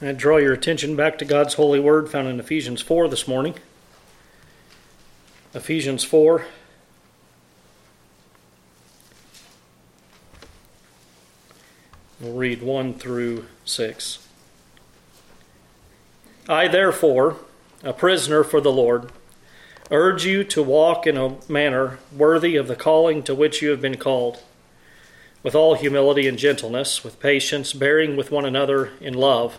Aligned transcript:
I 0.00 0.12
draw 0.12 0.36
your 0.36 0.52
attention 0.52 0.94
back 0.94 1.16
to 1.18 1.24
God's 1.24 1.54
holy 1.54 1.80
word 1.80 2.10
found 2.10 2.28
in 2.28 2.38
Ephesians 2.38 2.82
4 2.82 3.08
this 3.08 3.26
morning. 3.26 3.54
Ephesians 5.54 6.04
4. 6.04 6.44
We'll 12.20 12.34
read 12.34 12.62
1 12.62 12.94
through 12.94 13.46
6. 13.64 14.18
I, 16.46 16.68
therefore, 16.68 17.38
a 17.82 17.94
prisoner 17.94 18.44
for 18.44 18.60
the 18.60 18.70
Lord, 18.70 19.10
urge 19.90 20.26
you 20.26 20.44
to 20.44 20.62
walk 20.62 21.06
in 21.06 21.16
a 21.16 21.38
manner 21.48 22.00
worthy 22.14 22.56
of 22.56 22.68
the 22.68 22.76
calling 22.76 23.22
to 23.22 23.34
which 23.34 23.62
you 23.62 23.70
have 23.70 23.80
been 23.80 23.96
called, 23.96 24.42
with 25.42 25.54
all 25.54 25.74
humility 25.74 26.28
and 26.28 26.36
gentleness, 26.36 27.02
with 27.02 27.18
patience, 27.18 27.72
bearing 27.72 28.14
with 28.14 28.30
one 28.30 28.44
another 28.44 28.92
in 29.00 29.14
love, 29.14 29.58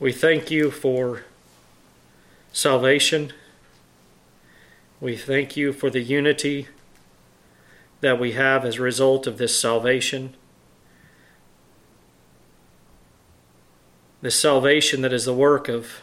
we 0.00 0.12
thank 0.12 0.50
you 0.50 0.70
for 0.70 1.24
salvation. 2.52 3.32
We 5.00 5.16
thank 5.16 5.56
you 5.56 5.72
for 5.72 5.90
the 5.90 6.00
unity 6.00 6.68
that 8.00 8.20
we 8.20 8.32
have 8.32 8.64
as 8.64 8.76
a 8.76 8.82
result 8.82 9.26
of 9.26 9.38
this 9.38 9.58
salvation. 9.58 10.34
This 14.20 14.38
salvation 14.38 15.02
that 15.02 15.12
is 15.12 15.24
the 15.24 15.34
work 15.34 15.68
of 15.68 16.00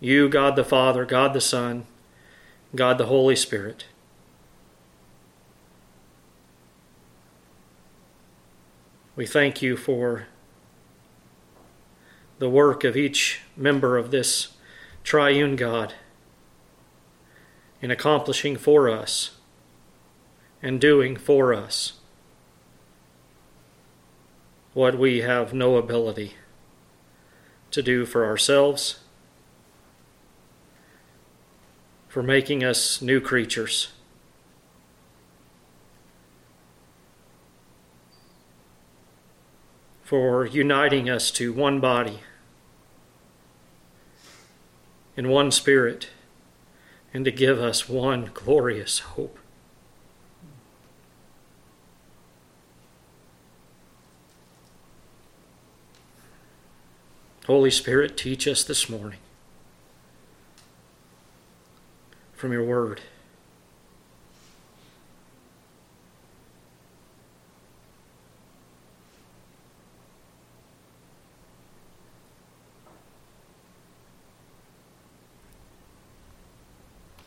you, 0.00 0.28
God 0.28 0.56
the 0.56 0.64
Father, 0.64 1.04
God 1.04 1.34
the 1.34 1.40
Son, 1.40 1.84
God 2.74 2.98
the 2.98 3.06
Holy 3.06 3.36
Spirit. 3.36 3.86
We 9.16 9.26
thank 9.26 9.62
you 9.62 9.76
for 9.76 10.26
the 12.38 12.50
work 12.50 12.84
of 12.84 12.96
each 12.96 13.40
member 13.56 13.96
of 13.96 14.10
this 14.10 14.54
triune 15.02 15.56
God 15.56 15.94
in 17.80 17.90
accomplishing 17.90 18.56
for 18.56 18.88
us 18.88 19.32
and 20.62 20.80
doing 20.80 21.16
for 21.16 21.52
us 21.52 21.94
what 24.72 24.98
we 24.98 25.20
have 25.20 25.52
no 25.54 25.76
ability 25.76 26.34
to 27.70 27.82
do 27.82 28.06
for 28.06 28.24
ourselves, 28.24 29.00
for 32.08 32.22
making 32.22 32.64
us 32.64 33.02
new 33.02 33.20
creatures. 33.20 33.92
For 40.02 40.46
uniting 40.46 41.10
us 41.10 41.30
to 41.32 41.52
one 41.52 41.80
body 41.80 42.20
in 45.16 45.28
one 45.28 45.50
spirit 45.50 46.08
and 47.12 47.24
to 47.24 47.30
give 47.30 47.58
us 47.58 47.88
one 47.88 48.30
glorious 48.34 48.98
hope. 49.00 49.38
Holy 57.46 57.70
Spirit, 57.70 58.16
teach 58.16 58.48
us 58.48 58.64
this 58.64 58.88
morning 58.88 59.18
from 62.32 62.52
your 62.52 62.64
word. 62.64 63.02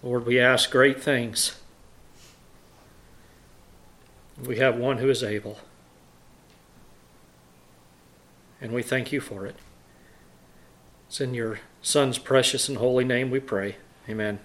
Lord, 0.07 0.25
we 0.25 0.39
ask 0.39 0.71
great 0.71 1.03
things. 1.03 1.59
We 4.41 4.55
have 4.55 4.77
one 4.77 4.99
who 4.99 5.09
is 5.09 5.21
able. 5.21 5.59
And 8.61 8.71
we 8.71 8.83
thank 8.83 9.11
you 9.11 9.19
for 9.19 9.45
it. 9.45 9.57
It's 11.09 11.19
in 11.19 11.33
your 11.33 11.59
Son's 11.81 12.17
precious 12.19 12.69
and 12.69 12.77
holy 12.77 13.03
name 13.03 13.29
we 13.29 13.41
pray. 13.41 13.75
Amen. 14.07 14.39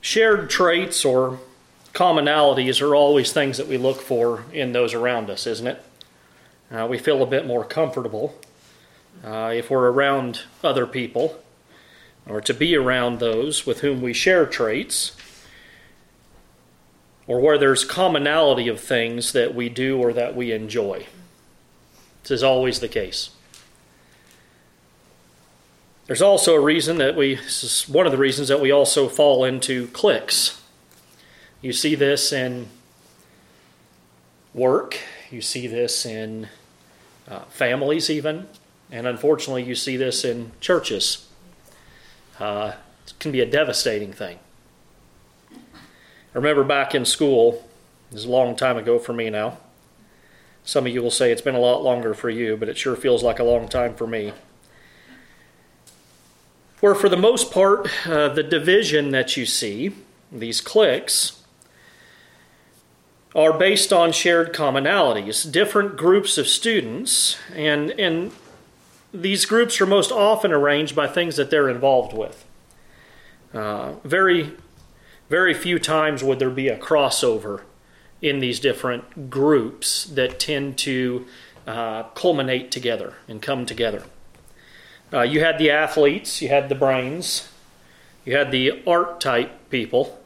Shared 0.00 0.48
traits 0.48 1.04
or 1.04 1.40
commonalities 1.92 2.80
are 2.80 2.94
always 2.94 3.32
things 3.32 3.56
that 3.56 3.66
we 3.66 3.76
look 3.76 4.00
for 4.00 4.44
in 4.52 4.72
those 4.72 4.94
around 4.94 5.30
us, 5.30 5.46
isn't 5.46 5.66
it? 5.66 5.84
Uh, 6.70 6.86
we 6.88 6.98
feel 6.98 7.22
a 7.22 7.26
bit 7.26 7.46
more 7.46 7.64
comfortable 7.64 8.38
uh, 9.24 9.52
if 9.54 9.70
we're 9.70 9.90
around 9.90 10.42
other 10.62 10.86
people 10.86 11.42
or 12.28 12.40
to 12.40 12.54
be 12.54 12.76
around 12.76 13.18
those 13.18 13.66
with 13.66 13.80
whom 13.80 14.00
we 14.00 14.12
share 14.12 14.46
traits, 14.46 15.16
or 17.26 17.40
where 17.40 17.58
there's 17.58 17.84
commonality 17.84 18.68
of 18.68 18.80
things 18.80 19.32
that 19.32 19.54
we 19.54 19.68
do 19.68 19.98
or 19.98 20.12
that 20.12 20.34
we 20.34 20.52
enjoy. 20.52 21.06
This 22.22 22.32
is 22.32 22.42
always 22.42 22.80
the 22.80 22.88
case. 22.88 23.30
There's 26.06 26.22
also 26.22 26.54
a 26.54 26.60
reason 26.60 26.98
that 26.98 27.14
we, 27.14 27.36
this 27.36 27.62
is 27.62 27.88
one 27.88 28.04
of 28.04 28.10
the 28.10 28.18
reasons 28.18 28.48
that 28.48 28.60
we 28.60 28.72
also 28.72 29.08
fall 29.08 29.44
into 29.44 29.86
cliques. 29.88 30.59
You 31.62 31.72
see 31.72 31.94
this 31.94 32.32
in 32.32 32.68
work, 34.54 34.98
you 35.30 35.40
see 35.40 35.66
this 35.66 36.06
in 36.06 36.48
uh, 37.28 37.40
families, 37.50 38.10
even, 38.10 38.48
and 38.90 39.06
unfortunately, 39.06 39.64
you 39.64 39.74
see 39.74 39.96
this 39.96 40.24
in 40.24 40.52
churches 40.60 41.26
uh, 42.40 42.72
it 43.06 43.12
can 43.18 43.30
be 43.30 43.40
a 43.40 43.46
devastating 43.46 44.12
thing. 44.12 44.38
I 45.52 45.58
remember 46.38 46.64
back 46.64 46.94
in 46.94 47.04
school, 47.04 47.68
this 48.10 48.20
is 48.20 48.24
a 48.24 48.30
long 48.30 48.56
time 48.56 48.76
ago 48.76 48.98
for 48.98 49.12
me 49.12 49.30
now. 49.30 49.58
Some 50.64 50.86
of 50.86 50.92
you 50.92 51.02
will 51.02 51.10
say 51.10 51.30
it's 51.30 51.42
been 51.42 51.54
a 51.54 51.60
lot 51.60 51.82
longer 51.82 52.14
for 52.14 52.30
you, 52.30 52.56
but 52.56 52.68
it 52.68 52.78
sure 52.78 52.96
feels 52.96 53.22
like 53.22 53.38
a 53.38 53.44
long 53.44 53.68
time 53.68 53.94
for 53.94 54.06
me. 54.06 54.32
Where, 56.80 56.94
for 56.94 57.08
the 57.08 57.16
most 57.16 57.52
part, 57.52 57.88
uh, 58.06 58.28
the 58.28 58.42
division 58.42 59.10
that 59.10 59.36
you 59.36 59.44
see, 59.44 59.94
these 60.32 60.60
cliques, 60.60 61.39
are 63.34 63.52
based 63.52 63.92
on 63.92 64.12
shared 64.12 64.52
commonalities, 64.52 65.50
different 65.50 65.96
groups 65.96 66.36
of 66.36 66.48
students, 66.48 67.36
and, 67.54 67.90
and 67.92 68.32
these 69.14 69.46
groups 69.46 69.80
are 69.80 69.86
most 69.86 70.10
often 70.10 70.52
arranged 70.52 70.96
by 70.96 71.06
things 71.06 71.36
that 71.36 71.50
they're 71.50 71.68
involved 71.68 72.12
with. 72.12 72.44
Uh, 73.54 73.92
very, 74.04 74.52
very 75.28 75.54
few 75.54 75.78
times 75.78 76.24
would 76.24 76.38
there 76.38 76.50
be 76.50 76.68
a 76.68 76.78
crossover 76.78 77.62
in 78.20 78.40
these 78.40 78.60
different 78.60 79.30
groups 79.30 80.04
that 80.04 80.38
tend 80.38 80.76
to 80.78 81.26
uh, 81.66 82.02
culminate 82.14 82.70
together 82.70 83.14
and 83.28 83.40
come 83.40 83.64
together. 83.64 84.04
Uh, 85.12 85.22
you 85.22 85.40
had 85.40 85.58
the 85.58 85.70
athletes, 85.70 86.42
you 86.42 86.48
had 86.48 86.68
the 86.68 86.74
brains, 86.74 87.48
you 88.24 88.36
had 88.36 88.50
the 88.50 88.82
art 88.86 89.20
type 89.20 89.70
people, 89.70 90.19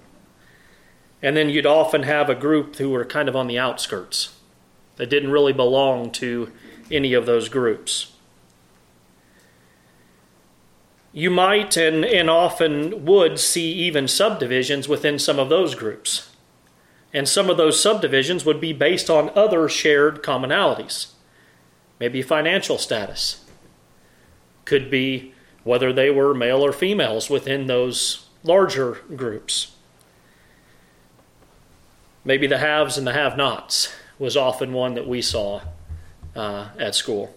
and 1.24 1.36
then 1.36 1.48
you'd 1.48 1.66
often 1.66 2.04
have 2.04 2.30
a 2.30 2.34
group 2.36 2.76
who 2.76 2.90
were 2.90 3.04
kind 3.04 3.28
of 3.28 3.34
on 3.34 3.48
the 3.48 3.58
outskirts 3.58 4.36
that 4.96 5.10
didn't 5.10 5.32
really 5.32 5.52
belong 5.52 6.12
to 6.12 6.52
any 6.90 7.14
of 7.14 7.26
those 7.26 7.48
groups 7.48 8.14
you 11.14 11.30
might 11.30 11.76
and, 11.76 12.04
and 12.04 12.28
often 12.28 13.04
would 13.04 13.38
see 13.38 13.72
even 13.72 14.08
subdivisions 14.08 14.88
within 14.88 15.16
some 15.16 15.38
of 15.38 15.48
those 15.48 15.76
groups. 15.76 16.28
And 17.14 17.28
some 17.28 17.48
of 17.48 17.56
those 17.56 17.80
subdivisions 17.80 18.44
would 18.44 18.60
be 18.60 18.72
based 18.72 19.08
on 19.08 19.30
other 19.36 19.68
shared 19.68 20.22
commonalities. 20.22 21.12
maybe 22.00 22.20
financial 22.20 22.76
status, 22.76 23.44
could 24.64 24.90
be 24.90 25.32
whether 25.62 25.92
they 25.92 26.10
were 26.10 26.34
male 26.34 26.64
or 26.64 26.72
females 26.72 27.30
within 27.30 27.68
those 27.68 28.26
larger 28.42 28.98
groups. 29.14 29.73
Maybe 32.24 32.46
the 32.46 32.58
haves 32.58 32.96
and 32.96 33.06
the 33.06 33.12
have 33.12 33.36
nots 33.36 33.94
was 34.18 34.36
often 34.36 34.72
one 34.72 34.94
that 34.94 35.06
we 35.06 35.20
saw 35.20 35.60
uh, 36.34 36.68
at 36.78 36.94
school. 36.94 37.34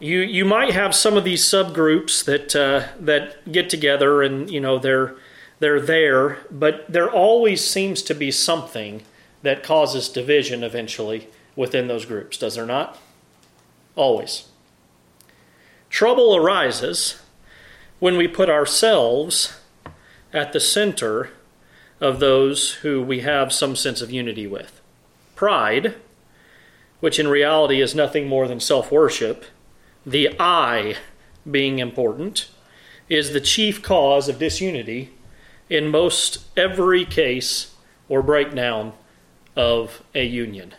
You, 0.00 0.20
you 0.20 0.44
might 0.44 0.72
have 0.72 0.94
some 0.94 1.16
of 1.16 1.24
these 1.24 1.44
subgroups 1.44 2.24
that, 2.24 2.56
uh, 2.56 2.88
that 2.98 3.50
get 3.50 3.70
together 3.70 4.22
and 4.22 4.50
you 4.50 4.60
know 4.60 4.78
they're, 4.78 5.14
they're 5.60 5.80
there, 5.80 6.38
but 6.50 6.84
there 6.92 7.10
always 7.10 7.64
seems 7.64 8.02
to 8.02 8.14
be 8.14 8.30
something 8.30 9.02
that 9.42 9.62
causes 9.62 10.08
division 10.08 10.64
eventually 10.64 11.28
within 11.54 11.86
those 11.86 12.04
groups, 12.04 12.36
does 12.36 12.56
there 12.56 12.66
not? 12.66 12.98
Always. 13.94 14.48
Trouble 15.88 16.34
arises 16.34 17.20
when 18.00 18.16
we 18.16 18.26
put 18.26 18.50
ourselves 18.50 19.60
at 20.32 20.52
the 20.52 20.60
center 20.60 21.30
of 22.04 22.20
those 22.20 22.72
who 22.82 23.00
we 23.02 23.20
have 23.20 23.50
some 23.50 23.74
sense 23.74 24.02
of 24.02 24.10
unity 24.10 24.46
with. 24.46 24.82
Pride, 25.34 25.94
which 27.00 27.18
in 27.18 27.28
reality 27.28 27.80
is 27.80 27.94
nothing 27.94 28.28
more 28.28 28.46
than 28.46 28.60
self 28.60 28.92
worship, 28.92 29.46
the 30.04 30.28
I 30.38 30.96
being 31.50 31.78
important, 31.78 32.48
is 33.08 33.32
the 33.32 33.40
chief 33.40 33.82
cause 33.82 34.28
of 34.28 34.38
disunity 34.38 35.14
in 35.70 35.88
most 35.88 36.44
every 36.58 37.06
case 37.06 37.74
or 38.10 38.22
breakdown 38.22 38.92
of 39.56 40.02
a 40.14 40.26
union. 40.26 40.74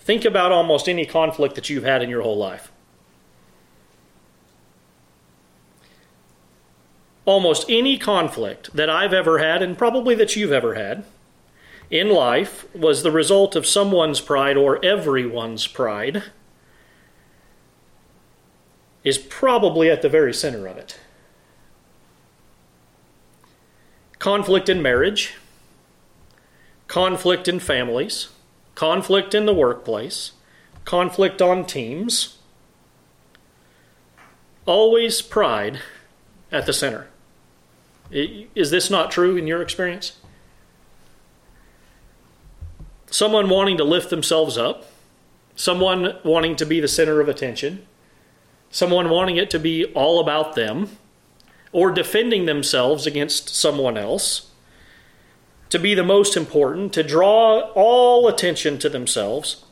Think 0.00 0.26
about 0.26 0.52
almost 0.52 0.90
any 0.90 1.06
conflict 1.06 1.54
that 1.54 1.70
you've 1.70 1.84
had 1.84 2.02
in 2.02 2.10
your 2.10 2.20
whole 2.20 2.36
life. 2.36 2.70
Almost 7.26 7.66
any 7.68 7.98
conflict 7.98 8.74
that 8.74 8.88
I've 8.88 9.12
ever 9.12 9.38
had, 9.38 9.62
and 9.62 9.76
probably 9.76 10.14
that 10.14 10.34
you've 10.34 10.52
ever 10.52 10.74
had 10.74 11.04
in 11.90 12.08
life, 12.08 12.64
was 12.74 13.02
the 13.02 13.10
result 13.10 13.54
of 13.54 13.66
someone's 13.66 14.22
pride 14.22 14.56
or 14.56 14.82
everyone's 14.82 15.66
pride, 15.66 16.22
is 19.04 19.18
probably 19.18 19.90
at 19.90 20.00
the 20.00 20.08
very 20.08 20.32
center 20.32 20.66
of 20.66 20.78
it. 20.78 20.98
Conflict 24.18 24.70
in 24.70 24.80
marriage 24.80 25.34
conflict 26.88 27.48
in 27.48 27.58
families, 27.58 28.28
conflict 28.74 29.34
in 29.34 29.46
the 29.46 29.54
workplace, 29.54 30.32
conflict 30.84 31.42
on 31.42 31.64
teams. 31.64 32.38
Always 34.66 35.22
pride 35.22 35.80
at 36.50 36.66
the 36.66 36.72
center. 36.72 37.08
Is 38.10 38.70
this 38.70 38.90
not 38.90 39.10
true 39.10 39.36
in 39.36 39.46
your 39.46 39.62
experience? 39.62 40.18
Someone 43.10 43.48
wanting 43.48 43.76
to 43.78 43.84
lift 43.84 44.10
themselves 44.10 44.58
up, 44.58 44.86
someone 45.54 46.18
wanting 46.24 46.56
to 46.56 46.66
be 46.66 46.80
the 46.80 46.88
center 46.88 47.20
of 47.20 47.28
attention, 47.28 47.86
someone 48.70 49.08
wanting 49.08 49.36
it 49.36 49.50
to 49.50 49.58
be 49.58 49.86
all 49.86 50.20
about 50.20 50.54
them, 50.54 50.96
or 51.72 51.90
defending 51.90 52.46
themselves 52.46 53.06
against 53.06 53.48
someone 53.48 53.96
else 53.96 54.50
to 55.68 55.78
be 55.78 55.94
the 55.94 56.04
most 56.04 56.36
important, 56.36 56.92
to 56.92 57.02
draw 57.02 57.60
all 57.74 58.28
attention 58.28 58.78
to 58.78 58.88
themselves, 58.88 59.64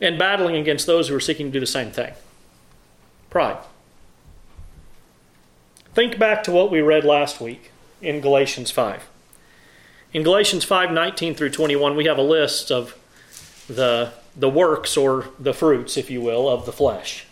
and 0.00 0.18
battling 0.18 0.54
against 0.56 0.86
those 0.86 1.08
who 1.08 1.16
are 1.16 1.20
seeking 1.20 1.46
to 1.46 1.52
do 1.52 1.60
the 1.60 1.66
same 1.66 1.90
thing. 1.90 2.12
Pride. 3.30 3.58
Think 5.98 6.16
back 6.16 6.44
to 6.44 6.52
what 6.52 6.70
we 6.70 6.80
read 6.80 7.04
last 7.04 7.40
week 7.40 7.72
in 8.00 8.20
Galatians 8.20 8.70
5. 8.70 9.08
In 10.12 10.22
Galatians 10.22 10.62
5 10.62 10.92
19 10.92 11.34
through 11.34 11.50
21, 11.50 11.96
we 11.96 12.04
have 12.04 12.18
a 12.18 12.22
list 12.22 12.70
of 12.70 12.96
the, 13.66 14.12
the 14.36 14.48
works 14.48 14.96
or 14.96 15.30
the 15.40 15.52
fruits, 15.52 15.96
if 15.96 16.08
you 16.08 16.20
will, 16.20 16.48
of 16.48 16.66
the 16.66 16.72
flesh. 16.72 17.26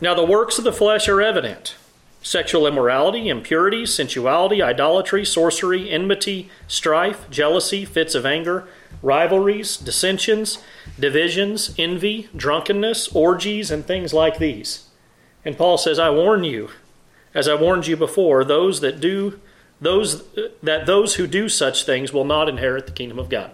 Now, 0.00 0.16
the 0.16 0.24
works 0.24 0.58
of 0.58 0.64
the 0.64 0.72
flesh 0.72 1.08
are 1.08 1.22
evident 1.22 1.76
sexual 2.22 2.66
immorality, 2.66 3.28
impurity, 3.28 3.86
sensuality, 3.86 4.60
idolatry, 4.60 5.24
sorcery, 5.24 5.88
enmity, 5.88 6.50
strife, 6.66 7.30
jealousy, 7.30 7.84
fits 7.84 8.16
of 8.16 8.26
anger, 8.26 8.66
rivalries, 9.00 9.76
dissensions, 9.76 10.58
divisions, 10.98 11.72
envy, 11.78 12.28
drunkenness, 12.34 13.06
orgies, 13.14 13.70
and 13.70 13.86
things 13.86 14.12
like 14.12 14.38
these. 14.38 14.88
And 15.44 15.56
Paul 15.56 15.78
says, 15.78 16.00
I 16.00 16.10
warn 16.10 16.42
you, 16.42 16.70
as 17.34 17.48
I 17.48 17.54
warned 17.54 17.86
you 17.86 17.96
before, 17.96 18.44
those 18.44 18.80
that 18.80 19.00
do 19.00 19.40
those 19.80 20.24
that 20.62 20.86
those 20.86 21.14
who 21.14 21.26
do 21.26 21.48
such 21.48 21.84
things 21.84 22.12
will 22.12 22.24
not 22.24 22.48
inherit 22.48 22.86
the 22.86 22.92
kingdom 22.92 23.18
of 23.18 23.28
God. 23.28 23.50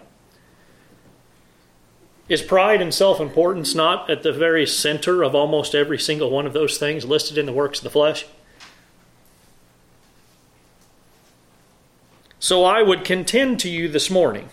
Is 2.28 2.40
pride 2.40 2.80
and 2.80 2.94
self 2.94 3.20
importance 3.20 3.74
not 3.74 4.08
at 4.08 4.22
the 4.22 4.32
very 4.32 4.66
center 4.66 5.22
of 5.22 5.34
almost 5.34 5.74
every 5.74 5.98
single 5.98 6.30
one 6.30 6.46
of 6.46 6.54
those 6.54 6.78
things 6.78 7.04
listed 7.04 7.36
in 7.36 7.46
the 7.46 7.52
works 7.52 7.80
of 7.80 7.84
the 7.84 7.90
flesh? 7.90 8.26
So 12.38 12.64
I 12.64 12.82
would 12.82 13.04
contend 13.04 13.60
to 13.60 13.70
you 13.70 13.88
this 13.88 14.10
morning 14.10 14.50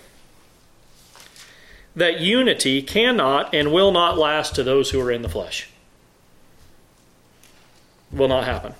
that 1.95 2.19
unity 2.21 2.81
cannot 2.81 3.53
and 3.53 3.73
will 3.73 3.91
not 3.91 4.17
last 4.17 4.55
to 4.55 4.63
those 4.63 4.91
who 4.91 5.01
are 5.01 5.11
in 5.11 5.21
the 5.21 5.29
flesh. 5.29 5.69
Will 8.11 8.29
not 8.29 8.45
happen. 8.45 8.75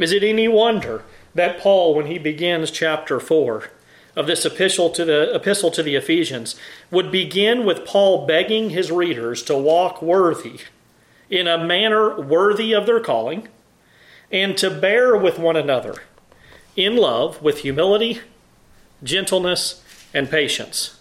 Is 0.00 0.12
it 0.12 0.22
any 0.22 0.48
wonder 0.48 1.04
that 1.34 1.60
Paul, 1.60 1.94
when 1.94 2.06
he 2.06 2.18
begins 2.18 2.70
chapter 2.70 3.20
4 3.20 3.70
of 4.16 4.26
this 4.26 4.44
epistle 4.44 4.90
to 4.90 5.04
the, 5.04 5.34
epistle 5.34 5.70
to 5.70 5.82
the 5.82 5.94
Ephesians, 5.94 6.56
would 6.90 7.12
begin 7.12 7.64
with 7.64 7.84
Paul 7.84 8.26
begging 8.26 8.70
his 8.70 8.90
readers 8.90 9.42
to 9.44 9.56
walk 9.56 10.02
worthy, 10.02 10.60
in 11.28 11.46
a 11.46 11.62
manner 11.62 12.20
worthy 12.20 12.72
of 12.72 12.86
their 12.86 12.98
calling, 12.98 13.48
and 14.32 14.56
to 14.58 14.70
bear 14.70 15.16
with 15.16 15.38
one 15.38 15.56
another 15.56 15.94
in 16.76 16.96
love 16.96 17.42
with 17.42 17.58
humility, 17.58 18.20
gentleness, 19.02 19.82
and 20.14 20.30
patience. 20.30 20.98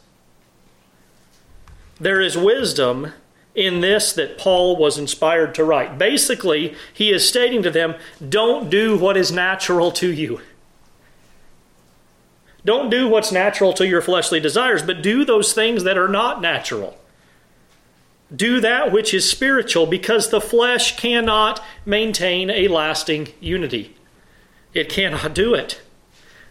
There 2.00 2.21
is 2.21 2.38
wisdom 2.38 3.13
in 3.55 3.81
this 3.81 4.13
that 4.13 4.37
Paul 4.37 4.77
was 4.77 4.97
inspired 4.97 5.55
to 5.55 5.63
write. 5.63 5.97
Basically, 5.97 6.75
he 6.93 7.11
is 7.11 7.27
stating 7.27 7.63
to 7.63 7.71
them 7.71 7.95
don't 8.27 8.69
do 8.69 8.97
what 8.97 9.17
is 9.17 9.31
natural 9.31 9.91
to 9.93 10.11
you. 10.11 10.41
Don't 12.65 12.89
do 12.89 13.07
what's 13.07 13.31
natural 13.31 13.73
to 13.73 13.87
your 13.87 14.01
fleshly 14.01 14.39
desires, 14.39 14.83
but 14.83 15.01
do 15.01 15.25
those 15.25 15.53
things 15.53 15.83
that 15.83 15.97
are 15.97 16.09
not 16.09 16.41
natural. 16.41 16.97
Do 18.35 18.59
that 18.59 18.91
which 18.91 19.13
is 19.13 19.27
spiritual, 19.27 19.87
because 19.87 20.29
the 20.29 20.41
flesh 20.41 20.95
cannot 20.97 21.63
maintain 21.85 22.49
a 22.51 22.67
lasting 22.67 23.29
unity. 23.39 23.95
It 24.73 24.89
cannot 24.89 25.33
do 25.33 25.55
it. 25.55 25.81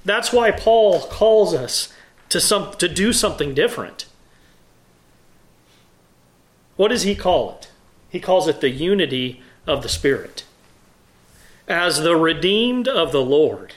That's 0.05 0.33
why 0.33 0.51
Paul 0.51 1.03
calls 1.03 1.55
us 1.55 1.93
to, 2.31 2.41
some, 2.41 2.73
to 2.79 2.89
do 2.89 3.13
something 3.13 3.55
different. 3.55 4.07
What 6.79 6.89
does 6.89 7.03
he 7.03 7.17
call 7.17 7.51
it? 7.51 7.73
He 8.09 8.21
calls 8.21 8.47
it 8.47 8.61
the 8.61 8.71
unity 8.71 9.43
of 9.67 9.83
the 9.83 9.89
Spirit. 9.89 10.45
As 11.67 12.03
the 12.03 12.15
redeemed 12.15 12.87
of 12.87 13.11
the 13.11 13.21
Lord 13.21 13.75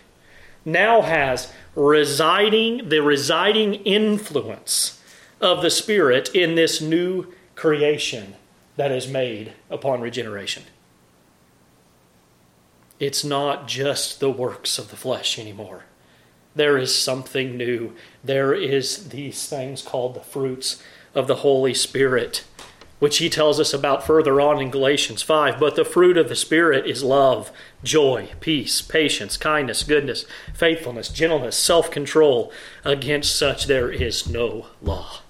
now 0.64 1.02
has 1.02 1.52
residing 1.76 2.90
the 2.90 3.02
residing 3.02 3.74
influence 3.74 5.02
of 5.42 5.64
the 5.64 5.72
Spirit 5.72 6.30
in 6.36 6.54
this 6.54 6.80
new 6.80 7.34
creation 7.56 8.36
that 8.76 8.92
is 8.92 9.08
made 9.08 9.54
upon 9.72 10.00
regeneration. 10.00 10.62
It's 13.00 13.24
not 13.24 13.68
just 13.68 14.20
the 14.20 14.30
works 14.30 14.78
of 14.78 14.92
the 14.92 14.96
flesh 14.96 15.40
anymore. 15.40 15.86
There 16.54 16.78
is 16.78 16.94
something 16.94 17.58
new. 17.58 17.94
There 18.24 18.54
is 18.54 19.10
these 19.10 19.48
things 19.48 19.82
called 19.82 20.14
the 20.14 20.20
fruits 20.20 20.84
of 21.16 21.26
the 21.26 21.38
Holy 21.38 21.74
Spirit, 21.74 22.44
which 23.02 23.18
he 23.18 23.32
tells 23.32 23.60
us 23.60 23.74
about 23.74 24.06
further 24.06 24.40
on 24.40 24.62
in 24.62 24.70
Galatians 24.70 25.24
5. 25.24 25.60
But 25.60 25.76
the 25.76 25.84
fruit 25.84 26.18
of 26.18 26.30
the 26.30 26.36
Spirit 26.36 26.86
is 26.86 27.04
love, 27.04 27.52
joy, 27.84 28.30
peace, 28.42 28.80
patience, 28.80 29.38
kindness, 29.38 29.82
goodness, 29.82 30.24
faithfulness, 30.54 31.10
gentleness, 31.10 31.58
self 31.58 31.90
control. 31.90 32.52
Against 32.86 33.36
such 33.36 33.66
there 33.66 33.92
is 33.92 34.30
no 34.30 34.68
law. 34.84 35.22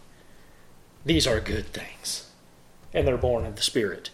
These 1.06 1.26
are 1.26 1.40
good 1.40 1.68
things, 1.68 2.30
and 2.94 3.08
they're 3.08 3.16
born 3.16 3.46
of 3.46 3.56
the 3.56 3.62
Spirit. 3.62 4.10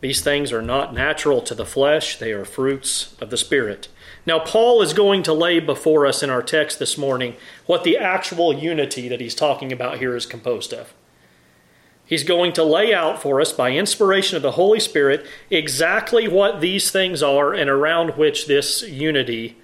These 0.00 0.22
things 0.22 0.50
are 0.50 0.62
not 0.62 0.94
natural 0.94 1.42
to 1.42 1.54
the 1.54 1.66
flesh, 1.66 2.16
they 2.18 2.32
are 2.32 2.46
fruits 2.46 3.14
of 3.20 3.28
the 3.28 3.36
Spirit. 3.36 3.88
Now, 4.24 4.38
Paul 4.38 4.80
is 4.80 4.94
going 4.94 5.22
to 5.24 5.34
lay 5.34 5.60
before 5.60 6.06
us 6.06 6.22
in 6.22 6.30
our 6.30 6.42
text 6.42 6.78
this 6.78 6.96
morning 6.96 7.36
what 7.66 7.84
the 7.84 7.98
actual 7.98 8.54
unity 8.54 9.08
that 9.08 9.20
he's 9.20 9.34
talking 9.34 9.72
about 9.72 9.98
here 9.98 10.16
is 10.16 10.24
composed 10.24 10.72
of. 10.72 10.94
He's 12.06 12.24
going 12.24 12.52
to 12.54 12.64
lay 12.64 12.92
out 12.92 13.22
for 13.22 13.40
us, 13.40 13.52
by 13.52 13.70
inspiration 13.70 14.36
of 14.36 14.42
the 14.42 14.52
Holy 14.52 14.80
Spirit, 14.80 15.26
exactly 15.50 16.28
what 16.28 16.60
these 16.60 16.90
things 16.90 17.22
are 17.22 17.54
and 17.54 17.70
around 17.70 18.18
which 18.18 18.46
this 18.46 18.82
unity 18.82 19.56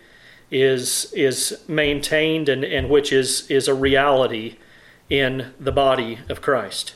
is, 0.50 1.12
is 1.12 1.62
maintained 1.68 2.48
and, 2.48 2.64
and 2.64 2.88
which 2.88 3.12
is, 3.12 3.48
is 3.50 3.68
a 3.68 3.74
reality 3.74 4.56
in 5.10 5.52
the 5.60 5.72
body 5.72 6.18
of 6.28 6.40
Christ. 6.40 6.94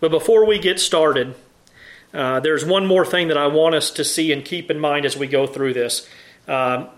But 0.00 0.10
before 0.10 0.44
we 0.44 0.58
get 0.58 0.80
started, 0.80 1.34
uh, 2.12 2.40
there's 2.40 2.64
one 2.64 2.86
more 2.86 3.04
thing 3.04 3.28
that 3.28 3.38
I 3.38 3.46
want 3.46 3.74
us 3.74 3.90
to 3.92 4.04
see 4.04 4.32
and 4.32 4.44
keep 4.44 4.70
in 4.70 4.78
mind 4.78 5.06
as 5.06 5.16
we 5.16 5.26
go 5.26 5.46
through 5.46 5.74
this. 5.74 6.08
Uh, 6.46 6.88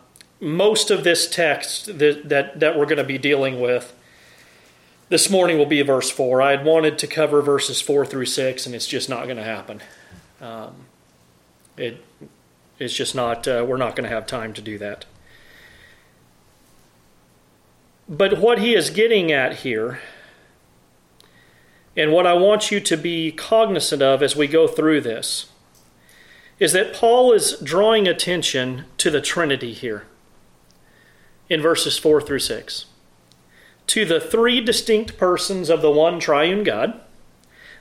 most 0.41 0.91
of 0.91 1.05
this 1.05 1.29
text 1.29 1.99
that, 1.99 2.29
that, 2.29 2.61
that 2.61 2.79
we're 2.79 2.87
going 2.87 2.99
to 2.99 3.05
be 3.05 3.19
dealing 3.19 3.61
with 3.61 3.95
this 5.09 5.31
morning 5.31 5.57
will 5.59 5.67
be 5.67 5.83
verse 5.83 6.11
4. 6.11 6.43
I 6.43 6.51
had 6.51 6.65
wanted 6.65 6.99
to 6.99 7.07
cover 7.07 7.41
verses 7.41 7.81
4 7.81 8.05
through 8.05 8.27
6, 8.27 8.67
and 8.67 8.75
it's 8.75 8.87
just 8.87 9.09
not 9.09 9.25
going 9.25 9.37
to 9.37 9.45
happen. 9.45 9.81
Um, 10.41 10.87
it, 11.77 12.05
it's 12.79 12.95
just 12.95 13.15
not, 13.15 13.47
uh, 13.47 13.65
we're 13.67 13.77
not 13.77 13.95
going 13.95 14.09
to 14.09 14.15
have 14.15 14.27
time 14.27 14.53
to 14.55 14.61
do 14.61 14.79
that. 14.79 15.05
But 18.09 18.39
what 18.39 18.59
he 18.59 18.75
is 18.75 18.91
getting 18.91 19.31
at 19.31 19.59
here, 19.59 20.01
and 21.97 22.13
what 22.13 22.27
I 22.27 22.35
want 22.35 22.71
you 22.71 22.81
to 22.81 22.97
be 22.97 23.33
cognizant 23.33 24.03
of 24.03 24.23
as 24.23 24.37
we 24.37 24.47
go 24.47 24.67
through 24.67 25.01
this, 25.03 25.47
is 26.59 26.73
that 26.73 26.95
Paul 26.95 27.33
is 27.33 27.59
drawing 27.63 28.09
attention 28.09 28.87
to 28.99 29.11
the 29.11 29.21
Trinity 29.21 29.73
here 29.73 30.05
in 31.49 31.61
verses 31.61 31.99
4 31.99 32.21
through 32.21 32.41
6 32.41 32.87
to 33.89 34.05
the 34.05 34.21
three 34.21 34.61
distinct 34.61 35.17
persons 35.17 35.71
of 35.71 35.83
the 35.83 35.91
one 35.91 36.19
triune 36.19 36.65
God. 36.65 37.01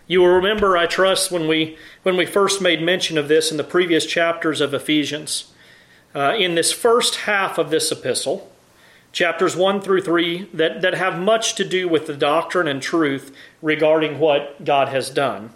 You 0.08 0.20
will 0.20 0.36
remember, 0.36 0.78
I 0.78 0.86
trust, 0.86 1.32
when 1.32 1.48
we 1.48 1.78
when 2.04 2.16
we 2.16 2.26
first 2.26 2.62
made 2.62 2.82
mention 2.82 3.18
of 3.18 3.28
this 3.28 3.52
in 3.52 3.58
the 3.58 3.64
previous 3.64 4.06
chapters 4.06 4.62
of 4.62 4.74
Ephesians. 4.74 5.52
Uh, 6.14 6.34
in 6.38 6.56
this 6.56 6.72
first 6.72 7.16
half 7.16 7.58
of 7.58 7.72
this 7.72 7.92
epistle, 7.92 8.50
chapters 9.12 9.56
1 9.56 9.82
through 9.82 10.02
3, 10.02 10.50
that, 10.54 10.82
that 10.82 10.94
have 10.94 11.20
much 11.20 11.56
to 11.56 11.66
do 11.66 11.90
with 11.90 12.08
the 12.08 12.16
doctrine 12.16 12.68
and 12.68 12.82
truth 12.82 13.36
regarding 13.62 14.18
what 14.20 14.64
God 14.64 14.88
has 14.90 15.10
done. 15.10 15.52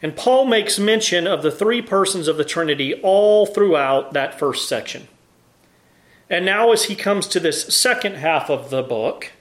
And 0.00 0.14
Paul 0.14 0.44
makes 0.44 0.78
mention 0.78 1.26
of 1.26 1.42
the 1.42 1.50
three 1.50 1.82
persons 1.82 2.28
of 2.28 2.36
the 2.36 2.44
Trinity 2.44 2.94
all 3.02 3.46
throughout 3.46 4.12
that 4.12 4.38
first 4.38 4.68
section. 4.68 5.08
And 6.28 6.44
now, 6.44 6.72
as 6.72 6.84
he 6.84 6.94
comes 6.94 7.26
to 7.28 7.40
this 7.40 7.74
second 7.74 8.16
half 8.16 8.50
of 8.50 8.70
the 8.70 8.82
book, 8.82 9.32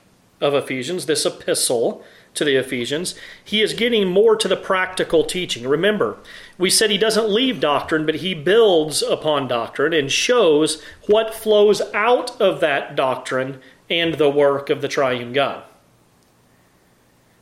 of 0.42 0.54
Ephesians, 0.54 1.06
this 1.06 1.26
epistle 1.26 2.04
to 2.34 2.44
the 2.44 2.56
Ephesians, 2.56 3.16
he 3.44 3.62
is 3.62 3.74
getting 3.74 4.08
more 4.08 4.36
to 4.36 4.48
the 4.48 4.58
practical 4.58 5.24
teaching. 5.24 5.68
Remember, 5.68 6.18
we 6.58 6.70
said 6.70 6.90
he 6.90 6.98
doesn't 6.98 7.30
leave 7.30 7.60
doctrine, 7.60 8.06
but 8.06 8.16
he 8.16 8.34
builds 8.34 9.02
upon 9.02 9.48
doctrine 9.48 9.94
and 9.94 10.12
shows 10.12 10.82
what 11.08 11.34
flows 11.34 11.82
out 11.94 12.40
of 12.42 12.60
that 12.60 12.96
doctrine 12.96 13.62
and 13.90 14.16
the 14.16 14.30
work 14.30 14.70
of 14.70 14.82
the 14.82 14.88
triune 14.88 15.32
God, 15.32 15.64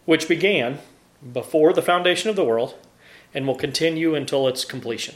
which 0.05 0.27
began 0.27 0.79
before 1.31 1.73
the 1.73 1.81
foundation 1.81 2.29
of 2.29 2.35
the 2.35 2.45
world 2.45 2.75
and 3.33 3.47
will 3.47 3.55
continue 3.55 4.13
until 4.13 4.47
its 4.47 4.65
completion. 4.65 5.15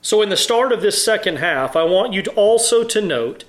So, 0.00 0.20
in 0.20 0.30
the 0.30 0.36
start 0.36 0.72
of 0.72 0.82
this 0.82 1.04
second 1.04 1.36
half, 1.36 1.76
I 1.76 1.84
want 1.84 2.12
you 2.12 2.22
to 2.22 2.32
also 2.32 2.82
to 2.82 3.00
note 3.00 3.44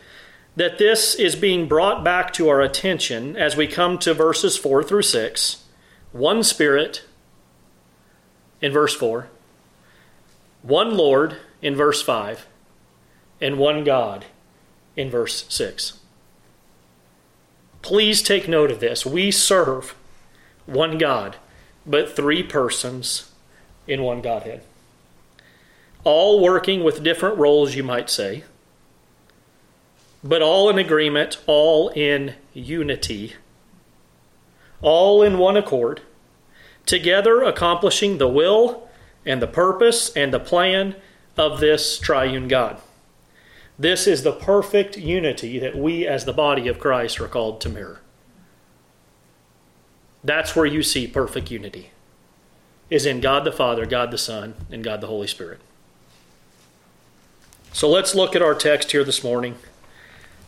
that 0.56 0.78
this 0.78 1.16
is 1.16 1.36
being 1.36 1.68
brought 1.68 2.04
back 2.04 2.32
to 2.34 2.50
our 2.50 2.62
attention 2.62 3.36
as 3.36 3.56
we 3.56 3.68
come 3.68 3.98
to 4.00 4.14
verses 4.14 4.58
4 4.58 4.84
through 4.84 5.02
6. 5.02 5.64
One 6.12 6.44
Spirit 6.44 7.04
in 8.62 8.72
verse 8.72 8.96
4, 8.96 9.28
one 10.62 10.96
Lord 10.96 11.38
in 11.62 11.76
verse 11.76 12.02
5, 12.02 12.46
and 13.42 13.58
one 13.58 13.84
God 13.84 14.26
in 14.96 15.10
verse 15.10 15.46
6. 15.50 16.00
Please 17.82 18.22
take 18.22 18.48
note 18.48 18.72
of 18.72 18.80
this. 18.80 19.06
We 19.06 19.32
serve 19.32 19.96
one 20.66 20.98
God, 20.98 21.36
but 21.86 22.16
three 22.16 22.44
persons 22.44 23.32
in 23.88 24.04
one 24.04 24.22
Godhead. 24.22 24.64
All 26.06 26.42
working 26.42 26.84
with 26.84 27.04
different 27.04 27.38
roles, 27.38 27.76
you 27.76 27.84
might 27.84 28.10
say 28.10 28.44
but 30.24 30.42
all 30.42 30.70
in 30.70 30.78
agreement, 30.78 31.38
all 31.48 31.90
in 31.90 32.36
unity, 32.54 33.34
all 34.82 35.22
in 35.22 35.38
one 35.38 35.58
accord, 35.58 36.02
together 36.86 37.42
accomplishing 37.44 38.18
the 38.18 38.28
will 38.28 38.88
and 39.26 39.42
the 39.42 39.48
purpose 39.48 40.16
and 40.16 40.34
the 40.34 40.40
plan 40.40 40.96
of 41.38 41.60
this 41.60 42.00
triune 42.00 42.48
God. 42.48 42.80
This 43.78 44.08
is 44.08 44.24
the 44.24 44.32
perfect 44.32 44.98
unity 44.98 45.60
that 45.60 45.76
we, 45.76 46.08
as 46.08 46.26
the 46.26 46.34
body 46.34 46.68
of 46.68 46.80
Christ, 46.80 47.20
are 47.20 47.28
called 47.28 47.60
to 47.62 47.70
mirror. 47.70 48.02
That's 50.24 50.56
where 50.56 50.66
you 50.66 50.84
see 50.84 51.08
perfect 51.08 51.52
unity, 51.52 51.90
is 52.90 53.06
in 53.06 53.20
God 53.20 53.44
the 53.44 53.52
Father, 53.52 53.86
God 53.86 54.12
the 54.12 54.18
Son, 54.18 54.54
and 54.72 54.84
God 54.84 55.02
the 55.02 55.08
Holy 55.08 55.28
Spirit. 55.28 55.60
So 57.74 57.90
let's 57.90 58.14
look 58.14 58.36
at 58.36 58.42
our 58.42 58.54
text 58.54 58.92
here 58.92 59.04
this 59.04 59.24
morning 59.24 59.58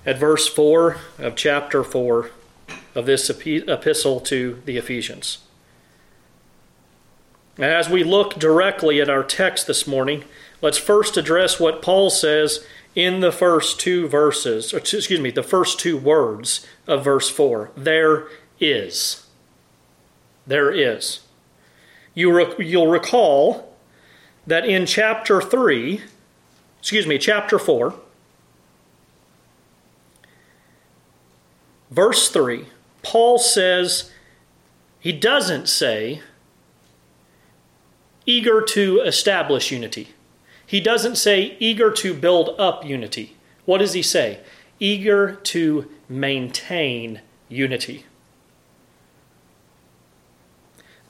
at 0.06 0.18
verse 0.18 0.48
4 0.48 0.98
of 1.20 1.36
chapter 1.36 1.84
4 1.84 2.30
of 2.94 3.06
this 3.06 3.30
epistle 3.30 4.20
to 4.22 4.62
the 4.66 4.78
Ephesians. 4.78 5.40
As 7.58 7.90
we 7.90 8.04
look 8.04 8.36
directly 8.36 9.02
at 9.02 9.10
our 9.10 9.24
text 9.24 9.68
this 9.68 9.88
morning, 9.88 10.26
let's 10.62 10.78
first 10.78 11.18
address 11.18 11.60
what 11.60 11.82
Paul 11.82 12.10
says 12.10 12.66
in 12.96 13.20
the 13.20 13.32
first 13.32 13.80
two 13.80 14.08
verses, 14.08 14.74
or 14.74 14.78
excuse 14.78 15.20
me, 15.20 15.32
the 15.32 15.44
first 15.44 15.80
two 15.80 15.98
words 15.98 16.66
of 16.88 17.04
verse 17.04 17.30
4. 17.30 17.72
There 17.76 18.28
is. 18.60 19.26
There 20.48 20.72
is. 20.72 21.22
You 22.14 22.56
you'll 22.58 22.88
recall 22.88 23.76
that 24.48 24.66
in 24.66 24.86
chapter 24.86 25.42
3, 25.42 26.02
excuse 26.80 27.08
me, 27.08 27.18
chapter 27.18 27.58
4, 27.58 27.94
verse 31.92 32.30
3, 32.30 32.66
Paul 33.02 33.38
says, 33.38 34.12
he 35.00 35.12
doesn't 35.12 35.70
say, 35.70 36.22
eager 38.26 38.62
to 38.62 39.02
establish 39.02 39.72
unity. 39.72 40.10
He 40.66 40.80
doesn't 40.80 41.16
say, 41.16 41.56
eager 41.60 41.92
to 41.92 42.14
build 42.14 42.60
up 42.60 42.84
unity. 42.84 43.36
What 43.66 43.78
does 43.78 43.94
he 43.94 44.02
say? 44.02 44.40
Eager 44.80 45.36
to 45.36 45.90
maintain 46.10 47.22
unity. 47.50 48.06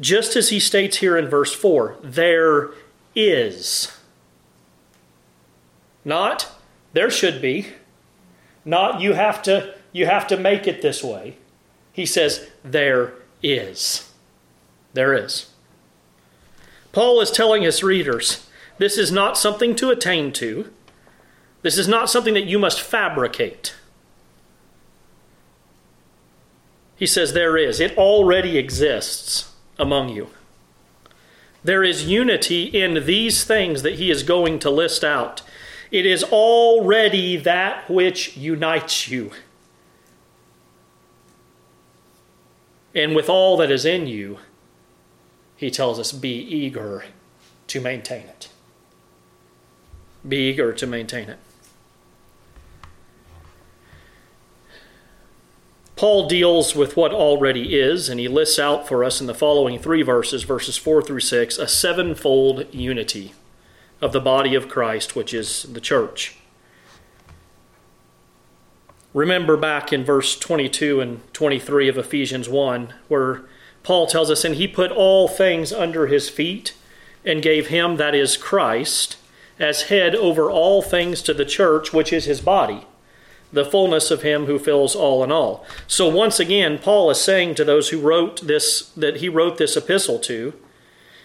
Just 0.02 0.36
as 0.36 0.50
he 0.50 0.60
states 0.60 0.98
here 0.98 1.18
in 1.18 1.30
verse 1.30 1.54
4, 1.54 1.98
there 2.04 2.72
is. 3.16 3.98
Not, 6.04 6.52
there 6.92 7.10
should 7.10 7.42
be. 7.42 7.68
Not, 8.66 9.00
you 9.00 9.14
have 9.14 9.42
to 9.44 9.74
you 9.96 10.06
have 10.06 10.28
to 10.28 10.36
make 10.36 10.68
it 10.68 10.82
this 10.82 11.02
way. 11.02 11.38
He 11.94 12.06
says, 12.06 12.50
There 12.66 13.14
is. 13.42 14.12
There 14.92 15.14
is. 15.14 15.52
Paul 16.92 17.22
is 17.22 17.32
telling 17.32 17.64
his 17.64 17.82
readers 17.82 18.46
this 18.78 18.98
is 18.98 19.10
not 19.10 19.38
something 19.38 19.74
to 19.78 19.92
attain 19.92 20.34
to, 20.34 20.70
this 21.62 21.78
is 21.78 21.88
not 21.88 22.10
something 22.10 22.34
that 22.34 22.44
you 22.44 22.60
must 22.60 22.82
fabricate. 22.82 23.74
He 26.98 27.08
says, 27.08 27.32
There 27.32 27.56
is. 27.56 27.80
It 27.80 27.98
already 27.98 28.58
exists 28.58 29.54
among 29.80 30.10
you. 30.10 30.28
There 31.64 31.86
is 31.86 32.06
unity 32.06 32.66
in 32.66 33.06
these 33.06 33.46
things 33.46 33.82
that 33.84 33.96
he 33.96 34.12
is 34.12 34.24
going 34.24 34.60
to 34.60 34.70
list 34.70 35.06
out. 35.06 35.42
It 35.90 36.06
is 36.06 36.22
already 36.22 37.38
that 37.38 37.90
which 37.90 38.36
unites 38.36 39.08
you. 39.08 39.32
And 42.96 43.14
with 43.14 43.30
all 43.30 43.58
that 43.58 43.70
is 43.70 43.84
in 43.84 44.08
you, 44.08 44.40
he 45.58 45.70
tells 45.70 46.00
us, 46.00 46.14
be 46.14 46.34
eager 46.34 47.04
to 47.68 47.82
maintain 47.82 48.22
it. 48.22 48.50
Be 50.28 50.50
eager 50.50 50.72
to 50.74 50.88
maintain 50.88 51.30
it. 51.30 51.40
Paul 55.96 56.28
deals 56.28 56.76
with 56.76 56.98
what 56.98 57.14
already 57.14 57.78
is, 57.78 58.10
and 58.10 58.20
he 58.20 58.28
lists 58.28 58.60
out 58.60 58.88
for 58.88 59.04
us 59.04 59.22
in 59.22 59.28
the 59.28 59.34
following 59.34 59.80
three 59.80 60.02
verses, 60.02 60.44
verses 60.44 60.76
4 60.78 61.02
through 61.02 61.22
6, 61.22 61.58
a 61.58 61.68
sevenfold 61.68 62.74
unity 62.74 63.34
of 64.02 64.12
the 64.12 64.20
body 64.20 64.56
of 64.56 64.68
Christ, 64.68 65.16
which 65.16 65.34
is 65.34 65.64
the 65.64 65.80
church. 65.80 66.38
Remember 69.16 69.56
back 69.56 69.94
in 69.94 70.04
verse 70.04 70.38
22 70.38 71.00
and 71.00 71.34
23 71.34 71.88
of 71.88 71.98
Ephesians 71.98 72.50
1, 72.50 72.94
where 73.08 73.44
Paul 73.82 74.08
tells 74.08 74.30
us, 74.30 74.44
And 74.44 74.56
he 74.56 74.68
put 74.68 74.92
all 74.92 75.30
things 75.30 75.72
under 75.72 76.08
his 76.08 76.28
feet 76.28 76.74
and 77.24 77.42
gave 77.42 77.68
him, 77.68 77.96
that 77.96 78.14
is 78.14 78.36
Christ, 78.36 79.16
as 79.58 79.84
head 79.84 80.16
over 80.16 80.52
all 80.52 80.82
things 80.82 81.22
to 81.22 81.34
the 81.34 81.46
church, 81.46 81.94
which 81.94 82.12
is 82.12 82.26
his 82.26 82.42
body, 82.42 82.86
the 83.54 83.64
fullness 83.64 84.12
of 84.12 84.22
him 84.22 84.48
who 84.48 84.60
fills 84.60 84.98
all 84.98 85.24
in 85.24 85.32
all. 85.32 85.66
So 85.88 86.10
once 86.10 86.38
again, 86.38 86.78
Paul 86.78 87.10
is 87.10 87.22
saying 87.22 87.56
to 87.56 87.64
those 87.64 87.92
who 87.92 88.02
wrote 88.02 88.46
this, 88.46 88.90
that 88.98 89.18
he 89.18 89.30
wrote 89.30 89.58
this 89.58 89.78
epistle 89.78 90.20
to, 90.20 90.54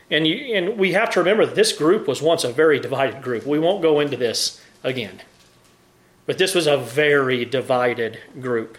and, 0.08 0.28
you, 0.28 0.54
and 0.54 0.78
we 0.78 0.92
have 0.92 1.10
to 1.10 1.18
remember 1.18 1.44
that 1.44 1.56
this 1.56 1.72
group 1.72 2.06
was 2.06 2.22
once 2.22 2.44
a 2.44 2.52
very 2.52 2.78
divided 2.78 3.20
group. 3.20 3.44
We 3.44 3.58
won't 3.58 3.82
go 3.82 3.98
into 3.98 4.16
this 4.16 4.62
again. 4.84 5.22
But 6.30 6.38
this 6.38 6.54
was 6.54 6.68
a 6.68 6.76
very 6.76 7.44
divided 7.44 8.20
group, 8.40 8.78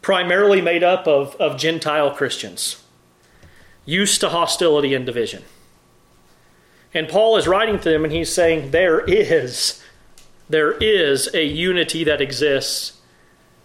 primarily 0.00 0.60
made 0.60 0.84
up 0.84 1.08
of, 1.08 1.34
of 1.40 1.58
Gentile 1.58 2.12
Christians, 2.12 2.84
used 3.84 4.20
to 4.20 4.28
hostility 4.28 4.94
and 4.94 5.04
division. 5.04 5.42
And 6.94 7.08
Paul 7.08 7.36
is 7.36 7.48
writing 7.48 7.80
to 7.80 7.90
them 7.90 8.04
and 8.04 8.12
he's 8.12 8.32
saying, 8.32 8.70
There 8.70 9.00
is, 9.00 9.82
there 10.48 10.70
is 10.74 11.28
a 11.34 11.44
unity 11.44 12.04
that 12.04 12.20
exists 12.20 13.00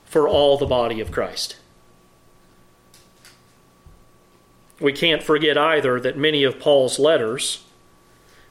for 0.06 0.28
all 0.28 0.58
the 0.58 0.66
body 0.66 1.00
of 1.00 1.12
Christ. 1.12 1.58
We 4.80 4.92
can't 4.92 5.22
forget 5.22 5.56
either 5.56 6.00
that 6.00 6.18
many 6.18 6.44
of 6.44 6.60
Paul's 6.60 6.98
letters 6.98 7.64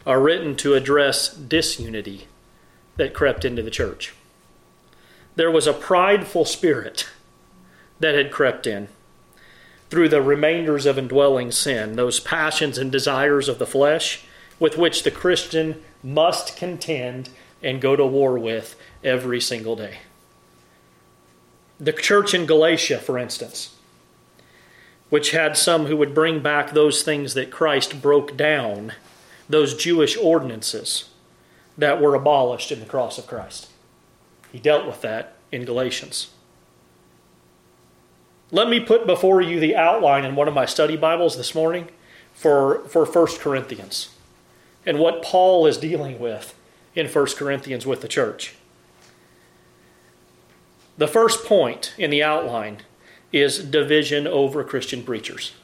are 0.07 0.21
written 0.21 0.55
to 0.59 0.75
address 0.75 1.35
disunity 1.35 2.29
that 2.95 3.13
crept 3.13 3.45
into 3.45 3.65
the 3.65 3.69
church. 3.69 4.15
There 5.37 5.51
was 5.51 5.67
a 5.67 5.73
prideful 5.73 6.45
spirit 6.45 7.09
that 8.01 8.15
had 8.15 8.31
crept 8.31 8.67
in 8.67 8.89
through 9.91 10.09
the 10.09 10.23
remainders 10.23 10.87
of 10.87 10.99
indwelling 10.99 11.53
sin, 11.53 11.97
those 11.97 12.21
passions 12.21 12.79
and 12.79 12.91
desires 12.91 13.49
of 13.49 13.59
the 13.59 13.67
flesh 13.67 14.25
with 14.59 14.79
which 14.79 15.03
the 15.03 15.11
Christian 15.11 15.83
must 16.03 16.57
contend 16.57 17.29
and 17.63 17.81
go 17.81 17.97
to 17.97 18.07
war 18.07 18.39
with 18.39 18.77
every 19.05 19.41
single 19.41 19.77
day. 19.77 19.99
The 21.79 21.93
church 21.93 22.33
in 22.33 22.47
Galatia, 22.47 22.99
for 22.99 23.19
instance, 23.19 23.75
which 25.11 25.33
had 25.33 25.57
some 25.57 25.87
who 25.87 25.97
would 25.97 26.15
bring 26.15 26.41
back 26.41 26.71
those 26.71 27.03
things 27.03 27.35
that 27.35 27.51
Christ 27.51 28.01
broke 28.01 28.37
down, 28.37 28.93
those 29.49 29.75
Jewish 29.75 30.17
ordinances 30.17 31.11
that 31.77 32.01
were 32.01 32.15
abolished 32.15 32.73
in 32.73 32.81
the 32.81 32.87
cross 32.87 33.19
of 33.19 33.27
Christ. 33.27 33.69
He 34.53 34.59
dealt 34.59 34.87
with 34.87 35.01
that 35.01 35.35
in 35.51 35.65
Galatians. 35.65 36.31
Let 38.51 38.69
me 38.69 38.81
put 38.81 39.07
before 39.07 39.41
you 39.41 39.59
the 39.59 39.75
outline 39.75 40.27
in 40.27 40.37
one 40.37 40.47
of 40.47 40.53
my 40.53 40.67
study 40.67 40.95
Bibles 40.95 41.39
this 41.39 41.55
morning 41.55 41.89
for, 42.35 42.87
for 42.87 43.07
1 43.07 43.39
Corinthians 43.39 44.11
and 44.85 44.99
what 44.99 45.23
Paul 45.23 45.67
is 45.67 45.79
dealing 45.79 46.19
with 46.19 46.55
in 46.95 47.09
1 47.09 47.27
Corinthians 47.37 47.87
with 47.87 48.03
the 48.03 48.09
church. 48.09 48.55
The 50.99 51.09
first 51.09 51.47
point 51.47 51.95
in 51.97 52.11
the 52.11 52.23
outline 52.23 52.79
is 53.33 53.59
division 53.65 54.27
over 54.27 54.63
Christian 54.63 55.03
preachers. 55.03 55.55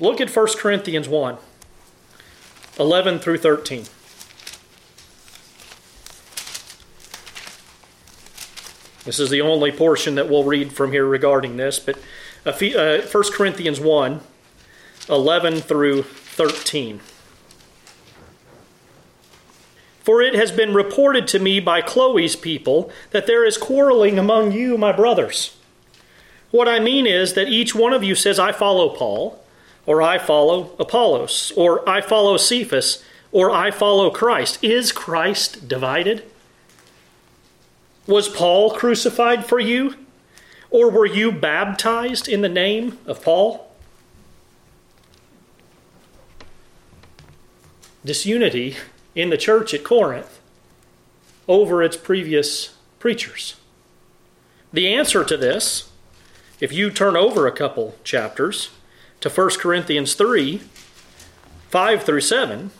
Look 0.00 0.22
at 0.22 0.34
1 0.34 0.46
Corinthians 0.56 1.08
1 1.08 1.36
11 2.78 3.18
through 3.18 3.38
13. 3.38 3.84
This 9.06 9.20
is 9.20 9.30
the 9.30 9.40
only 9.40 9.70
portion 9.70 10.16
that 10.16 10.28
we'll 10.28 10.44
read 10.44 10.72
from 10.72 10.90
here 10.90 11.06
regarding 11.06 11.56
this, 11.56 11.78
but 11.78 11.96
1 12.42 12.76
uh, 12.76 13.22
Corinthians 13.32 13.80
1 13.80 14.20
11 15.08 15.60
through 15.60 16.02
13. 16.02 17.00
For 20.00 20.20
it 20.20 20.34
has 20.34 20.50
been 20.50 20.74
reported 20.74 21.28
to 21.28 21.38
me 21.38 21.60
by 21.60 21.80
Chloe's 21.80 22.34
people 22.34 22.90
that 23.12 23.28
there 23.28 23.44
is 23.44 23.56
quarreling 23.56 24.18
among 24.18 24.52
you, 24.52 24.76
my 24.76 24.90
brothers. 24.90 25.56
What 26.50 26.68
I 26.68 26.80
mean 26.80 27.06
is 27.06 27.34
that 27.34 27.48
each 27.48 27.74
one 27.74 27.92
of 27.92 28.02
you 28.02 28.16
says, 28.16 28.38
I 28.38 28.50
follow 28.50 28.88
Paul, 28.88 29.42
or 29.84 30.02
I 30.02 30.18
follow 30.18 30.74
Apollos, 30.80 31.52
or 31.56 31.88
I 31.88 32.00
follow 32.00 32.36
Cephas, 32.36 33.04
or 33.30 33.50
I 33.52 33.70
follow 33.70 34.10
Christ. 34.10 34.62
Is 34.62 34.90
Christ 34.90 35.68
divided? 35.68 36.24
Was 38.06 38.28
Paul 38.28 38.70
crucified 38.70 39.44
for 39.44 39.58
you? 39.58 39.94
Or 40.70 40.90
were 40.90 41.06
you 41.06 41.32
baptized 41.32 42.28
in 42.28 42.42
the 42.42 42.48
name 42.48 42.98
of 43.06 43.22
Paul? 43.22 43.72
Disunity 48.04 48.76
in 49.14 49.30
the 49.30 49.36
church 49.36 49.74
at 49.74 49.84
Corinth 49.84 50.40
over 51.48 51.82
its 51.82 51.96
previous 51.96 52.74
preachers. 52.98 53.56
The 54.72 54.92
answer 54.92 55.24
to 55.24 55.36
this, 55.36 55.90
if 56.60 56.72
you 56.72 56.90
turn 56.90 57.16
over 57.16 57.46
a 57.46 57.52
couple 57.52 57.96
chapters 58.04 58.70
to 59.20 59.30
1 59.30 59.50
Corinthians 59.58 60.14
3 60.14 60.60
5 61.68 62.02
through 62.04 62.20
7, 62.20 62.70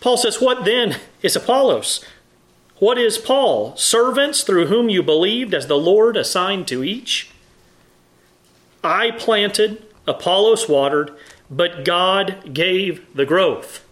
Paul 0.00 0.16
says, 0.16 0.40
What 0.40 0.64
then 0.64 0.96
is 1.22 1.36
Apollos? 1.36 2.04
What 2.78 2.98
is 2.98 3.16
Paul? 3.16 3.74
Servants 3.76 4.42
through 4.42 4.66
whom 4.66 4.88
you 4.88 5.02
believed 5.02 5.54
as 5.54 5.66
the 5.66 5.78
Lord 5.78 6.16
assigned 6.16 6.68
to 6.68 6.84
each? 6.84 7.30
I 8.84 9.10
planted, 9.12 9.82
Apollos 10.06 10.68
watered, 10.68 11.10
but 11.50 11.84
God 11.84 12.52
gave 12.52 13.14
the 13.14 13.24
growth. 13.24 13.84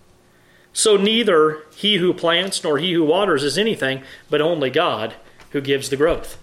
So 0.73 0.97
neither 0.97 1.62
he 1.77 1.97
who 1.97 2.12
plants 2.12 2.62
nor 2.62 2.79
he 2.79 2.92
who 2.92 3.05
waters 3.05 3.42
is 3.42 3.57
anything, 3.57 4.03
but 4.29 4.40
only 4.40 4.70
God 4.70 5.14
who 5.51 5.61
gives 5.61 5.88
the 5.88 5.97
growth. 5.97 6.37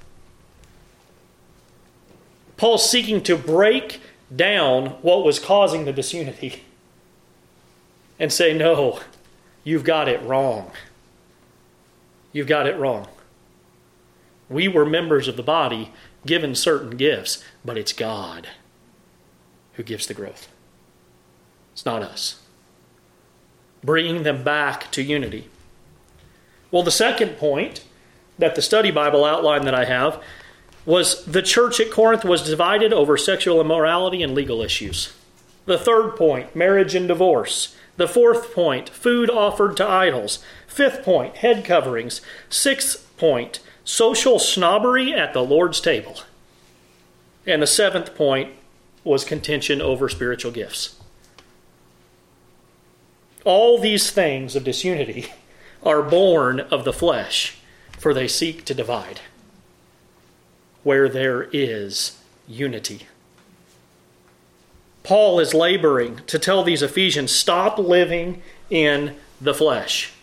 Paul's 2.58 2.89
seeking 2.89 3.21
to 3.23 3.36
break 3.36 4.01
down 4.34 4.91
what 5.01 5.25
was 5.25 5.39
causing 5.39 5.86
the 5.86 5.93
disunity 5.93 6.63
and 8.17 8.32
say, 8.32 8.54
no, 8.54 8.99
you've 9.63 9.84
got 9.84 10.08
it 10.08 10.21
wrong. 10.23 10.71
You've 12.31 12.47
got 12.47 12.67
it 12.67 12.77
wrong. 12.77 13.07
We 14.49 14.67
were 14.67 14.85
members 14.85 15.27
of 15.27 15.37
the 15.37 15.43
body 15.43 15.93
given 16.25 16.55
certain 16.55 16.97
gifts, 16.97 17.43
but 17.63 17.77
it's 17.77 17.93
God 17.93 18.49
who 19.73 19.83
gives 19.83 20.07
the 20.07 20.13
growth. 20.13 20.47
It's 21.73 21.85
not 21.85 22.03
us 22.03 22.41
bringing 23.83 24.23
them 24.23 24.43
back 24.43 24.91
to 24.91 25.01
unity. 25.01 25.47
Well, 26.69 26.83
the 26.83 26.91
second 26.91 27.37
point 27.37 27.83
that 28.37 28.55
the 28.55 28.61
study 28.61 28.91
Bible 28.91 29.25
outline 29.25 29.65
that 29.65 29.75
I 29.75 29.85
have 29.85 30.21
was 30.85 31.25
the 31.25 31.41
church 31.41 31.79
at 31.79 31.91
Corinth 31.91 32.23
was 32.23 32.43
divided 32.43 32.93
over 32.93 33.17
sexual 33.17 33.61
immorality 33.61 34.23
and 34.23 34.33
legal 34.33 34.61
issues. 34.61 35.13
The 35.65 35.77
third 35.77 36.15
point, 36.15 36.55
marriage 36.55 36.95
and 36.95 37.07
divorce. 37.07 37.75
The 38.01 38.07
fourth 38.07 38.55
point, 38.55 38.89
food 38.89 39.29
offered 39.29 39.77
to 39.77 39.87
idols. 39.87 40.39
Fifth 40.65 41.03
point, 41.03 41.35
head 41.35 41.63
coverings. 41.63 42.19
Sixth 42.49 43.15
point, 43.15 43.59
social 43.83 44.39
snobbery 44.39 45.13
at 45.13 45.33
the 45.33 45.43
Lord's 45.43 45.79
table. 45.79 46.21
And 47.45 47.61
the 47.61 47.67
seventh 47.67 48.15
point 48.15 48.53
was 49.03 49.23
contention 49.23 49.83
over 49.83 50.09
spiritual 50.09 50.51
gifts. 50.51 50.99
All 53.45 53.77
these 53.77 54.09
things 54.09 54.55
of 54.55 54.63
disunity 54.63 55.31
are 55.83 56.01
born 56.01 56.59
of 56.59 56.85
the 56.85 56.93
flesh, 56.93 57.59
for 57.99 58.15
they 58.15 58.27
seek 58.27 58.65
to 58.65 58.73
divide. 58.73 59.19
Where 60.81 61.07
there 61.07 61.43
is 61.53 62.17
unity. 62.47 63.05
Paul 65.12 65.41
is 65.41 65.54
laboring 65.54 66.21
to 66.28 66.39
tell 66.39 66.63
these 66.63 66.82
Ephesians 66.82 67.34
stop 67.34 67.78
living 67.78 68.41
in 68.69 69.17
the 69.41 69.54
flesh. 69.54 70.13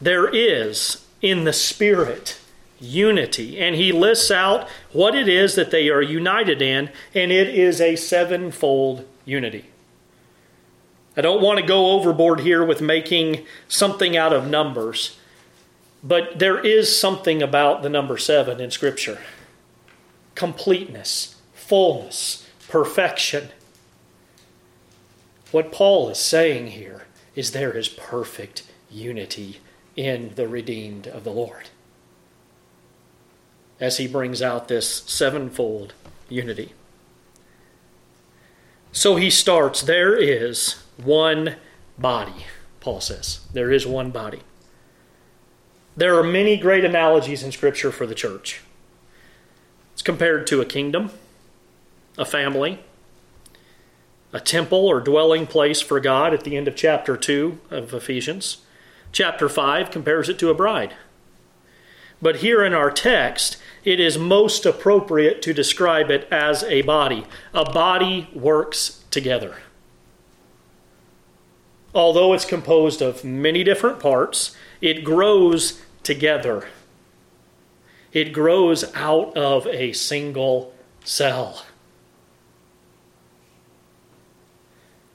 There 0.00 0.28
is 0.28 1.04
in 1.20 1.42
the 1.42 1.52
Spirit 1.52 2.38
unity, 2.78 3.58
and 3.58 3.74
he 3.74 3.90
lists 3.90 4.30
out 4.30 4.68
what 4.92 5.16
it 5.16 5.28
is 5.28 5.56
that 5.56 5.72
they 5.72 5.88
are 5.88 6.00
united 6.00 6.62
in, 6.62 6.90
and 7.12 7.32
it 7.32 7.48
is 7.48 7.80
a 7.80 7.96
sevenfold 7.96 9.04
unity. 9.24 9.64
I 11.16 11.20
don't 11.20 11.42
want 11.42 11.58
to 11.58 11.66
go 11.66 11.90
overboard 11.90 12.38
here 12.38 12.64
with 12.64 12.80
making 12.80 13.44
something 13.66 14.16
out 14.16 14.32
of 14.32 14.48
numbers, 14.48 15.18
but 16.04 16.38
there 16.38 16.60
is 16.60 16.96
something 16.96 17.42
about 17.42 17.82
the 17.82 17.88
number 17.88 18.16
seven 18.16 18.60
in 18.60 18.70
Scripture 18.70 19.18
completeness, 20.36 21.34
fullness, 21.52 22.46
perfection. 22.70 23.48
What 25.50 25.72
Paul 25.72 26.08
is 26.08 26.18
saying 26.18 26.68
here 26.68 27.02
is 27.34 27.50
there 27.50 27.76
is 27.76 27.88
perfect 27.88 28.62
unity 28.90 29.60
in 29.96 30.32
the 30.36 30.48
redeemed 30.48 31.08
of 31.08 31.24
the 31.24 31.32
Lord. 31.32 31.68
As 33.80 33.96
he 33.96 34.06
brings 34.06 34.40
out 34.40 34.68
this 34.68 34.88
sevenfold 34.88 35.94
unity. 36.28 36.72
So 38.92 39.16
he 39.16 39.30
starts, 39.30 39.82
there 39.82 40.16
is 40.16 40.82
one 40.96 41.56
body, 41.98 42.46
Paul 42.80 43.00
says. 43.00 43.40
There 43.52 43.72
is 43.72 43.86
one 43.86 44.10
body. 44.10 44.42
There 45.96 46.16
are 46.16 46.22
many 46.22 46.56
great 46.56 46.84
analogies 46.84 47.42
in 47.42 47.52
Scripture 47.52 47.90
for 47.90 48.06
the 48.06 48.14
church. 48.14 48.62
It's 49.92 50.02
compared 50.02 50.46
to 50.48 50.60
a 50.60 50.66
kingdom, 50.66 51.10
a 52.20 52.24
family, 52.26 52.78
a 54.30 54.38
temple 54.38 54.86
or 54.86 55.00
dwelling 55.00 55.46
place 55.46 55.80
for 55.80 55.98
God 55.98 56.34
at 56.34 56.44
the 56.44 56.54
end 56.54 56.68
of 56.68 56.76
chapter 56.76 57.16
2 57.16 57.58
of 57.70 57.94
Ephesians. 57.94 58.58
Chapter 59.10 59.48
5 59.48 59.90
compares 59.90 60.28
it 60.28 60.38
to 60.38 60.50
a 60.50 60.54
bride. 60.54 60.94
But 62.20 62.36
here 62.36 62.62
in 62.62 62.74
our 62.74 62.90
text, 62.90 63.56
it 63.84 63.98
is 63.98 64.18
most 64.18 64.66
appropriate 64.66 65.40
to 65.42 65.54
describe 65.54 66.10
it 66.10 66.28
as 66.30 66.62
a 66.64 66.82
body. 66.82 67.26
A 67.54 67.64
body 67.64 68.28
works 68.34 69.02
together. 69.10 69.56
Although 71.94 72.34
it's 72.34 72.44
composed 72.44 73.00
of 73.00 73.24
many 73.24 73.64
different 73.64 73.98
parts, 73.98 74.54
it 74.82 75.04
grows 75.04 75.80
together. 76.02 76.68
It 78.12 78.34
grows 78.34 78.94
out 78.94 79.34
of 79.38 79.66
a 79.68 79.92
single 79.92 80.74
cell. 81.02 81.64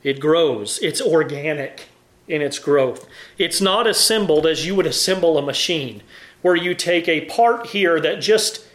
It 0.05 0.19
grows, 0.19 0.77
it's 0.83 1.01
organic 1.01 1.87
in 2.27 2.43
its 2.43 2.59
growth. 2.59 3.07
It's 3.39 3.59
not 3.59 3.87
assembled 3.87 4.45
as 4.45 4.63
you 4.63 4.75
would 4.75 4.85
assemble 4.85 5.35
a 5.35 5.41
machine, 5.41 6.03
where 6.43 6.55
you 6.55 6.75
take 6.75 7.07
a 7.07 7.25
part 7.25 7.67
here 7.69 7.99
that 7.99 8.21
just 8.21 8.67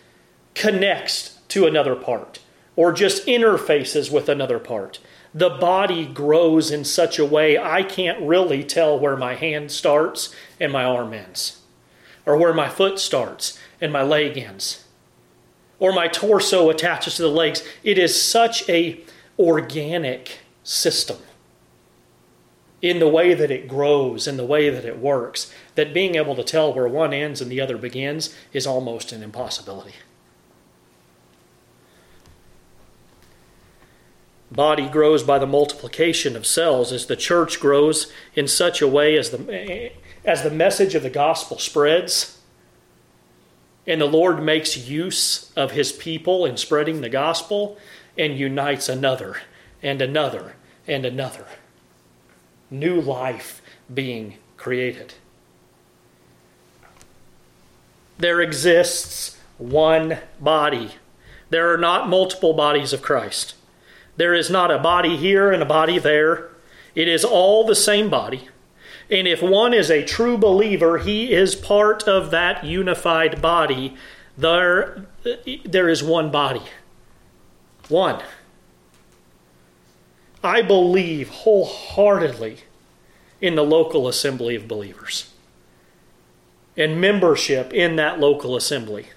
connects 0.56 1.38
to 1.46 1.68
another 1.68 1.94
part 1.94 2.40
or 2.74 2.92
just 2.92 3.26
interfaces 3.26 4.10
with 4.10 4.28
another 4.28 4.58
part. 4.58 4.98
The 5.32 5.50
body 5.50 6.04
grows 6.04 6.72
in 6.72 6.82
such 6.82 7.16
a 7.16 7.24
way 7.24 7.56
I 7.56 7.84
can't 7.84 8.20
really 8.26 8.64
tell 8.64 8.98
where 8.98 9.16
my 9.16 9.36
hand 9.36 9.70
starts 9.70 10.34
and 10.58 10.72
my 10.72 10.82
arm 10.82 11.12
ends, 11.12 11.60
or 12.26 12.36
where 12.36 12.52
my 12.52 12.68
foot 12.68 12.98
starts 12.98 13.56
and 13.80 13.92
my 13.92 14.02
leg 14.02 14.36
ends, 14.36 14.84
or 15.78 15.92
my 15.92 16.08
torso 16.08 16.70
attaches 16.70 17.14
to 17.16 17.22
the 17.22 17.28
legs. 17.28 17.62
It 17.84 17.98
is 17.98 18.20
such 18.20 18.68
a 18.68 19.00
organic 19.38 20.40
system 20.70 21.18
in 22.80 23.00
the 23.00 23.08
way 23.08 23.34
that 23.34 23.50
it 23.50 23.68
grows, 23.68 24.28
in 24.28 24.36
the 24.36 24.44
way 24.44 24.70
that 24.70 24.84
it 24.84 24.98
works, 24.98 25.52
that 25.74 25.92
being 25.92 26.14
able 26.14 26.36
to 26.36 26.44
tell 26.44 26.72
where 26.72 26.86
one 26.86 27.12
ends 27.12 27.40
and 27.40 27.50
the 27.50 27.60
other 27.60 27.76
begins 27.76 28.34
is 28.52 28.66
almost 28.66 29.12
an 29.12 29.22
impossibility. 29.22 29.94
Body 34.50 34.88
grows 34.88 35.22
by 35.22 35.38
the 35.38 35.46
multiplication 35.46 36.36
of 36.36 36.46
cells 36.46 36.92
as 36.92 37.06
the 37.06 37.16
church 37.16 37.60
grows 37.60 38.10
in 38.34 38.48
such 38.48 38.80
a 38.80 38.88
way 38.88 39.16
as 39.16 39.30
the, 39.30 39.92
as 40.24 40.42
the 40.42 40.50
message 40.50 40.94
of 40.94 41.02
the 41.02 41.10
gospel 41.10 41.58
spreads 41.58 42.38
and 43.86 44.00
the 44.00 44.06
Lord 44.06 44.42
makes 44.42 44.76
use 44.76 45.52
of 45.56 45.72
his 45.72 45.90
people 45.90 46.46
in 46.46 46.56
spreading 46.56 47.00
the 47.00 47.08
gospel 47.08 47.76
and 48.16 48.38
unites 48.38 48.88
another 48.88 49.38
and 49.82 50.00
another 50.00 50.54
and 50.90 51.06
another 51.06 51.46
new 52.68 53.00
life 53.00 53.62
being 53.92 54.34
created. 54.56 55.14
There 58.18 58.40
exists 58.40 59.38
one 59.56 60.18
body. 60.40 60.96
There 61.48 61.72
are 61.72 61.78
not 61.78 62.08
multiple 62.08 62.52
bodies 62.52 62.92
of 62.92 63.02
Christ. 63.02 63.54
There 64.16 64.34
is 64.34 64.50
not 64.50 64.70
a 64.70 64.78
body 64.78 65.16
here 65.16 65.50
and 65.50 65.62
a 65.62 65.66
body 65.66 65.98
there. 65.98 66.50
It 66.94 67.08
is 67.08 67.24
all 67.24 67.64
the 67.64 67.76
same 67.76 68.10
body. 68.10 68.48
And 69.08 69.26
if 69.26 69.40
one 69.40 69.72
is 69.72 69.90
a 69.90 70.04
true 70.04 70.36
believer, 70.36 70.98
he 70.98 71.32
is 71.32 71.54
part 71.54 72.06
of 72.08 72.30
that 72.32 72.64
unified 72.64 73.40
body. 73.40 73.96
There, 74.36 75.06
there 75.64 75.88
is 75.88 76.02
one 76.02 76.30
body. 76.30 76.62
One. 77.88 78.20
I 80.42 80.62
believe 80.62 81.28
wholeheartedly 81.28 82.58
in 83.40 83.54
the 83.54 83.64
local 83.64 84.08
assembly 84.08 84.54
of 84.54 84.68
believers 84.68 85.32
and 86.76 87.00
membership 87.00 87.72
in 87.72 87.96
that 87.96 88.20
local 88.20 88.56
assembly. 88.56 89.08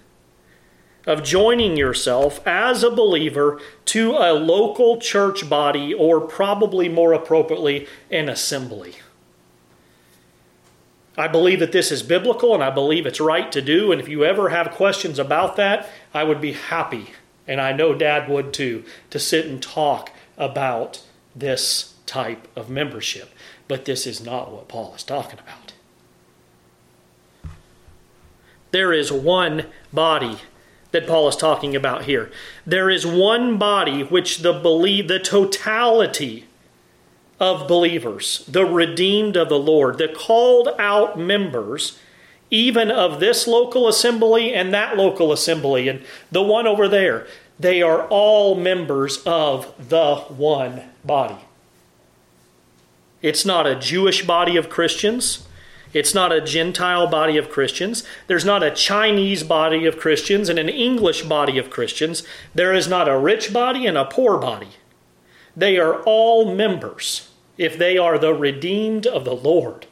Of 1.05 1.23
joining 1.23 1.75
yourself 1.75 2.45
as 2.47 2.83
a 2.83 2.89
believer 2.89 3.59
to 3.85 4.11
a 4.13 4.33
local 4.33 4.99
church 4.99 5.49
body, 5.49 5.93
or 5.93 6.21
probably 6.21 6.87
more 6.87 7.11
appropriately, 7.11 7.87
an 8.09 8.29
assembly. 8.29 8.95
I 11.17 11.27
believe 11.27 11.59
that 11.59 11.73
this 11.73 11.91
is 11.91 12.03
biblical 12.03 12.53
and 12.53 12.63
I 12.63 12.69
believe 12.69 13.05
it's 13.05 13.19
right 13.19 13.51
to 13.51 13.61
do. 13.61 13.91
And 13.91 14.01
if 14.01 14.07
you 14.07 14.23
ever 14.23 14.49
have 14.49 14.71
questions 14.71 15.19
about 15.19 15.57
that, 15.57 15.89
I 16.13 16.23
would 16.23 16.41
be 16.41 16.53
happy, 16.53 17.11
and 17.47 17.61
I 17.61 17.73
know 17.73 17.93
Dad 17.93 18.29
would 18.29 18.53
too, 18.53 18.83
to 19.09 19.19
sit 19.19 19.45
and 19.45 19.61
talk 19.61 20.09
about 20.37 21.03
this 21.35 21.93
type 22.05 22.47
of 22.55 22.69
membership. 22.69 23.29
But 23.67 23.85
this 23.85 24.05
is 24.05 24.23
not 24.23 24.51
what 24.51 24.67
Paul 24.67 24.93
is 24.95 25.03
talking 25.03 25.39
about. 25.39 25.73
There 28.71 28.91
is 28.91 29.11
one 29.11 29.67
body 29.91 30.39
that 30.91 31.07
Paul 31.07 31.27
is 31.27 31.35
talking 31.35 31.75
about 31.75 32.05
here. 32.05 32.31
There 32.65 32.89
is 32.89 33.05
one 33.05 33.57
body 33.57 34.03
which 34.03 34.39
the 34.39 34.53
believe 34.53 35.07
the 35.07 35.19
totality 35.19 36.45
of 37.39 37.67
believers, 37.67 38.45
the 38.47 38.65
redeemed 38.65 39.35
of 39.35 39.49
the 39.49 39.59
Lord, 39.59 39.97
the 39.97 40.07
called 40.07 40.69
out 40.79 41.19
members, 41.19 41.99
even 42.49 42.91
of 42.91 43.19
this 43.19 43.47
local 43.47 43.87
assembly 43.87 44.53
and 44.53 44.73
that 44.73 44.95
local 44.95 45.31
assembly 45.31 45.87
and 45.87 46.03
the 46.31 46.43
one 46.43 46.67
over 46.67 46.87
there, 46.87 47.27
they 47.59 47.81
are 47.81 48.07
all 48.07 48.55
members 48.55 49.17
of 49.25 49.73
the 49.89 50.15
one 50.15 50.92
body. 51.03 51.37
It's 53.21 53.45
not 53.45 53.65
a 53.65 53.75
Jewish 53.75 54.25
body 54.25 54.57
of 54.57 54.69
Christians. 54.69 55.47
It's 55.93 56.13
not 56.13 56.31
a 56.31 56.41
Gentile 56.41 57.07
body 57.07 57.37
of 57.37 57.49
Christians. 57.49 58.03
There's 58.27 58.43
not 58.43 58.63
a 58.63 58.71
Chinese 58.71 59.43
body 59.43 59.85
of 59.85 59.97
Christians 59.97 60.49
and 60.49 60.57
an 60.57 60.69
English 60.69 61.23
body 61.23 61.57
of 61.57 61.69
Christians. 61.69 62.23
There 62.53 62.73
is 62.73 62.87
not 62.87 63.07
a 63.07 63.17
rich 63.17 63.53
body 63.53 63.85
and 63.85 63.97
a 63.97 64.05
poor 64.05 64.37
body. 64.37 64.69
They 65.55 65.77
are 65.77 66.01
all 66.03 66.53
members. 66.53 67.29
If 67.57 67.77
they 67.77 67.97
are 67.97 68.17
the 68.17 68.33
redeemed 68.33 69.05
of 69.05 69.23
the 69.23 69.35
Lord, 69.35 69.85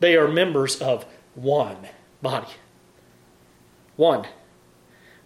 they 0.00 0.16
are 0.16 0.26
members 0.26 0.80
of 0.82 1.06
one 1.34 1.88
body. 2.20 2.52
One. 3.96 4.26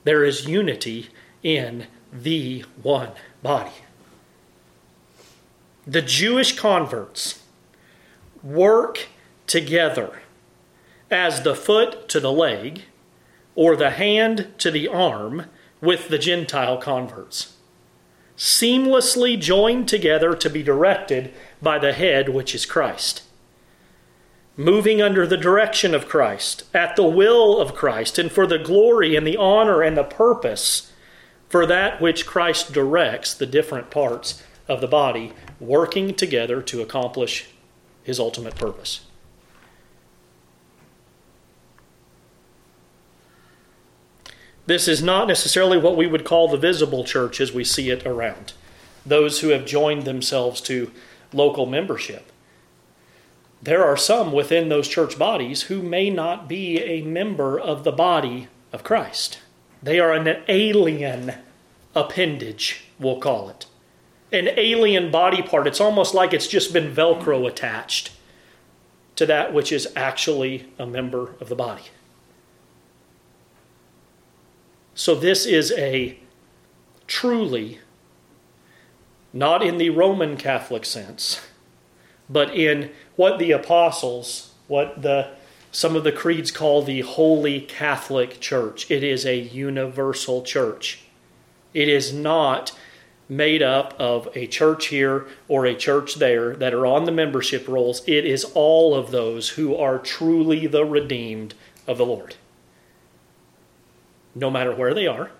There 0.04 0.22
is 0.22 0.46
unity 0.46 1.08
in 1.42 1.86
the 2.12 2.64
one 2.82 3.12
body. 3.42 3.72
The 5.86 6.02
Jewish 6.02 6.56
converts 6.56 7.42
work 8.42 9.08
together 9.46 10.20
as 11.10 11.42
the 11.42 11.54
foot 11.54 12.08
to 12.08 12.20
the 12.20 12.32
leg 12.32 12.82
or 13.54 13.76
the 13.76 13.90
hand 13.90 14.52
to 14.58 14.70
the 14.70 14.88
arm 14.88 15.46
with 15.82 16.08
the 16.08 16.18
Gentile 16.18 16.78
converts, 16.78 17.56
seamlessly 18.36 19.38
joined 19.38 19.86
together 19.86 20.34
to 20.34 20.48
be 20.48 20.62
directed 20.62 21.32
by 21.60 21.78
the 21.78 21.92
head, 21.92 22.30
which 22.30 22.54
is 22.54 22.64
Christ. 22.64 23.22
Moving 24.56 25.02
under 25.02 25.26
the 25.26 25.36
direction 25.36 25.94
of 25.94 26.08
Christ, 26.08 26.64
at 26.72 26.96
the 26.96 27.04
will 27.04 27.60
of 27.60 27.74
Christ, 27.74 28.18
and 28.18 28.32
for 28.32 28.46
the 28.46 28.58
glory 28.58 29.16
and 29.16 29.26
the 29.26 29.36
honor 29.36 29.82
and 29.82 29.96
the 29.96 30.04
purpose 30.04 30.92
for 31.48 31.66
that 31.66 32.00
which 32.00 32.26
Christ 32.26 32.72
directs 32.72 33.34
the 33.34 33.46
different 33.46 33.90
parts 33.90 34.42
of 34.66 34.80
the 34.80 34.88
body 34.88 35.32
working 35.66 36.14
together 36.14 36.62
to 36.62 36.82
accomplish 36.82 37.48
his 38.02 38.20
ultimate 38.20 38.54
purpose. 38.54 39.00
This 44.66 44.88
is 44.88 45.02
not 45.02 45.28
necessarily 45.28 45.76
what 45.76 45.96
we 45.96 46.06
would 46.06 46.24
call 46.24 46.48
the 46.48 46.56
visible 46.56 47.04
church 47.04 47.40
as 47.40 47.52
we 47.52 47.64
see 47.64 47.90
it 47.90 48.06
around, 48.06 48.54
those 49.04 49.40
who 49.40 49.48
have 49.48 49.66
joined 49.66 50.04
themselves 50.04 50.60
to 50.62 50.90
local 51.32 51.66
membership. 51.66 52.30
There 53.62 53.84
are 53.84 53.96
some 53.96 54.32
within 54.32 54.68
those 54.68 54.88
church 54.88 55.18
bodies 55.18 55.62
who 55.62 55.82
may 55.82 56.08
not 56.10 56.48
be 56.48 56.80
a 56.82 57.02
member 57.02 57.58
of 57.58 57.84
the 57.84 57.92
body 57.92 58.48
of 58.72 58.84
Christ. 58.84 59.38
They 59.82 60.00
are 60.00 60.12
an 60.12 60.42
alien 60.48 61.34
appendage, 61.94 62.84
we'll 62.98 63.20
call 63.20 63.50
it 63.50 63.66
an 64.34 64.48
alien 64.58 65.10
body 65.10 65.42
part. 65.42 65.66
It's 65.66 65.80
almost 65.80 66.14
like 66.14 66.34
it's 66.34 66.48
just 66.48 66.72
been 66.72 66.94
Velcro 66.94 67.48
attached 67.48 68.10
to 69.16 69.26
that 69.26 69.54
which 69.54 69.70
is 69.70 69.88
actually 69.94 70.68
a 70.78 70.86
member 70.86 71.34
of 71.40 71.48
the 71.48 71.54
body. 71.54 71.84
So, 74.94 75.14
this 75.14 75.46
is 75.46 75.72
a 75.72 76.18
truly, 77.06 77.80
not 79.32 79.62
in 79.62 79.78
the 79.78 79.90
Roman 79.90 80.36
Catholic 80.36 80.84
sense, 80.84 81.40
but 82.28 82.54
in 82.54 82.90
what 83.16 83.38
the 83.38 83.52
apostles, 83.52 84.52
what 84.68 85.02
the 85.02 85.30
some 85.72 85.96
of 85.96 86.04
the 86.04 86.12
creeds 86.12 86.52
call 86.52 86.82
the 86.82 87.00
Holy 87.00 87.60
Catholic 87.60 88.38
Church. 88.38 88.88
It 88.88 89.02
is 89.02 89.26
a 89.26 89.36
universal 89.36 90.42
church. 90.42 91.00
It 91.72 91.88
is 91.88 92.12
not 92.12 92.70
made 93.28 93.62
up 93.62 93.94
of 93.98 94.28
a 94.34 94.46
church 94.46 94.86
here 94.86 95.26
or 95.48 95.64
a 95.64 95.74
church 95.74 96.16
there 96.16 96.54
that 96.56 96.74
are 96.74 96.86
on 96.86 97.04
the 97.04 97.12
membership 97.12 97.66
rolls. 97.66 98.02
It 98.06 98.24
is 98.24 98.44
all 98.54 98.94
of 98.94 99.10
those 99.10 99.50
who 99.50 99.74
are 99.76 99.98
truly 99.98 100.66
the 100.66 100.84
redeemed 100.84 101.54
of 101.86 101.98
the 101.98 102.06
Lord. 102.06 102.36
No 104.34 104.50
matter 104.50 104.74
where 104.74 104.94
they 104.94 105.06
are, 105.06 105.30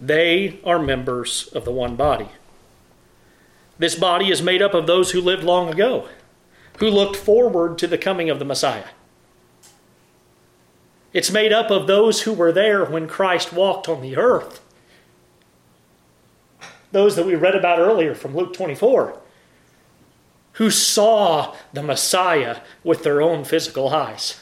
they 0.00 0.60
are 0.64 0.78
members 0.78 1.48
of 1.48 1.64
the 1.64 1.72
one 1.72 1.96
body. 1.96 2.28
This 3.78 3.94
body 3.94 4.30
is 4.30 4.42
made 4.42 4.62
up 4.62 4.74
of 4.74 4.86
those 4.86 5.10
who 5.10 5.20
lived 5.20 5.42
long 5.42 5.68
ago, 5.68 6.08
who 6.78 6.88
looked 6.88 7.16
forward 7.16 7.78
to 7.78 7.86
the 7.86 7.98
coming 7.98 8.30
of 8.30 8.38
the 8.38 8.44
Messiah. 8.44 8.88
It's 11.12 11.30
made 11.30 11.52
up 11.52 11.70
of 11.70 11.86
those 11.86 12.22
who 12.22 12.32
were 12.34 12.52
there 12.52 12.84
when 12.84 13.08
Christ 13.08 13.52
walked 13.52 13.88
on 13.88 14.02
the 14.02 14.16
earth. 14.16 14.60
Those 16.96 17.14
that 17.16 17.26
we 17.26 17.34
read 17.34 17.54
about 17.54 17.78
earlier 17.78 18.14
from 18.14 18.34
Luke 18.34 18.54
24, 18.54 19.18
who 20.52 20.70
saw 20.70 21.54
the 21.70 21.82
Messiah 21.82 22.62
with 22.82 23.02
their 23.02 23.20
own 23.20 23.44
physical 23.44 23.90
eyes. 23.90 24.40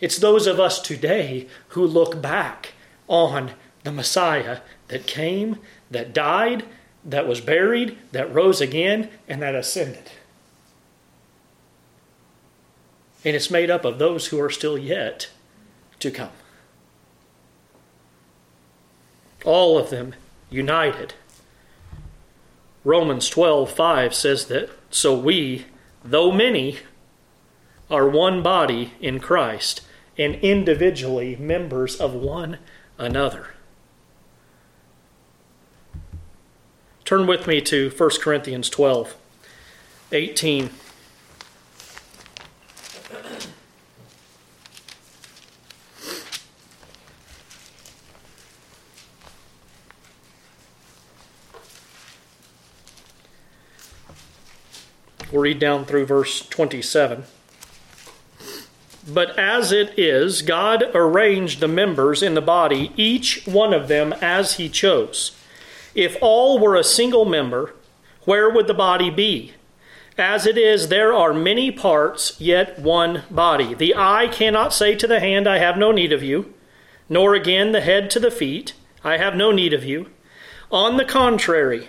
It's 0.00 0.18
those 0.18 0.48
of 0.48 0.58
us 0.58 0.80
today 0.80 1.46
who 1.68 1.86
look 1.86 2.20
back 2.20 2.72
on 3.06 3.52
the 3.84 3.92
Messiah 3.92 4.58
that 4.88 5.06
came, 5.06 5.58
that 5.88 6.12
died, 6.12 6.64
that 7.04 7.28
was 7.28 7.40
buried, 7.40 7.96
that 8.10 8.34
rose 8.34 8.60
again, 8.60 9.08
and 9.28 9.40
that 9.40 9.54
ascended. 9.54 10.10
And 13.24 13.36
it's 13.36 13.52
made 13.52 13.70
up 13.70 13.84
of 13.84 14.00
those 14.00 14.26
who 14.26 14.40
are 14.40 14.50
still 14.50 14.76
yet 14.76 15.30
to 16.00 16.10
come. 16.10 16.32
All 19.44 19.78
of 19.78 19.90
them 19.90 20.14
united. 20.50 21.14
Romans 22.84 23.28
12:5 23.30 24.14
says 24.14 24.46
that 24.46 24.70
so 24.90 25.16
we, 25.16 25.66
though 26.04 26.32
many, 26.32 26.78
are 27.90 28.08
one 28.08 28.42
body 28.42 28.94
in 29.00 29.20
Christ 29.20 29.82
and 30.18 30.34
individually 30.36 31.36
members 31.36 31.96
of 31.96 32.14
one 32.14 32.58
another. 32.98 33.54
Turn 37.04 37.26
with 37.26 37.46
me 37.46 37.60
to 37.62 37.90
1 37.90 38.10
Corinthians 38.20 38.68
12, 38.68 39.16
18. 40.12 40.70
We'll 55.30 55.42
read 55.42 55.58
down 55.58 55.84
through 55.84 56.06
verse 56.06 56.46
27. 56.48 57.24
But 59.06 59.38
as 59.38 59.72
it 59.72 59.98
is, 59.98 60.42
God 60.42 60.84
arranged 60.94 61.60
the 61.60 61.68
members 61.68 62.22
in 62.22 62.34
the 62.34 62.40
body, 62.40 62.92
each 62.96 63.46
one 63.46 63.72
of 63.72 63.88
them 63.88 64.12
as 64.20 64.54
he 64.54 64.68
chose. 64.68 65.36
If 65.94 66.16
all 66.20 66.58
were 66.58 66.76
a 66.76 66.84
single 66.84 67.24
member, 67.24 67.74
where 68.24 68.50
would 68.50 68.66
the 68.66 68.74
body 68.74 69.10
be? 69.10 69.54
As 70.18 70.46
it 70.46 70.58
is, 70.58 70.88
there 70.88 71.14
are 71.14 71.32
many 71.32 71.70
parts, 71.70 72.38
yet 72.40 72.78
one 72.78 73.22
body. 73.30 73.72
The 73.74 73.94
eye 73.96 74.28
cannot 74.30 74.74
say 74.74 74.94
to 74.96 75.06
the 75.06 75.20
hand, 75.20 75.48
I 75.48 75.58
have 75.58 75.78
no 75.78 75.92
need 75.92 76.12
of 76.12 76.22
you, 76.22 76.52
nor 77.08 77.34
again 77.34 77.72
the 77.72 77.80
head 77.80 78.10
to 78.10 78.20
the 78.20 78.30
feet, 78.30 78.74
I 79.02 79.16
have 79.16 79.34
no 79.34 79.50
need 79.50 79.72
of 79.72 79.82
you. 79.82 80.10
On 80.70 80.98
the 80.98 81.04
contrary, 81.04 81.88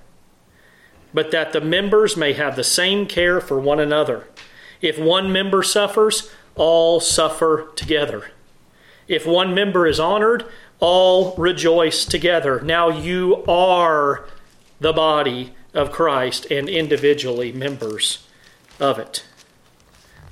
but 1.13 1.31
that 1.31 1.53
the 1.53 1.61
members 1.61 2.15
may 2.15 2.33
have 2.33 2.55
the 2.55 2.63
same 2.63 3.05
care 3.05 3.41
for 3.41 3.59
one 3.59 3.79
another. 3.79 4.27
If 4.81 4.97
one 4.97 5.31
member 5.31 5.63
suffers, 5.63 6.31
all 6.55 6.99
suffer 6.99 7.69
together. 7.75 8.31
If 9.07 9.25
one 9.25 9.53
member 9.53 9.87
is 9.87 9.99
honored, 9.99 10.45
all 10.79 11.35
rejoice 11.35 12.05
together. 12.05 12.61
Now 12.61 12.89
you 12.89 13.43
are 13.47 14.25
the 14.79 14.93
body 14.93 15.53
of 15.73 15.91
Christ 15.91 16.47
and 16.49 16.67
individually 16.67 17.51
members 17.51 18.27
of 18.79 18.97
it. 18.97 19.23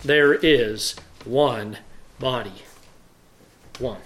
There 0.03 0.33
is 0.33 0.95
one 1.25 1.77
body. 2.19 2.63
One. 3.77 4.01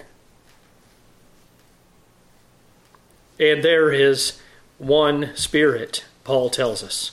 And 3.38 3.62
there 3.64 3.90
is 3.90 4.40
one 4.78 5.34
Spirit, 5.34 6.04
Paul 6.24 6.50
tells 6.50 6.82
us. 6.82 7.12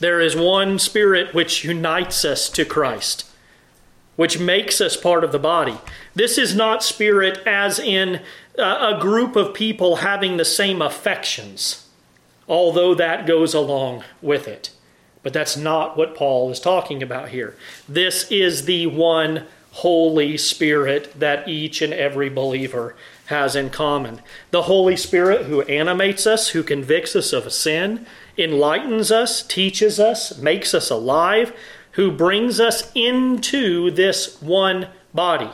There 0.00 0.20
is 0.20 0.36
one 0.36 0.78
Spirit 0.78 1.34
which 1.34 1.64
unites 1.64 2.24
us 2.24 2.48
to 2.50 2.64
Christ, 2.64 3.24
which 4.16 4.38
makes 4.38 4.80
us 4.80 4.96
part 4.96 5.24
of 5.24 5.32
the 5.32 5.38
body. 5.38 5.78
This 6.14 6.36
is 6.36 6.54
not 6.54 6.82
Spirit 6.82 7.38
as 7.46 7.78
in 7.78 8.20
uh, 8.58 8.94
a 8.96 9.00
group 9.00 9.36
of 9.36 9.54
people 9.54 9.96
having 9.96 10.36
the 10.36 10.44
same 10.44 10.82
affections 10.82 11.86
although 12.48 12.94
that 12.94 13.26
goes 13.26 13.54
along 13.54 14.04
with 14.22 14.48
it. 14.48 14.70
But 15.22 15.32
that's 15.32 15.56
not 15.56 15.96
what 15.96 16.14
Paul 16.14 16.50
is 16.50 16.60
talking 16.60 17.02
about 17.02 17.30
here. 17.30 17.56
This 17.88 18.30
is 18.30 18.64
the 18.64 18.86
one 18.86 19.46
Holy 19.72 20.36
Spirit 20.36 21.18
that 21.18 21.48
each 21.48 21.82
and 21.82 21.92
every 21.92 22.28
believer 22.28 22.94
has 23.26 23.56
in 23.56 23.70
common. 23.70 24.22
The 24.52 24.62
Holy 24.62 24.96
Spirit 24.96 25.46
who 25.46 25.62
animates 25.62 26.26
us, 26.26 26.50
who 26.50 26.62
convicts 26.62 27.16
us 27.16 27.32
of 27.32 27.52
sin, 27.52 28.06
enlightens 28.38 29.10
us, 29.10 29.42
teaches 29.42 29.98
us, 29.98 30.38
makes 30.38 30.74
us 30.74 30.90
alive, 30.90 31.52
who 31.92 32.10
brings 32.10 32.60
us 32.60 32.92
into 32.94 33.90
this 33.90 34.40
one 34.42 34.88
body, 35.14 35.50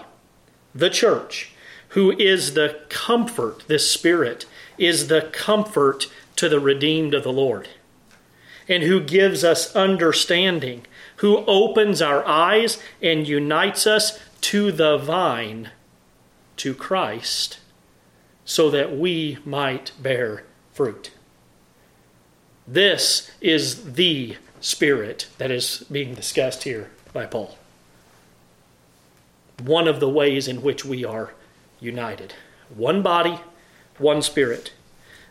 the 0.74 0.90
church, 0.90 1.52
who 1.90 2.10
is 2.18 2.54
the 2.54 2.80
comfort, 2.88 3.64
this 3.68 3.90
Spirit 3.90 4.46
is 4.78 5.08
the 5.08 5.30
comfort 5.32 6.10
to 6.36 6.48
the 6.48 6.58
redeemed 6.58 7.14
of 7.14 7.22
the 7.22 7.32
Lord, 7.32 7.68
and 8.68 8.82
who 8.82 9.00
gives 9.00 9.44
us 9.44 9.74
understanding, 9.76 10.84
who 11.16 11.44
opens 11.46 12.02
our 12.02 12.26
eyes 12.26 12.82
and 13.00 13.28
unites 13.28 13.86
us 13.86 14.18
to 14.40 14.72
the 14.72 14.98
vine, 14.98 15.70
to 16.56 16.74
Christ, 16.74 17.58
so 18.44 18.68
that 18.70 18.96
we 18.96 19.38
might 19.44 19.92
bear 20.00 20.44
fruit. 20.72 21.12
This 22.72 23.30
is 23.42 23.92
the 23.96 24.36
Spirit 24.62 25.26
that 25.36 25.50
is 25.50 25.84
being 25.92 26.14
discussed 26.14 26.62
here 26.62 26.90
by 27.12 27.26
Paul. 27.26 27.58
One 29.62 29.86
of 29.86 30.00
the 30.00 30.08
ways 30.08 30.48
in 30.48 30.62
which 30.62 30.82
we 30.82 31.04
are 31.04 31.34
united. 31.80 32.32
One 32.74 33.02
body, 33.02 33.40
one 33.98 34.22
Spirit. 34.22 34.72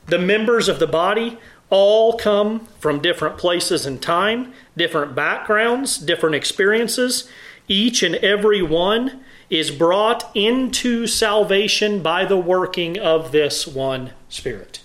The 0.05 0.19
members 0.19 0.69
of 0.69 0.77
the 0.77 0.85
body 0.85 1.39
all 1.71 2.15
come 2.15 2.67
from 2.79 3.01
different 3.01 3.39
places 3.39 3.87
and 3.87 3.99
time, 3.99 4.53
different 4.77 5.15
backgrounds, 5.15 5.97
different 5.97 6.35
experiences. 6.35 7.27
Each 7.67 8.03
and 8.03 8.17
every 8.17 8.61
one 8.61 9.23
is 9.49 9.71
brought 9.71 10.29
into 10.35 11.07
salvation 11.07 12.03
by 12.03 12.23
the 12.23 12.37
working 12.37 12.99
of 12.99 13.31
this 13.31 13.65
one 13.65 14.11
Spirit. 14.29 14.80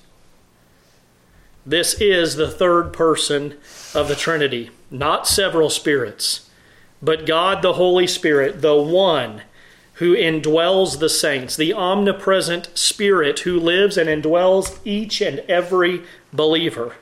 This 1.66 1.94
is 1.94 2.36
the 2.36 2.48
third 2.48 2.92
person 2.92 3.56
of 3.92 4.06
the 4.06 4.14
Trinity, 4.14 4.70
not 4.88 5.26
several 5.26 5.68
spirits, 5.68 6.48
but 7.02 7.26
God 7.26 7.60
the 7.60 7.72
Holy 7.72 8.06
Spirit, 8.06 8.62
the 8.62 8.80
one 8.80 9.42
who 9.94 10.14
indwells 10.14 11.00
the 11.00 11.08
saints, 11.08 11.56
the 11.56 11.72
omnipresent 11.72 12.70
Spirit 12.78 13.40
who 13.40 13.58
lives 13.58 13.96
and 13.98 14.08
indwells 14.08 14.78
each 14.84 15.20
and 15.20 15.40
every 15.48 16.02
believer. 16.32 16.94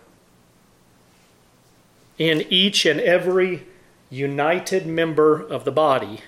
In 2.17 2.47
each 2.49 2.87
and 2.87 3.01
every 3.01 3.67
united 4.09 4.87
member 4.87 5.43
of 5.43 5.67
the 5.67 5.73
body, 5.73 6.21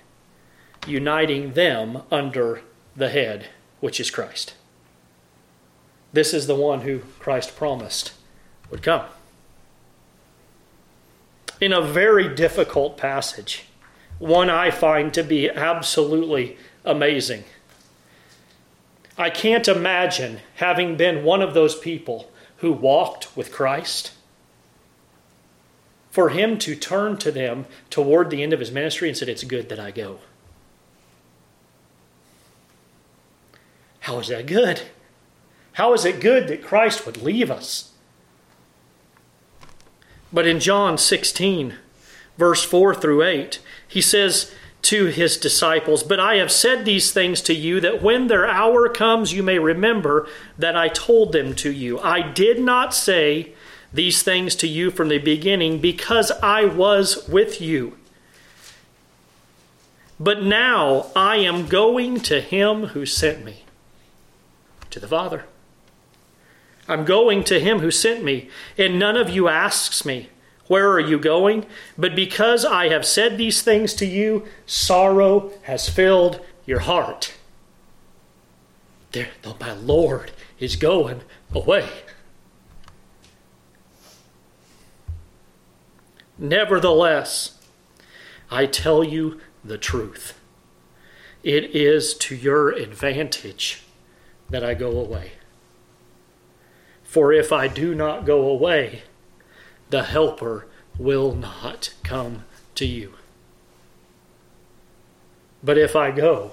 uniting 0.86 1.54
them 1.54 2.02
under 2.10 2.60
the 2.94 3.08
head, 3.08 3.46
which 3.80 3.98
is 3.98 4.10
Christ. 4.10 4.52
This 6.12 6.34
is 6.34 6.46
the 6.46 6.54
one 6.54 6.82
who 6.82 7.00
Christ 7.18 7.56
promised 7.56 8.12
would 8.70 8.82
come. 8.82 9.06
In 11.60 11.72
a 11.72 11.80
very 11.80 12.34
difficult 12.34 12.96
passage, 12.96 13.66
one 14.18 14.50
I 14.50 14.70
find 14.70 15.12
to 15.14 15.22
be 15.22 15.48
absolutely 15.48 16.56
amazing. 16.84 17.44
I 19.18 19.30
can't 19.30 19.66
imagine 19.66 20.40
having 20.56 20.96
been 20.96 21.24
one 21.24 21.40
of 21.40 21.54
those 21.54 21.74
people 21.74 22.30
who 22.58 22.72
walked 22.72 23.34
with 23.36 23.52
Christ. 23.52 24.12
For 26.10 26.30
him 26.30 26.58
to 26.60 26.74
turn 26.74 27.18
to 27.18 27.30
them 27.30 27.66
toward 27.90 28.30
the 28.30 28.42
end 28.42 28.52
of 28.52 28.60
his 28.60 28.72
ministry 28.72 29.08
and 29.08 29.16
said, 29.16 29.28
It's 29.28 29.44
good 29.44 29.68
that 29.68 29.80
I 29.80 29.90
go. 29.90 30.18
How 34.00 34.18
is 34.18 34.28
that 34.28 34.46
good? 34.46 34.82
How 35.72 35.92
is 35.92 36.04
it 36.04 36.20
good 36.20 36.48
that 36.48 36.62
Christ 36.64 37.04
would 37.04 37.22
leave 37.22 37.50
us? 37.50 37.92
But 40.36 40.46
in 40.46 40.60
John 40.60 40.98
16, 40.98 41.76
verse 42.36 42.62
4 42.62 42.94
through 42.94 43.22
8, 43.22 43.58
he 43.88 44.02
says 44.02 44.52
to 44.82 45.06
his 45.06 45.38
disciples, 45.38 46.02
But 46.02 46.20
I 46.20 46.34
have 46.34 46.52
said 46.52 46.84
these 46.84 47.10
things 47.10 47.40
to 47.40 47.54
you 47.54 47.80
that 47.80 48.02
when 48.02 48.26
their 48.26 48.46
hour 48.46 48.86
comes, 48.90 49.32
you 49.32 49.42
may 49.42 49.58
remember 49.58 50.28
that 50.58 50.76
I 50.76 50.88
told 50.88 51.32
them 51.32 51.54
to 51.54 51.72
you. 51.72 51.98
I 52.00 52.20
did 52.20 52.60
not 52.60 52.92
say 52.92 53.54
these 53.94 54.22
things 54.22 54.54
to 54.56 54.68
you 54.68 54.90
from 54.90 55.08
the 55.08 55.16
beginning 55.16 55.78
because 55.78 56.30
I 56.42 56.66
was 56.66 57.26
with 57.26 57.62
you. 57.62 57.96
But 60.20 60.42
now 60.42 61.06
I 61.16 61.36
am 61.36 61.66
going 61.66 62.20
to 62.20 62.42
him 62.42 62.88
who 62.88 63.06
sent 63.06 63.42
me, 63.42 63.64
to 64.90 65.00
the 65.00 65.08
Father. 65.08 65.46
I'm 66.88 67.04
going 67.04 67.44
to 67.44 67.60
him 67.60 67.80
who 67.80 67.90
sent 67.90 68.22
me, 68.22 68.48
and 68.78 68.98
none 68.98 69.16
of 69.16 69.30
you 69.30 69.48
asks 69.48 70.04
me, 70.04 70.28
Where 70.68 70.90
are 70.90 71.00
you 71.00 71.18
going? 71.18 71.66
But 71.98 72.14
because 72.14 72.64
I 72.64 72.88
have 72.88 73.04
said 73.04 73.36
these 73.36 73.62
things 73.62 73.94
to 73.94 74.06
you, 74.06 74.46
sorrow 74.66 75.52
has 75.62 75.88
filled 75.88 76.44
your 76.64 76.80
heart. 76.80 77.34
There, 79.12 79.28
my 79.60 79.72
Lord 79.72 80.32
is 80.58 80.76
going 80.76 81.22
away. 81.52 81.88
Nevertheless, 86.38 87.58
I 88.50 88.66
tell 88.66 89.02
you 89.02 89.40
the 89.64 89.78
truth. 89.78 90.38
It 91.42 91.74
is 91.74 92.14
to 92.14 92.34
your 92.34 92.70
advantage 92.70 93.82
that 94.50 94.64
I 94.64 94.74
go 94.74 94.90
away. 94.90 95.32
For 97.16 97.32
if 97.32 97.50
I 97.50 97.66
do 97.66 97.94
not 97.94 98.26
go 98.26 98.46
away, 98.46 99.04
the 99.88 100.02
Helper 100.02 100.66
will 100.98 101.34
not 101.34 101.94
come 102.02 102.44
to 102.74 102.84
you. 102.84 103.14
But 105.64 105.78
if 105.78 105.96
I 105.96 106.10
go, 106.10 106.50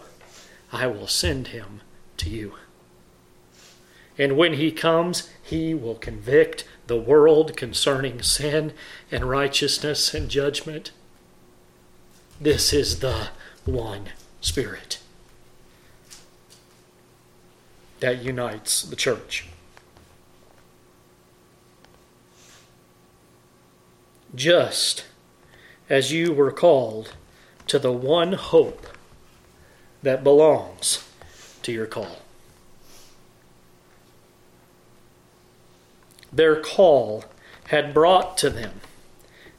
I 0.71 0.87
will 0.87 1.07
send 1.07 1.49
him 1.49 1.81
to 2.15 2.29
you. 2.29 2.53
And 4.17 4.37
when 4.37 4.53
he 4.53 4.71
comes, 4.71 5.29
he 5.41 5.73
will 5.73 5.95
convict 5.95 6.63
the 6.87 6.95
world 6.95 7.57
concerning 7.57 8.21
sin 8.21 8.71
and 9.11 9.29
righteousness 9.29 10.13
and 10.13 10.29
judgment. 10.29 10.91
This 12.39 12.71
is 12.71 13.01
the 13.01 13.31
one 13.65 14.11
Spirit 14.39 14.99
that 17.99 18.23
unites 18.23 18.81
the 18.83 18.95
church. 18.95 19.49
Just 24.35 25.05
as 25.89 26.11
you 26.11 26.33
were 26.33 26.51
called 26.51 27.13
to 27.67 27.79
the 27.79 27.91
one 27.91 28.33
hope 28.33 28.87
that 30.01 30.23
belongs 30.23 31.07
to 31.61 31.71
your 31.71 31.85
call. 31.85 32.17
Their 36.31 36.59
call 36.59 37.25
had 37.65 37.93
brought 37.93 38.37
to 38.39 38.49
them 38.49 38.81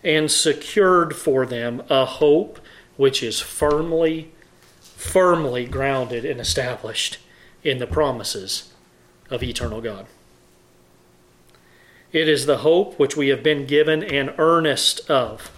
and 0.03 0.31
secured 0.31 1.17
for 1.17 1.47
them 1.47 1.83
a 1.89 2.05
hope 2.05 2.59
which 2.97 3.23
is 3.23 3.41
firmly, 3.41 4.33
firmly 4.81 5.67
grounded 5.67 6.25
and 6.25 6.41
established 6.41 7.19
in 7.63 7.79
the 7.79 7.87
promises 7.87 8.73
of 9.31 9.43
eternal 9.43 9.81
God. 9.81 10.07
It 12.15 12.29
is 12.29 12.47
the 12.47 12.59
hope 12.59 12.97
which 12.97 13.17
we 13.17 13.29
have 13.31 13.43
been 13.43 13.67
given 13.67 14.05
an 14.05 14.35
earnest 14.39 15.11
of, 15.11 15.51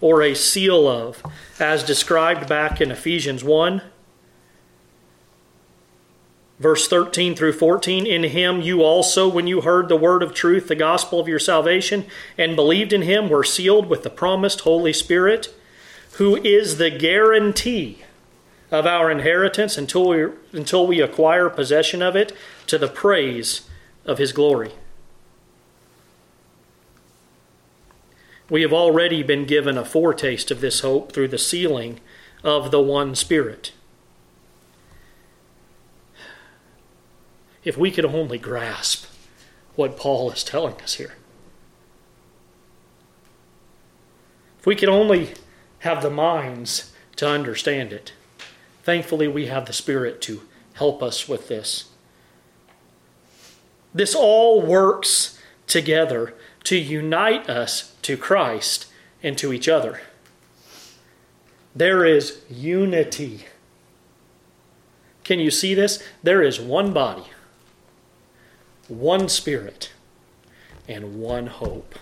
or 0.00 0.22
a 0.22 0.32
seal 0.32 0.88
of, 0.88 1.22
as 1.60 1.84
described 1.84 2.48
back 2.48 2.80
in 2.80 2.90
Ephesians 2.90 3.44
1, 3.44 3.82
verse 6.58 6.88
13 6.88 7.34
through 7.34 7.52
14. 7.52 8.06
In 8.06 8.22
him 8.22 8.62
you 8.62 8.82
also, 8.82 9.28
when 9.28 9.46
you 9.46 9.60
heard 9.60 9.90
the 9.90 9.98
word 9.98 10.22
of 10.22 10.32
truth, 10.32 10.68
the 10.68 10.74
gospel 10.74 11.20
of 11.20 11.28
your 11.28 11.38
salvation, 11.38 12.06
and 12.38 12.56
believed 12.56 12.94
in 12.94 13.02
him, 13.02 13.28
were 13.28 13.44
sealed 13.44 13.84
with 13.84 14.02
the 14.02 14.08
promised 14.08 14.60
Holy 14.60 14.94
Spirit, 14.94 15.54
who 16.12 16.36
is 16.36 16.78
the 16.78 16.90
guarantee 16.90 17.98
of 18.70 18.86
our 18.86 19.10
inheritance 19.10 19.76
until 19.76 20.08
we, 20.08 20.26
until 20.52 20.86
we 20.86 21.02
acquire 21.02 21.50
possession 21.50 22.00
of 22.00 22.16
it 22.16 22.32
to 22.66 22.78
the 22.78 22.88
praise 22.88 23.68
of 24.06 24.16
his 24.16 24.32
glory. 24.32 24.72
We 28.50 28.62
have 28.62 28.72
already 28.72 29.22
been 29.22 29.44
given 29.44 29.76
a 29.76 29.84
foretaste 29.84 30.50
of 30.50 30.60
this 30.60 30.80
hope 30.80 31.12
through 31.12 31.28
the 31.28 31.38
sealing 31.38 32.00
of 32.42 32.70
the 32.70 32.80
one 32.80 33.14
Spirit. 33.14 33.72
If 37.64 37.76
we 37.76 37.90
could 37.90 38.06
only 38.06 38.38
grasp 38.38 39.04
what 39.74 39.96
Paul 39.96 40.30
is 40.30 40.42
telling 40.42 40.80
us 40.80 40.94
here. 40.94 41.14
If 44.58 44.66
we 44.66 44.74
could 44.74 44.88
only 44.88 45.34
have 45.80 46.02
the 46.02 46.10
minds 46.10 46.92
to 47.16 47.28
understand 47.28 47.92
it. 47.92 48.12
Thankfully, 48.82 49.28
we 49.28 49.46
have 49.46 49.66
the 49.66 49.72
Spirit 49.72 50.20
to 50.22 50.42
help 50.74 51.02
us 51.02 51.28
with 51.28 51.48
this. 51.48 51.90
This 53.92 54.14
all 54.14 54.62
works 54.62 55.38
together 55.66 56.34
to 56.68 56.76
unite 56.76 57.48
us 57.48 57.94
to 58.02 58.14
Christ 58.14 58.88
and 59.22 59.38
to 59.38 59.54
each 59.54 59.70
other. 59.70 60.02
There 61.74 62.04
is 62.04 62.42
unity. 62.50 63.46
Can 65.24 65.40
you 65.40 65.50
see 65.50 65.72
this? 65.72 66.06
There 66.22 66.42
is 66.42 66.60
one 66.60 66.92
body, 66.92 67.24
one 68.86 69.30
spirit, 69.30 69.92
and 70.86 71.18
one 71.18 71.46
hope. 71.46 71.94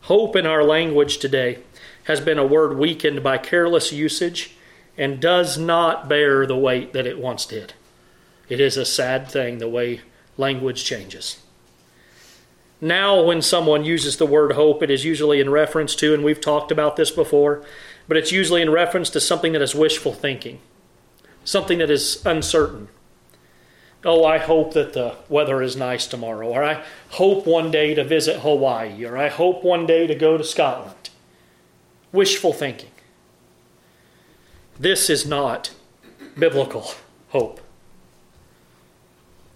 Hope 0.00 0.34
in 0.34 0.44
our 0.44 0.64
language 0.64 1.18
today 1.18 1.60
has 2.02 2.20
been 2.20 2.38
a 2.38 2.44
word 2.44 2.76
weakened 2.76 3.22
by 3.22 3.38
careless 3.38 3.92
usage 3.92 4.56
and 4.98 5.20
does 5.20 5.56
not 5.56 6.08
bear 6.08 6.46
the 6.46 6.58
weight 6.58 6.92
that 6.94 7.06
it 7.06 7.20
once 7.20 7.46
did. 7.46 7.74
It 8.48 8.58
is 8.58 8.76
a 8.76 8.84
sad 8.84 9.28
thing 9.28 9.58
the 9.58 9.68
way 9.68 10.00
language 10.36 10.84
changes. 10.84 11.40
Now, 12.80 13.22
when 13.22 13.42
someone 13.42 13.84
uses 13.84 14.16
the 14.16 14.26
word 14.26 14.52
hope, 14.52 14.82
it 14.82 14.90
is 14.90 15.04
usually 15.04 15.40
in 15.40 15.50
reference 15.50 15.94
to, 15.96 16.14
and 16.14 16.24
we've 16.24 16.40
talked 16.40 16.72
about 16.72 16.96
this 16.96 17.12
before, 17.12 17.64
but 18.08 18.16
it's 18.16 18.32
usually 18.32 18.60
in 18.60 18.70
reference 18.70 19.08
to 19.10 19.20
something 19.20 19.52
that 19.52 19.62
is 19.62 19.74
wishful 19.74 20.12
thinking, 20.12 20.58
something 21.44 21.78
that 21.78 21.90
is 21.90 22.24
uncertain. 22.26 22.88
Oh, 24.04 24.24
I 24.24 24.38
hope 24.38 24.72
that 24.74 24.94
the 24.94 25.14
weather 25.28 25.62
is 25.62 25.76
nice 25.76 26.08
tomorrow, 26.08 26.48
or 26.48 26.64
I 26.64 26.82
hope 27.10 27.46
one 27.46 27.70
day 27.70 27.94
to 27.94 28.02
visit 28.02 28.40
Hawaii, 28.40 29.04
or 29.04 29.16
I 29.16 29.28
hope 29.28 29.62
one 29.62 29.86
day 29.86 30.08
to 30.08 30.14
go 30.16 30.36
to 30.36 30.42
Scotland. 30.42 31.10
Wishful 32.10 32.52
thinking. 32.52 32.90
This 34.78 35.08
is 35.08 35.24
not 35.24 35.70
biblical 36.36 36.90
hope. 37.28 37.60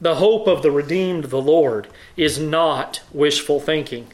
The 0.01 0.17
hope 0.17 0.47
of 0.47 0.63
the 0.63 0.71
redeemed, 0.71 1.25
the 1.25 1.41
Lord, 1.41 1.89
is 2.17 2.39
not 2.39 3.01
wishful 3.13 3.61
thinking, 3.61 4.09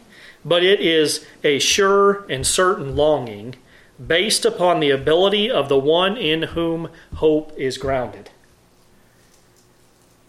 but 0.45 0.63
it 0.63 0.81
is 0.81 1.27
a 1.43 1.59
sure 1.59 2.25
and 2.31 2.47
certain 2.47 2.95
longing 2.95 3.57
based 4.05 4.45
upon 4.45 4.81
the 4.81 4.91
ability 4.91 5.51
of 5.51 5.69
the 5.69 5.79
one 5.79 6.17
in 6.17 6.43
whom 6.43 6.89
hope 7.15 7.53
is 7.57 7.79
grounded. 7.79 8.31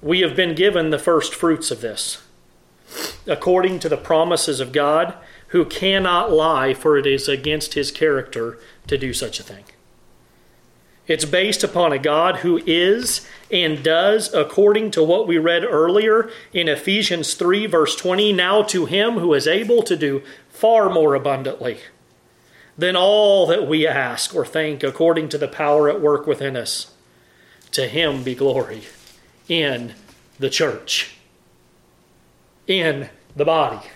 We 0.01 0.21
have 0.21 0.35
been 0.35 0.55
given 0.55 0.89
the 0.89 0.99
first 0.99 1.33
fruits 1.33 1.71
of 1.71 1.81
this, 1.81 2.21
according 3.25 3.79
to 3.79 3.89
the 3.89 3.97
promises 3.97 4.59
of 4.59 4.71
God, 4.71 5.13
who 5.47 5.65
cannot 5.65 6.31
lie, 6.31 6.73
for 6.73 6.97
it 6.97 7.05
is 7.05 7.29
against 7.29 7.73
his 7.75 7.91
character 7.91 8.57
to 8.87 8.97
do 8.97 9.13
such 9.13 9.39
a 9.39 9.43
thing. 9.43 9.63
It's 11.05 11.25
based 11.25 11.63
upon 11.63 11.91
a 11.91 11.99
God 11.99 12.37
who 12.37 12.61
is 12.65 13.27
and 13.51 13.83
does 13.83 14.33
according 14.33 14.91
to 14.91 15.03
what 15.03 15.27
we 15.27 15.37
read 15.37 15.65
earlier 15.65 16.29
in 16.53 16.69
Ephesians 16.69 17.33
3, 17.33 17.65
verse 17.65 17.95
20. 17.95 18.31
Now 18.31 18.63
to 18.63 18.85
him 18.85 19.13
who 19.15 19.33
is 19.33 19.47
able 19.47 19.83
to 19.83 19.97
do 19.97 20.23
far 20.49 20.89
more 20.89 21.13
abundantly 21.13 21.79
than 22.77 22.95
all 22.95 23.45
that 23.47 23.67
we 23.67 23.85
ask 23.85 24.33
or 24.33 24.45
think 24.45 24.81
according 24.81 25.29
to 25.29 25.37
the 25.37 25.47
power 25.47 25.89
at 25.89 26.01
work 26.01 26.25
within 26.25 26.55
us. 26.55 26.93
To 27.71 27.87
him 27.87 28.23
be 28.23 28.35
glory 28.35 28.83
in 29.49 29.95
the 30.39 30.49
church, 30.49 31.17
in 32.65 33.09
the 33.35 33.45
body, 33.45 33.87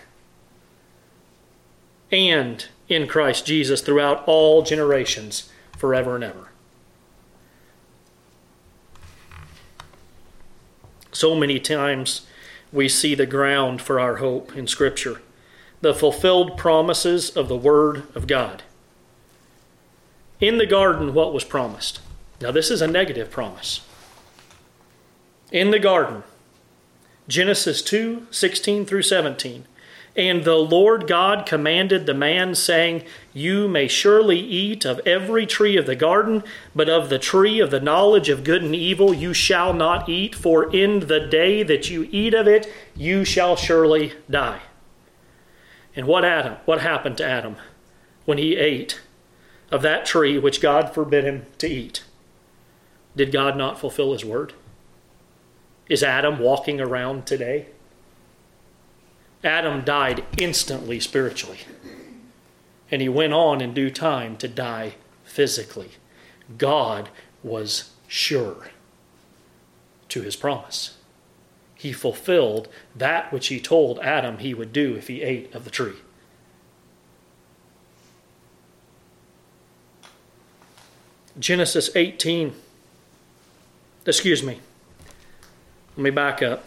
and 2.11 2.65
in 2.89 3.07
Christ 3.07 3.45
Jesus 3.45 3.81
throughout 3.81 4.23
all 4.27 4.61
generations, 4.61 5.49
forever 5.77 6.15
and 6.15 6.23
ever. 6.23 6.49
So 11.17 11.33
many 11.33 11.59
times 11.59 12.27
we 12.71 12.87
see 12.87 13.15
the 13.15 13.25
ground 13.25 13.81
for 13.81 13.99
our 13.99 14.17
hope 14.17 14.55
in 14.55 14.67
Scripture, 14.67 15.19
the 15.81 15.95
fulfilled 15.95 16.59
promises 16.59 17.35
of 17.35 17.47
the 17.47 17.57
Word 17.57 18.03
of 18.13 18.27
God. 18.27 18.61
In 20.39 20.59
the 20.59 20.67
garden, 20.67 21.15
what 21.15 21.33
was 21.33 21.43
promised? 21.43 22.01
Now, 22.39 22.51
this 22.51 22.69
is 22.69 22.83
a 22.83 22.87
negative 22.87 23.31
promise. 23.31 23.81
In 25.51 25.71
the 25.71 25.79
garden, 25.79 26.21
Genesis 27.27 27.81
2 27.81 28.27
16 28.29 28.85
through 28.85 29.01
17. 29.01 29.65
And 30.17 30.43
the 30.43 30.55
Lord 30.55 31.05
God 31.05 31.45
commanded 31.45 32.07
the 32.07 32.13
man, 32.15 32.55
saying, 32.55 33.03
You 33.33 33.67
may 33.67 33.87
surely 33.87 34.39
eat 34.39 34.83
of 34.83 34.99
every 35.05 35.45
tree 35.45 35.77
of 35.77 35.85
the 35.85 35.95
garden, 35.95 36.43
but 36.75 36.89
of 36.89 37.09
the 37.09 37.19
tree 37.19 37.59
of 37.59 37.69
the 37.69 37.79
knowledge 37.79 38.27
of 38.27 38.43
good 38.43 38.63
and 38.63 38.75
evil 38.75 39.13
you 39.13 39.31
shall 39.31 39.73
not 39.73 40.09
eat, 40.09 40.33
for 40.33 40.75
in 40.75 41.01
the 41.01 41.19
day 41.19 41.61
that 41.61 41.91
you 41.91 42.09
eat 42.11 42.33
of 42.33 42.47
it, 42.47 42.67
you 42.95 43.23
shall 43.23 43.55
surely 43.55 44.13
die. 44.27 44.61
And 45.95 46.07
what 46.07 46.25
Adam 46.25 46.57
what 46.65 46.81
happened 46.81 47.17
to 47.17 47.25
Adam 47.25 47.55
when 48.25 48.39
he 48.39 48.55
ate 48.55 48.99
of 49.71 49.83
that 49.83 50.05
tree 50.05 50.39
which 50.39 50.61
God 50.61 50.95
forbid 50.95 51.25
him 51.25 51.45
to 51.59 51.67
eat? 51.67 52.03
Did 53.15 53.31
God 53.31 53.55
not 53.55 53.79
fulfill 53.79 54.13
his 54.13 54.25
word? 54.25 54.53
Is 55.89 56.01
Adam 56.01 56.39
walking 56.39 56.81
around 56.81 57.27
today? 57.27 57.67
Adam 59.43 59.83
died 59.83 60.25
instantly 60.37 60.99
spiritually. 60.99 61.59
And 62.89 63.01
he 63.01 63.09
went 63.09 63.33
on 63.33 63.61
in 63.61 63.73
due 63.73 63.89
time 63.89 64.37
to 64.37 64.47
die 64.47 64.95
physically. 65.23 65.91
God 66.57 67.09
was 67.43 67.91
sure 68.07 68.69
to 70.09 70.21
his 70.21 70.35
promise. 70.35 70.97
He 71.75 71.93
fulfilled 71.93 72.69
that 72.95 73.31
which 73.31 73.47
he 73.47 73.59
told 73.59 73.99
Adam 73.99 74.39
he 74.39 74.53
would 74.53 74.73
do 74.73 74.95
if 74.95 75.07
he 75.07 75.21
ate 75.21 75.53
of 75.53 75.63
the 75.63 75.69
tree. 75.69 75.97
Genesis 81.37 81.89
18. 81.95 82.55
Excuse 84.07 84.41
me. 84.41 84.59
Let 85.95 86.03
me 86.03 86.09
back 86.09 86.41
up 86.41 86.63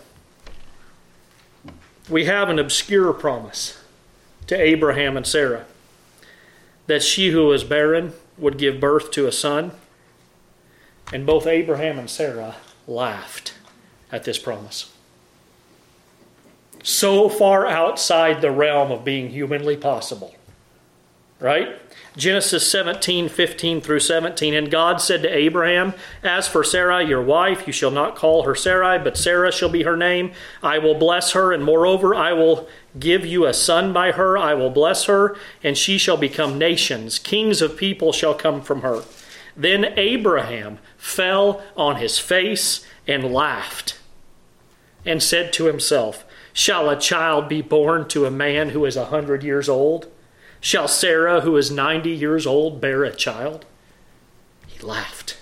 we 2.11 2.25
have 2.25 2.49
an 2.49 2.59
obscure 2.59 3.13
promise 3.13 3.83
to 4.49 4.61
Abraham 4.61 5.17
and 5.17 5.27
Sarah 5.27 5.65
that 6.89 7.03
she 7.05 7.31
who 7.31 7.47
was 7.47 7.63
barren 7.63 8.13
would 8.37 8.59
give 8.59 8.81
birth 8.81 9.13
to 9.13 9.29
a 9.29 9.33
son. 9.33 9.71
And 11.13 11.25
both 11.25 11.47
Abraham 11.47 11.99
and 11.99 12.11
Sarah 12.11 12.57
laughed 12.87 13.55
at 14.11 14.25
this 14.25 14.39
promise. 14.39 14.93
So 16.83 17.29
far 17.29 17.67
outside 17.67 18.41
the 18.41 18.51
realm 18.51 18.91
of 18.91 19.05
being 19.05 19.31
humanly 19.31 19.77
possible. 19.77 20.35
Right? 21.41 21.81
Genesis 22.17 22.71
17, 22.71 23.31
15 23.31 23.81
through 23.81 24.01
17. 24.01 24.53
And 24.53 24.71
God 24.71 25.01
said 25.01 25.23
to 25.23 25.35
Abraham, 25.35 25.95
As 26.23 26.47
for 26.47 26.63
Sarai, 26.63 27.07
your 27.07 27.23
wife, 27.23 27.67
you 27.67 27.73
shall 27.73 27.91
not 27.91 28.15
call 28.15 28.43
her 28.43 28.55
Sarai, 28.55 28.99
but 28.99 29.17
Sarah 29.17 29.51
shall 29.51 29.71
be 29.71 29.85
her 29.85 29.97
name. 29.97 30.33
I 30.63 30.79
will 30.79 30.95
bless 30.95 31.33
her, 31.33 31.51
and 31.53 31.65
moreover, 31.65 32.15
I 32.15 32.35
will 32.35 32.69
give 32.99 33.25
you 33.25 33.47
a 33.47 33.55
son 33.55 33.93
by 33.93 34.13
her. 34.13 34.37
I 34.37 34.53
will 34.53 34.71
bless 34.71 35.05
her, 35.05 35.35
and 35.63 35.79
she 35.79 35.97
shall 35.97 36.19
become 36.19 36.59
nations. 36.59 37.19
Kings 37.19 37.63
of 37.63 37.77
people 37.77 38.13
shall 38.13 38.35
come 38.35 38.61
from 38.61 38.83
her. 38.83 39.03
Then 39.57 39.95
Abraham 39.97 40.79
fell 40.99 41.63
on 41.77 41.97
his 41.97 42.19
face 42.19 42.87
and 43.07 43.33
laughed, 43.33 43.99
and 45.07 45.23
said 45.23 45.53
to 45.55 45.65
himself, 45.65 46.25
Shall 46.53 46.91
a 46.91 47.01
child 47.01 47.49
be 47.49 47.63
born 47.63 48.09
to 48.09 48.27
a 48.27 48.31
man 48.31 48.71
who 48.71 48.85
is 48.85 48.97
a 48.97 49.07
hundred 49.07 49.43
years 49.43 49.69
old? 49.69 50.09
Shall 50.61 50.89
Sarah, 50.89 51.41
who 51.41 51.57
is 51.57 51.71
90 51.71 52.11
years 52.11 52.47
old, 52.47 52.81
bear 52.81 53.05
a 53.05 53.15
child? 53.15 53.65
He 54.67 54.79
laughed. 54.81 55.39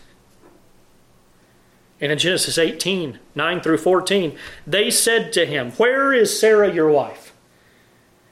And 2.01 2.13
in 2.13 2.19
Genesis 2.19 2.59
18, 2.59 3.19
9 3.35 3.61
through 3.61 3.79
14, 3.79 4.37
they 4.67 4.91
said 4.91 5.33
to 5.33 5.45
him, 5.45 5.73
Where 5.73 6.13
is 6.13 6.39
Sarah 6.39 6.73
your 6.73 6.91
wife? 6.91 7.33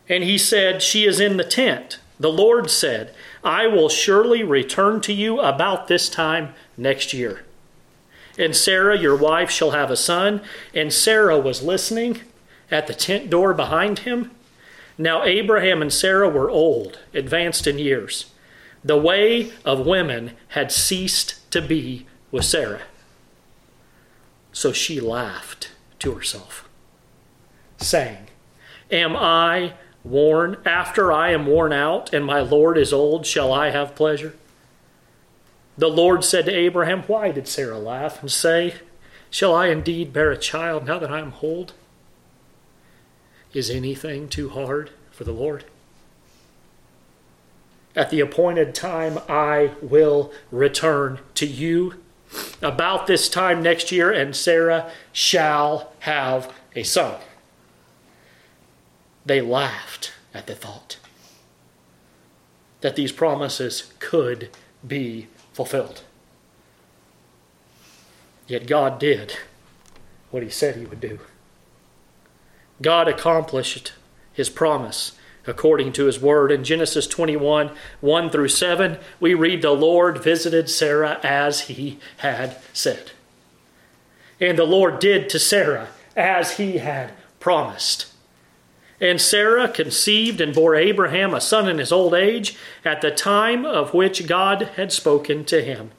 And 0.09 0.23
he 0.23 0.39
said, 0.39 0.83
She 0.83 1.05
is 1.05 1.19
in 1.19 1.37
the 1.37 1.45
tent. 1.45 1.99
The 2.19 2.31
Lord 2.31 2.71
said, 2.71 3.15
I 3.43 3.67
will 3.67 3.89
surely 3.89 4.43
return 4.43 5.01
to 5.03 5.13
you 5.13 5.41
about 5.41 5.89
this 5.89 6.09
time 6.09 6.55
next 6.77 7.13
year. 7.13 7.45
And 8.39 8.55
Sarah, 8.55 8.99
your 8.99 9.17
wife, 9.17 9.51
shall 9.51 9.73
have 9.73 9.91
a 9.91 9.97
son. 9.97 10.43
And 10.73 10.93
Sarah 10.93 11.39
was 11.39 11.63
listening 11.63 12.21
at 12.71 12.87
the 12.87 12.95
tent 12.95 13.31
door 13.31 13.53
behind 13.53 14.01
him. 14.01 14.31
Now 14.99 15.25
Abraham 15.25 15.83
and 15.83 15.93
Sarah 15.93 16.29
were 16.29 16.51
old, 16.51 16.99
advanced 17.13 17.67
in 17.67 17.79
years. 17.79 18.33
The 18.83 18.97
way 18.97 19.53
of 19.65 19.87
women 19.87 20.33
had 20.49 20.73
ceased 20.73 21.51
to 21.51 21.61
be 21.61 22.07
with 22.31 22.45
Sarah. 22.45 22.83
So 24.53 24.73
she 24.73 25.01
laughed 25.01 25.73
to 25.99 26.13
herself, 26.13 26.69
saying, 27.77 28.29
Am 28.91 29.17
I 29.17 29.75
worn 30.05 30.59
after 30.65 31.13
I 31.13 31.33
am 31.33 31.47
worn 31.47 31.73
out 31.73 32.15
and 32.15 32.25
my 32.25 32.41
Lord 32.41 32.79
is 32.79 32.93
old? 32.93 33.27
Shall 33.27 33.53
I 33.53 33.71
have 33.71 33.95
pleasure? 33.95 34.35
The 35.77 35.89
Lord 35.89 36.25
said 36.25 36.47
to 36.47 36.55
Abraham, 36.55 37.03
Why 37.03 37.33
did 37.33 37.49
Sarah 37.49 37.79
laugh 37.79 38.23
and 38.23 38.31
say, 38.31 38.77
Shall 39.31 39.55
I 39.55 39.67
indeed 39.67 40.13
bear 40.13 40.31
a 40.31 40.39
child 40.39 40.87
now 40.87 40.99
that 40.99 41.11
I 41.11 41.19
am 41.19 41.35
old? 41.43 41.75
Is 43.57 43.71
anything 43.71 44.29
too 44.29 44.51
hard 44.51 44.91
for 45.11 45.25
the 45.25 45.33
Lord? 45.33 45.65
At 47.95 48.11
the 48.11 48.21
appointed 48.21 48.75
time, 48.75 49.19
I 49.31 49.71
will 49.81 50.31
return 50.51 51.21
to 51.37 51.47
you 51.47 51.95
about 52.61 53.07
this 53.07 53.31
time 53.31 53.63
next 53.63 53.91
year, 53.91 54.13
and 54.13 54.37
Sarah 54.37 54.91
shall 55.11 55.95
have 56.01 56.53
a 56.75 56.83
son. 56.83 57.19
They 59.25 59.41
laughed 59.41 60.13
at 60.35 60.47
the 60.47 60.55
thought 60.55 60.99
that 62.83 62.95
these 62.95 63.11
promises 63.11 63.95
could 64.01 64.51
be 64.87 65.29
fulfilled. 65.55 66.03
Yet 68.49 68.67
God 68.67 68.99
did 68.99 69.39
what 70.31 70.43
he 70.43 70.51
said 70.51 70.77
he 70.77 70.85
would 70.85 71.01
do. 71.01 71.21
God 72.81 73.09
accomplished 73.09 73.93
his 74.33 74.51
promise 74.51 75.13
according 75.47 75.93
to 75.93 76.07
his 76.07 76.21
word. 76.21 76.51
In 76.51 76.65
Genesis 76.65 77.07
21 77.07 77.71
1 78.01 78.31
through 78.31 78.49
7, 78.49 78.99
we 79.21 79.35
read, 79.35 79.63
The 79.63 79.71
Lord 79.71 80.23
visited 80.23 80.69
Sarah 80.69 81.21
as 81.23 81.63
he 81.63 81.99
had 82.19 82.57
said. 82.73 83.13
And 84.41 84.59
the 84.59 84.65
Lord 84.65 84.99
did 84.99 85.29
to 85.31 85.39
Sarah 85.39 85.89
as 86.15 86.57
he 86.57 86.79
had 86.79 87.13
promised. 87.41 88.07
And 89.01 89.21
Sarah 89.21 89.69
conceived 89.69 90.41
and 90.41 90.55
bore 90.55 90.75
Abraham 90.75 91.35
a 91.35 91.41
son 91.41 91.69
in 91.69 91.79
his 91.79 91.93
old 91.93 92.15
age 92.15 92.57
at 92.85 93.03
the 93.03 93.11
time 93.11 93.67
of 93.67 93.93
which 93.93 94.27
God 94.27 94.63
had 94.77 94.91
spoken 94.91 95.45
to 95.47 95.63
him. 95.63 95.91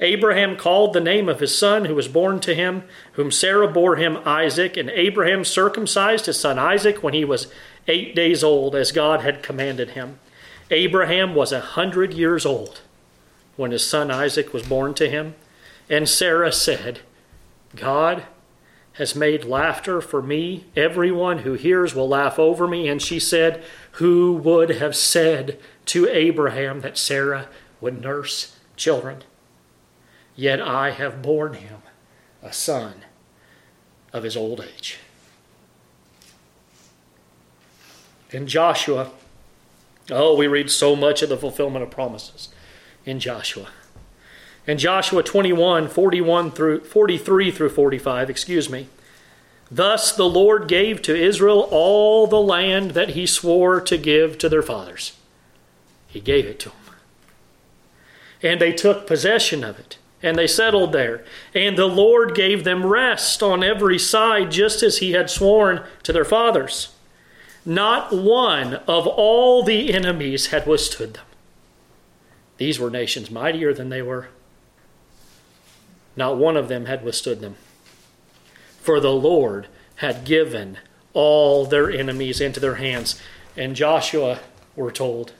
Abraham 0.00 0.56
called 0.56 0.92
the 0.92 1.00
name 1.00 1.28
of 1.28 1.40
his 1.40 1.56
son 1.56 1.84
who 1.84 1.94
was 1.94 2.08
born 2.08 2.40
to 2.40 2.54
him, 2.54 2.84
whom 3.12 3.30
Sarah 3.30 3.68
bore 3.68 3.96
him 3.96 4.18
Isaac, 4.24 4.76
and 4.76 4.90
Abraham 4.90 5.44
circumcised 5.44 6.26
his 6.26 6.38
son 6.38 6.58
Isaac 6.58 7.02
when 7.02 7.14
he 7.14 7.24
was 7.24 7.46
eight 7.86 8.14
days 8.14 8.42
old, 8.42 8.74
as 8.74 8.92
God 8.92 9.20
had 9.20 9.42
commanded 9.42 9.90
him. 9.90 10.18
Abraham 10.70 11.34
was 11.34 11.52
a 11.52 11.60
hundred 11.60 12.14
years 12.14 12.44
old 12.44 12.80
when 13.56 13.70
his 13.70 13.86
son 13.86 14.10
Isaac 14.10 14.52
was 14.52 14.66
born 14.66 14.94
to 14.94 15.08
him, 15.08 15.34
and 15.88 16.08
Sarah 16.08 16.52
said, 16.52 17.00
God 17.76 18.24
has 18.94 19.16
made 19.16 19.44
laughter 19.44 20.00
for 20.00 20.22
me. 20.22 20.64
Everyone 20.76 21.38
who 21.38 21.54
hears 21.54 21.94
will 21.94 22.08
laugh 22.08 22.38
over 22.38 22.66
me. 22.66 22.88
And 22.88 23.02
she 23.02 23.18
said, 23.18 23.62
Who 23.92 24.34
would 24.34 24.70
have 24.70 24.96
said 24.96 25.58
to 25.86 26.08
Abraham 26.08 26.80
that 26.80 26.96
Sarah 26.96 27.48
would 27.80 28.00
nurse 28.00 28.56
children? 28.76 29.24
Yet 30.36 30.60
I 30.60 30.90
have 30.90 31.22
borne 31.22 31.54
him 31.54 31.82
a 32.42 32.52
son 32.52 33.04
of 34.12 34.22
his 34.22 34.36
old 34.36 34.60
age. 34.60 34.98
In 38.30 38.46
Joshua, 38.46 39.10
oh, 40.10 40.36
we 40.36 40.46
read 40.46 40.70
so 40.70 40.96
much 40.96 41.22
of 41.22 41.28
the 41.28 41.36
fulfillment 41.36 41.84
of 41.84 41.90
promises 41.90 42.48
in 43.06 43.20
Joshua. 43.20 43.68
In 44.66 44.78
Joshua 44.78 45.22
21, 45.22 45.88
41 45.88 46.50
through 46.50 46.80
43 46.80 47.50
through 47.50 47.68
45, 47.68 48.30
excuse 48.30 48.68
me. 48.68 48.88
Thus 49.70 50.12
the 50.14 50.28
Lord 50.28 50.68
gave 50.68 51.00
to 51.02 51.16
Israel 51.16 51.68
all 51.70 52.26
the 52.26 52.40
land 52.40 52.92
that 52.92 53.10
he 53.10 53.26
swore 53.26 53.80
to 53.82 53.96
give 53.96 54.38
to 54.38 54.48
their 54.48 54.62
fathers. 54.62 55.16
He 56.08 56.20
gave 56.20 56.46
it 56.46 56.58
to 56.60 56.70
them. 56.70 56.78
And 58.42 58.60
they 58.60 58.72
took 58.72 59.06
possession 59.06 59.62
of 59.64 59.78
it 59.78 59.98
and 60.24 60.38
they 60.38 60.46
settled 60.46 60.92
there. 60.92 61.22
And 61.54 61.76
the 61.76 61.86
Lord 61.86 62.34
gave 62.34 62.64
them 62.64 62.86
rest 62.86 63.42
on 63.42 63.62
every 63.62 63.98
side, 63.98 64.50
just 64.50 64.82
as 64.82 64.98
he 64.98 65.12
had 65.12 65.28
sworn 65.28 65.84
to 66.02 66.14
their 66.14 66.24
fathers. 66.24 66.94
Not 67.66 68.10
one 68.10 68.74
of 68.88 69.06
all 69.06 69.62
the 69.62 69.92
enemies 69.92 70.46
had 70.46 70.66
withstood 70.66 71.12
them. 71.12 71.26
These 72.56 72.80
were 72.80 72.90
nations 72.90 73.30
mightier 73.30 73.74
than 73.74 73.90
they 73.90 74.00
were. 74.00 74.28
Not 76.16 76.38
one 76.38 76.56
of 76.56 76.68
them 76.68 76.86
had 76.86 77.04
withstood 77.04 77.40
them. 77.40 77.56
For 78.80 79.00
the 79.00 79.12
Lord 79.12 79.66
had 79.96 80.24
given 80.24 80.78
all 81.12 81.66
their 81.66 81.90
enemies 81.90 82.40
into 82.40 82.60
their 82.60 82.76
hands. 82.76 83.20
And 83.58 83.76
Joshua, 83.76 84.40
we're 84.74 84.90
told, 84.90 85.32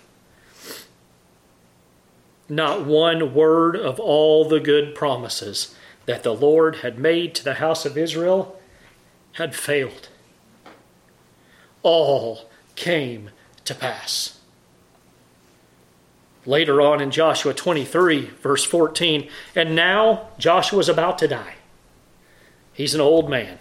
not 2.55 2.85
one 2.85 3.35
word 3.35 3.77
of 3.77 3.99
all 3.99 4.49
the 4.49 4.61
good 4.61 4.95
promises 4.95 5.75
that 6.07 6.23
the 6.23 6.35
Lord 6.35 6.77
had 6.77 6.99
made 6.99 7.35
to 7.35 7.45
the 7.45 7.55
house 7.55 7.85
of 7.85 7.97
Israel 7.97 8.61
had 9.33 9.55
failed. 9.55 10.09
All 11.83 12.51
came 12.77 13.31
to 13.65 13.75
pass. 13.75 14.41
Later 16.47 16.81
on 16.81 17.01
in 17.01 17.11
Joshua 17.11 17.55
23, 17.55 18.27
verse 18.43 18.65
14, 18.65 19.29
and 19.55 19.75
now 19.75 20.29
Joshua's 20.39 20.89
about 20.89 21.19
to 21.19 21.29
die. 21.29 21.55
He's 22.73 22.95
an 22.95 23.01
old 23.01 23.31
man, 23.31 23.59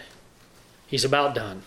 he's 0.87 1.05
about 1.05 1.35
done. 1.35 1.63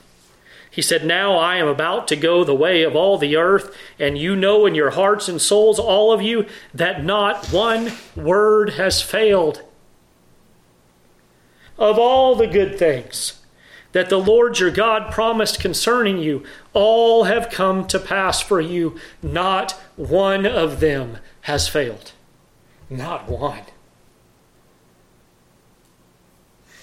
He 0.76 0.82
said, 0.82 1.06
Now 1.06 1.36
I 1.36 1.56
am 1.56 1.68
about 1.68 2.06
to 2.08 2.16
go 2.16 2.44
the 2.44 2.54
way 2.54 2.82
of 2.82 2.94
all 2.94 3.16
the 3.16 3.34
earth, 3.34 3.74
and 3.98 4.18
you 4.18 4.36
know 4.36 4.66
in 4.66 4.74
your 4.74 4.90
hearts 4.90 5.26
and 5.26 5.40
souls, 5.40 5.78
all 5.78 6.12
of 6.12 6.20
you, 6.20 6.44
that 6.74 7.02
not 7.02 7.46
one 7.46 7.92
word 8.14 8.74
has 8.74 9.00
failed. 9.00 9.62
Of 11.78 11.98
all 11.98 12.34
the 12.34 12.46
good 12.46 12.78
things 12.78 13.40
that 13.92 14.10
the 14.10 14.18
Lord 14.18 14.58
your 14.58 14.70
God 14.70 15.10
promised 15.10 15.60
concerning 15.60 16.18
you, 16.18 16.44
all 16.74 17.24
have 17.24 17.48
come 17.48 17.86
to 17.86 17.98
pass 17.98 18.42
for 18.42 18.60
you. 18.60 19.00
Not 19.22 19.72
one 19.96 20.44
of 20.44 20.80
them 20.80 21.16
has 21.42 21.68
failed. 21.68 22.12
Not 22.90 23.30
one. 23.30 23.62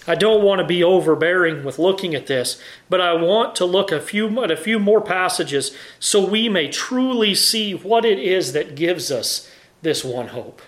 I 0.05 0.15
don't 0.15 0.43
want 0.43 0.59
to 0.59 0.67
be 0.67 0.83
overbearing 0.83 1.63
with 1.63 1.79
looking 1.79 2.13
at 2.13 2.27
this, 2.27 2.61
but 2.89 2.99
I 2.99 3.13
want 3.13 3.55
to 3.55 3.65
look 3.65 3.91
a 3.91 4.01
few, 4.01 4.43
at 4.43 4.51
a 4.51 4.57
few 4.57 4.77
more 4.77 4.99
passages 4.99 5.75
so 5.99 6.25
we 6.25 6.49
may 6.49 6.67
truly 6.67 7.33
see 7.33 7.73
what 7.73 8.03
it 8.03 8.19
is 8.19 8.51
that 8.53 8.75
gives 8.75 9.11
us 9.11 9.49
this 9.81 10.03
one 10.03 10.29
hope, 10.29 10.61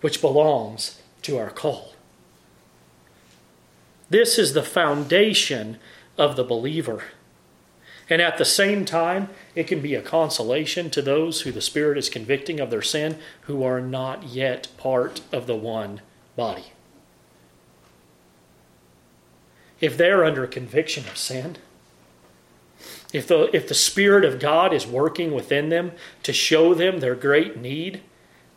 which 0.00 0.20
belongs 0.20 1.00
to 1.22 1.38
our 1.38 1.50
call. 1.50 1.94
This 4.10 4.38
is 4.38 4.52
the 4.52 4.62
foundation 4.62 5.78
of 6.16 6.36
the 6.36 6.44
believer. 6.44 7.04
And 8.10 8.22
at 8.22 8.38
the 8.38 8.44
same 8.44 8.84
time, 8.86 9.28
it 9.54 9.64
can 9.66 9.80
be 9.80 9.94
a 9.94 10.00
consolation 10.00 10.88
to 10.90 11.02
those 11.02 11.42
who 11.42 11.52
the 11.52 11.60
Spirit 11.60 11.98
is 11.98 12.08
convicting 12.08 12.58
of 12.58 12.70
their 12.70 12.80
sin 12.80 13.18
who 13.42 13.62
are 13.62 13.82
not 13.82 14.22
yet 14.22 14.68
part 14.78 15.20
of 15.30 15.46
the 15.46 15.56
one 15.56 16.00
body 16.34 16.72
if 19.80 19.96
they're 19.96 20.24
under 20.24 20.46
conviction 20.46 21.06
of 21.08 21.16
sin, 21.16 21.56
if 23.12 23.26
the, 23.26 23.54
if 23.56 23.68
the 23.68 23.74
Spirit 23.74 24.24
of 24.24 24.38
God 24.38 24.72
is 24.72 24.86
working 24.86 25.32
within 25.32 25.68
them 25.68 25.92
to 26.22 26.32
show 26.32 26.74
them 26.74 27.00
their 27.00 27.14
great 27.14 27.56
need, 27.56 28.02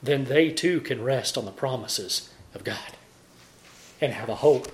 then 0.04 0.26
they 0.26 0.50
too 0.50 0.82
can 0.82 1.04
rest 1.04 1.38
on 1.38 1.46
the 1.46 1.52
promises 1.52 2.30
of 2.54 2.64
God 2.64 2.98
and 4.02 4.14
have 4.14 4.30
a 4.30 4.36
hope. 4.36 4.72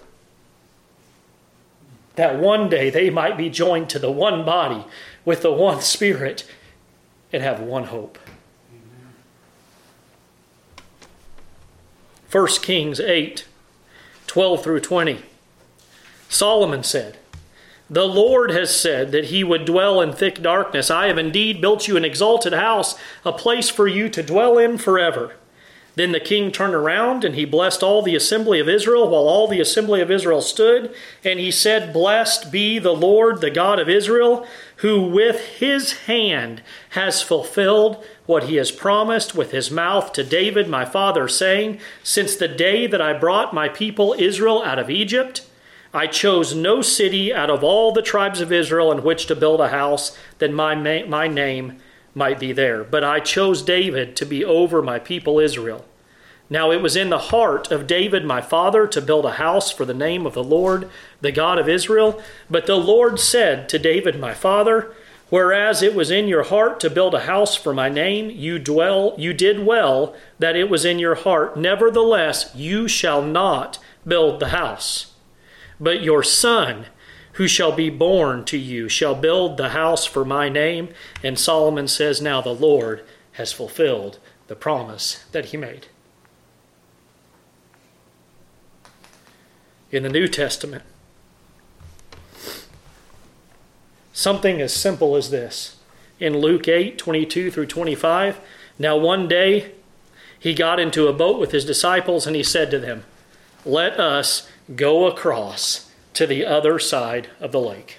That 2.15 2.39
one 2.39 2.69
day 2.69 2.89
they 2.89 3.09
might 3.09 3.37
be 3.37 3.49
joined 3.49 3.89
to 3.91 3.99
the 3.99 4.11
one 4.11 4.43
body 4.43 4.85
with 5.25 5.41
the 5.41 5.51
one 5.51 5.81
Spirit 5.81 6.49
and 7.31 7.43
have 7.43 7.59
one 7.59 7.85
hope. 7.85 8.17
1 12.31 12.47
Kings 12.61 12.99
8 12.99 13.45
12 14.25 14.63
through 14.63 14.79
20. 14.81 15.23
Solomon 16.29 16.83
said, 16.83 17.17
The 17.89 18.07
Lord 18.07 18.51
has 18.51 18.75
said 18.79 19.11
that 19.11 19.25
he 19.25 19.43
would 19.43 19.65
dwell 19.65 20.01
in 20.01 20.13
thick 20.13 20.41
darkness. 20.41 20.91
I 20.91 21.07
have 21.07 21.17
indeed 21.17 21.61
built 21.61 21.87
you 21.87 21.97
an 21.97 22.05
exalted 22.05 22.53
house, 22.53 22.95
a 23.23 23.31
place 23.31 23.69
for 23.69 23.87
you 23.87 24.09
to 24.09 24.23
dwell 24.23 24.57
in 24.57 24.77
forever. 24.77 25.35
Then 25.97 26.11
the 26.11 26.19
king 26.19 26.51
turned 26.51 26.75
around 26.75 27.23
and 27.23 27.33
he 27.33 27.43
blessed 27.43 27.81
all 27.81 28.03
the 28.03 28.15
assembly 28.15 28.59
of 28.59 28.69
Israel 28.69 29.09
while 29.09 29.27
all 29.27 29.47
the 29.47 29.59
assembly 29.59 29.99
of 29.99 30.11
Israel 30.11 30.41
stood. 30.41 30.93
And 31.23 31.39
he 31.39 31.49
said, 31.49 31.91
Blessed 31.91 32.51
be 32.51 32.77
the 32.77 32.93
Lord, 32.93 33.41
the 33.41 33.49
God 33.49 33.79
of 33.79 33.89
Israel, 33.89 34.45
who 34.77 35.01
with 35.01 35.41
his 35.57 35.93
hand 36.01 36.61
has 36.91 37.23
fulfilled 37.23 38.05
what 38.27 38.43
he 38.43 38.57
has 38.57 38.69
promised 38.69 39.33
with 39.33 39.49
his 39.49 39.71
mouth 39.71 40.13
to 40.13 40.23
David 40.23 40.67
my 40.69 40.85
father, 40.85 41.27
saying, 41.27 41.79
Since 42.03 42.35
the 42.35 42.47
day 42.47 42.85
that 42.85 43.01
I 43.01 43.17
brought 43.17 43.51
my 43.51 43.67
people 43.67 44.15
Israel 44.19 44.61
out 44.61 44.77
of 44.77 44.91
Egypt, 44.91 45.47
I 45.93 46.07
chose 46.07 46.53
no 46.53 46.81
city 46.81 47.33
out 47.33 47.49
of 47.49 47.63
all 47.63 47.91
the 47.91 48.01
tribes 48.01 48.41
of 48.41 48.51
Israel 48.51 48.91
in 48.91 49.03
which 49.03 49.25
to 49.27 49.35
build 49.35 49.61
a 49.61 49.69
house 49.69 50.17
that 50.39 50.51
my, 50.51 50.75
my 51.05 51.27
name 51.27 51.77
might 52.13 52.39
be 52.39 52.51
there. 52.51 52.83
But 52.83 53.03
I 53.03 53.19
chose 53.19 53.61
David 53.61 54.15
to 54.17 54.25
be 54.25 54.43
over 54.43 54.81
my 54.81 54.99
people 54.99 55.39
Israel. 55.39 55.85
Now 56.49 56.71
it 56.71 56.81
was 56.81 56.95
in 56.95 57.09
the 57.09 57.17
heart 57.17 57.71
of 57.71 57.87
David 57.87 58.25
my 58.25 58.41
father 58.41 58.87
to 58.87 59.01
build 59.01 59.25
a 59.25 59.33
house 59.33 59.71
for 59.71 59.85
the 59.85 59.93
name 59.93 60.25
of 60.25 60.33
the 60.33 60.43
Lord, 60.43 60.89
the 61.21 61.31
God 61.31 61.59
of 61.59 61.67
Israel. 61.67 62.21
But 62.49 62.65
the 62.65 62.77
Lord 62.77 63.19
said 63.19 63.67
to 63.69 63.79
David 63.79 64.19
my 64.19 64.33
father, 64.33 64.93
Whereas 65.29 65.81
it 65.81 65.93
was 65.93 66.09
in 66.09 66.29
your 66.29 66.43
heart 66.43 66.79
to 66.79 66.89
build 66.89 67.13
a 67.13 67.21
house 67.21 67.55
for 67.55 67.73
my 67.73 67.89
name, 67.89 68.29
you 68.29 68.59
dwell 68.59 69.13
you 69.17 69.33
did 69.33 69.65
well 69.65 70.15
that 70.39 70.55
it 70.55 70.69
was 70.69 70.85
in 70.85 70.99
your 70.99 71.15
heart. 71.15 71.57
Nevertheless, 71.57 72.51
you 72.55 72.87
shall 72.87 73.21
not 73.21 73.77
build 74.07 74.39
the 74.39 74.49
house. 74.49 75.13
But 75.79 76.01
your 76.01 76.23
son, 76.23 76.87
who 77.33 77.47
shall 77.47 77.71
be 77.71 77.89
born 77.89 78.45
to 78.45 78.57
you, 78.57 78.89
shall 78.89 79.15
build 79.15 79.57
the 79.57 79.69
house 79.69 80.05
for 80.05 80.25
my 80.25 80.49
name. 80.49 80.89
And 81.23 81.37
Solomon 81.37 81.87
says, 81.87 82.21
Now 82.21 82.41
the 82.41 82.53
Lord 82.53 83.03
has 83.33 83.51
fulfilled 83.51 84.19
the 84.47 84.55
promise 84.55 85.23
that 85.31 85.45
he 85.45 85.57
made. 85.57 85.87
In 89.91 90.03
the 90.03 90.09
New 90.09 90.27
Testament, 90.27 90.83
something 94.11 94.59
as 94.59 94.73
simple 94.73 95.15
as 95.15 95.29
this. 95.29 95.77
In 96.19 96.39
Luke 96.39 96.67
8 96.67 96.97
22 96.97 97.51
through 97.51 97.67
25, 97.67 98.39
now 98.79 98.97
one 98.97 99.27
day 99.27 99.71
he 100.39 100.53
got 100.53 100.79
into 100.79 101.07
a 101.07 101.13
boat 101.13 101.39
with 101.39 101.51
his 101.51 101.63
disciples 101.63 102.25
and 102.25 102.35
he 102.35 102.43
said 102.43 102.71
to 102.71 102.79
them, 102.79 103.03
Let 103.63 103.99
us 103.99 104.49
go 104.75 105.05
across 105.07 105.89
to 106.13 106.27
the 106.27 106.45
other 106.45 106.79
side 106.79 107.29
of 107.39 107.51
the 107.51 107.59
lake. 107.59 107.97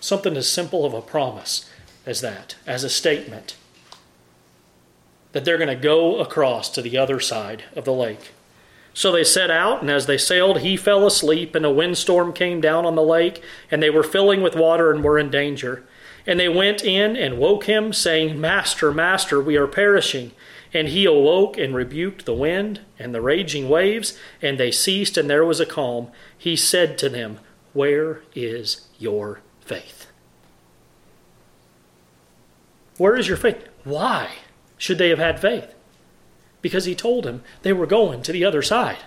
Something 0.00 0.36
as 0.36 0.50
simple 0.50 0.84
of 0.84 0.94
a 0.94 1.02
promise 1.02 1.68
as 2.06 2.20
that, 2.22 2.56
as 2.66 2.84
a 2.84 2.88
statement. 2.90 3.56
that 5.32 5.44
they're 5.44 5.58
going 5.58 5.68
to 5.68 5.74
go 5.76 6.18
across 6.18 6.68
to 6.70 6.82
the 6.82 6.98
other 6.98 7.20
side 7.20 7.64
of 7.76 7.84
the 7.84 7.92
lake. 7.92 8.30
So 8.92 9.12
they 9.12 9.22
set 9.22 9.50
out, 9.50 9.80
and 9.80 9.90
as 9.90 10.06
they 10.06 10.18
sailed, 10.18 10.60
he 10.60 10.76
fell 10.76 11.06
asleep, 11.06 11.54
and 11.54 11.64
a 11.64 11.70
windstorm 11.70 12.32
came 12.32 12.60
down 12.60 12.84
on 12.84 12.96
the 12.96 13.02
lake, 13.02 13.42
and 13.70 13.82
they 13.82 13.90
were 13.90 14.02
filling 14.02 14.42
with 14.42 14.56
water 14.56 14.90
and 14.90 15.04
were 15.04 15.18
in 15.18 15.30
danger. 15.30 15.84
And 16.26 16.38
they 16.40 16.48
went 16.48 16.84
in 16.84 17.16
and 17.16 17.38
woke 17.38 17.64
him, 17.64 17.92
saying, 17.92 18.40
Master, 18.40 18.92
Master, 18.92 19.40
we 19.40 19.56
are 19.56 19.68
perishing. 19.68 20.32
And 20.72 20.88
he 20.88 21.04
awoke 21.04 21.58
and 21.58 21.74
rebuked 21.74 22.26
the 22.26 22.34
wind 22.34 22.80
and 22.98 23.14
the 23.14 23.20
raging 23.20 23.68
waves, 23.68 24.16
and 24.40 24.58
they 24.58 24.70
ceased, 24.70 25.16
and 25.16 25.28
there 25.28 25.44
was 25.44 25.60
a 25.60 25.66
calm. 25.66 26.10
He 26.36 26.54
said 26.54 26.96
to 26.98 27.08
them, 27.08 27.40
Where 27.72 28.22
is 28.34 28.86
your 28.98 29.40
faith? 29.60 30.06
Where 32.98 33.16
is 33.16 33.26
your 33.26 33.36
faith? 33.36 33.66
Why 33.82 34.30
should 34.76 34.98
they 34.98 35.08
have 35.08 35.18
had 35.18 35.40
faith? 35.40 35.74
Because 36.62 36.84
he 36.84 36.94
told 36.94 37.24
them 37.24 37.42
they 37.62 37.72
were 37.72 37.86
going 37.86 38.22
to 38.22 38.32
the 38.32 38.44
other 38.44 38.62
side. 38.62 38.98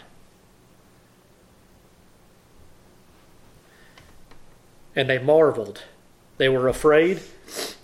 And 4.96 5.10
they 5.10 5.20
marveled. 5.20 5.84
They 6.38 6.50
were 6.50 6.68
afraid, 6.68 7.22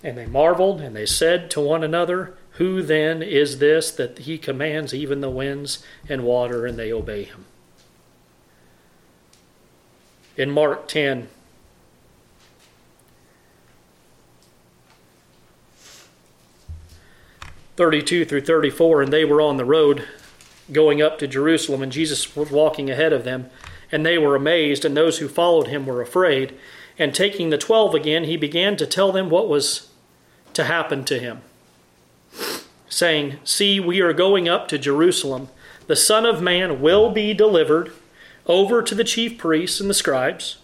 and 0.02 0.18
they 0.18 0.26
marveled, 0.26 0.80
and 0.80 0.94
they 0.94 1.06
said 1.06 1.50
to 1.52 1.60
one 1.60 1.84
another, 1.84 2.36
who 2.52 2.82
then 2.82 3.22
is 3.22 3.58
this 3.58 3.90
that 3.92 4.20
he 4.20 4.36
commands 4.36 4.92
even 4.92 5.20
the 5.20 5.30
winds 5.30 5.84
and 6.08 6.24
water 6.24 6.66
and 6.66 6.78
they 6.78 6.92
obey 6.92 7.24
him? 7.24 7.46
In 10.36 10.50
Mark 10.50 10.88
10, 10.88 11.28
Thirty-two 17.76 18.26
through 18.26 18.42
thirty-four, 18.42 19.00
and 19.00 19.10
they 19.10 19.24
were 19.24 19.40
on 19.40 19.56
the 19.56 19.64
road 19.64 20.06
going 20.70 21.00
up 21.00 21.18
to 21.18 21.26
Jerusalem, 21.26 21.82
and 21.82 21.90
Jesus 21.90 22.36
was 22.36 22.50
walking 22.50 22.90
ahead 22.90 23.14
of 23.14 23.24
them, 23.24 23.48
and 23.90 24.04
they 24.04 24.18
were 24.18 24.36
amazed, 24.36 24.84
and 24.84 24.94
those 24.94 25.16
who 25.16 25.28
followed 25.28 25.68
him 25.68 25.86
were 25.86 26.02
afraid. 26.02 26.54
And 26.98 27.14
taking 27.14 27.48
the 27.48 27.56
twelve 27.56 27.94
again, 27.94 28.24
he 28.24 28.36
began 28.36 28.76
to 28.76 28.86
tell 28.86 29.12
them 29.12 29.30
what 29.30 29.48
was 29.48 29.88
to 30.52 30.64
happen 30.64 31.04
to 31.06 31.18
him 31.18 31.40
saying, 32.88 33.38
See, 33.44 33.80
we 33.80 34.00
are 34.00 34.12
going 34.12 34.48
up 34.48 34.68
to 34.68 34.78
Jerusalem. 34.78 35.48
The 35.86 35.96
Son 35.96 36.24
of 36.24 36.42
Man 36.42 36.80
will 36.80 37.10
be 37.10 37.34
delivered 37.34 37.92
over 38.46 38.82
to 38.82 38.94
the 38.94 39.04
chief 39.04 39.38
priests 39.38 39.80
and 39.80 39.88
the 39.88 39.94
scribes, 39.94 40.58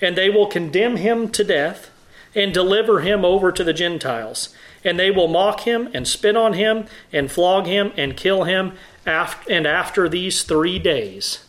and 0.00 0.16
they 0.16 0.30
will 0.30 0.46
condemn 0.46 0.96
him 0.96 1.28
to 1.30 1.44
death 1.44 1.90
and 2.34 2.52
deliver 2.52 3.00
him 3.00 3.24
over 3.24 3.52
to 3.52 3.64
the 3.64 3.72
Gentiles. 3.72 4.54
And 4.84 4.98
they 4.98 5.10
will 5.10 5.28
mock 5.28 5.60
him 5.60 5.88
and 5.94 6.06
spit 6.06 6.36
on 6.36 6.52
him 6.54 6.86
and 7.12 7.30
flog 7.30 7.66
him 7.66 7.92
and 7.96 8.16
kill 8.16 8.44
him. 8.44 8.72
And 9.06 9.66
after 9.66 10.08
these 10.08 10.42
three 10.42 10.78
days, 10.78 11.44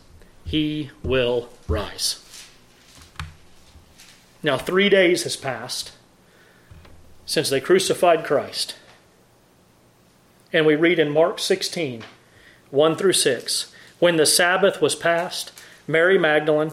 he 0.46 0.92
will 1.04 1.50
rise. 1.68 2.22
Now, 4.44 4.58
three 4.58 4.90
days 4.90 5.24
has 5.24 5.36
passed 5.36 5.92
since 7.26 7.50
they 7.50 7.60
crucified 7.60 8.24
Christ. 8.24 8.76
And 10.54 10.66
we 10.66 10.76
read 10.76 11.00
in 11.00 11.10
Mark 11.10 11.40
16, 11.40 12.04
1 12.72 12.96
through 12.96 13.14
6. 13.14 13.74
When 14.00 14.18
the 14.18 14.26
Sabbath 14.26 14.82
was 14.82 14.96
past, 14.96 15.52
Mary 15.88 16.18
Magdalene, 16.18 16.72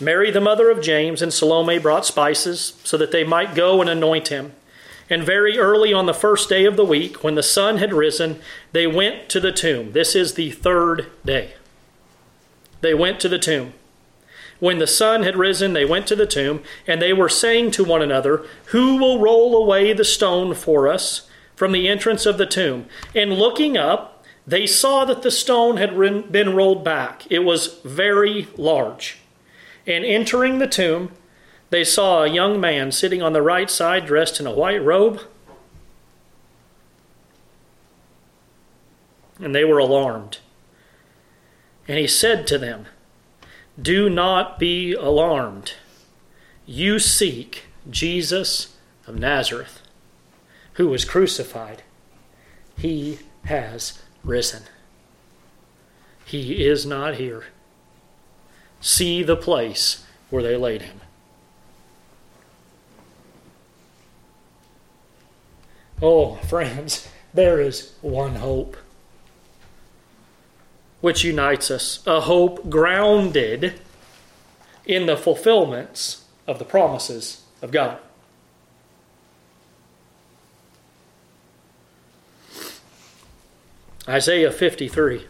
Mary 0.00 0.30
the 0.30 0.40
mother 0.40 0.70
of 0.70 0.82
James, 0.82 1.22
and 1.22 1.32
Salome 1.32 1.78
brought 1.78 2.04
spices 2.04 2.74
so 2.84 2.96
that 2.96 3.12
they 3.12 3.24
might 3.24 3.54
go 3.54 3.80
and 3.80 3.88
anoint 3.88 4.28
him. 4.28 4.52
And 5.08 5.22
very 5.22 5.58
early 5.58 5.92
on 5.92 6.06
the 6.06 6.14
first 6.14 6.48
day 6.48 6.64
of 6.64 6.76
the 6.76 6.84
week, 6.84 7.22
when 7.22 7.34
the 7.34 7.42
sun 7.42 7.76
had 7.76 7.92
risen, 7.92 8.40
they 8.72 8.86
went 8.86 9.28
to 9.28 9.40
the 9.40 9.52
tomb. 9.52 9.92
This 9.92 10.16
is 10.16 10.34
the 10.34 10.50
third 10.50 11.06
day. 11.24 11.54
They 12.80 12.94
went 12.94 13.20
to 13.20 13.28
the 13.28 13.38
tomb. 13.38 13.74
When 14.60 14.78
the 14.78 14.86
sun 14.86 15.22
had 15.22 15.36
risen, 15.36 15.74
they 15.74 15.84
went 15.84 16.06
to 16.06 16.16
the 16.16 16.26
tomb, 16.26 16.62
and 16.86 17.00
they 17.00 17.12
were 17.12 17.28
saying 17.28 17.72
to 17.72 17.84
one 17.84 18.02
another, 18.02 18.46
Who 18.66 18.96
will 18.96 19.20
roll 19.20 19.56
away 19.56 19.92
the 19.92 20.04
stone 20.04 20.54
for 20.54 20.88
us? 20.88 21.28
From 21.54 21.72
the 21.72 21.88
entrance 21.88 22.26
of 22.26 22.38
the 22.38 22.46
tomb. 22.46 22.86
And 23.14 23.32
looking 23.32 23.76
up, 23.76 24.24
they 24.46 24.66
saw 24.66 25.04
that 25.04 25.22
the 25.22 25.30
stone 25.30 25.76
had 25.76 25.96
been 26.30 26.54
rolled 26.54 26.84
back. 26.84 27.26
It 27.30 27.40
was 27.40 27.80
very 27.84 28.48
large. 28.56 29.18
And 29.86 30.04
entering 30.04 30.58
the 30.58 30.66
tomb, 30.66 31.12
they 31.70 31.84
saw 31.84 32.22
a 32.22 32.30
young 32.30 32.60
man 32.60 32.92
sitting 32.92 33.22
on 33.22 33.32
the 33.32 33.42
right 33.42 33.70
side 33.70 34.06
dressed 34.06 34.40
in 34.40 34.46
a 34.46 34.52
white 34.52 34.82
robe. 34.82 35.20
And 39.40 39.54
they 39.54 39.64
were 39.64 39.78
alarmed. 39.78 40.38
And 41.88 41.98
he 41.98 42.06
said 42.06 42.46
to 42.48 42.58
them, 42.58 42.86
Do 43.80 44.08
not 44.08 44.58
be 44.58 44.92
alarmed. 44.92 45.74
You 46.66 46.98
seek 46.98 47.64
Jesus 47.90 48.76
of 49.06 49.18
Nazareth 49.18 49.83
who 50.74 50.88
was 50.88 51.04
crucified, 51.04 51.82
he 52.76 53.18
has 53.44 54.02
risen. 54.22 54.62
He 56.24 56.64
is 56.66 56.84
not 56.86 57.14
here. 57.14 57.44
See 58.80 59.22
the 59.22 59.36
place 59.36 60.04
where 60.30 60.42
they 60.42 60.56
laid 60.56 60.82
him. 60.82 61.00
Oh, 66.02 66.36
friends, 66.48 67.08
there 67.32 67.60
is 67.60 67.94
one 68.00 68.36
hope 68.36 68.76
which 71.00 71.22
unites 71.22 71.70
us, 71.70 72.02
a 72.06 72.22
hope 72.22 72.70
grounded 72.70 73.78
in 74.86 75.04
the 75.04 75.18
fulfillments 75.18 76.24
of 76.46 76.58
the 76.58 76.64
promises 76.64 77.42
of 77.60 77.70
God. 77.70 77.98
Isaiah 84.08 84.50
53. 84.50 85.26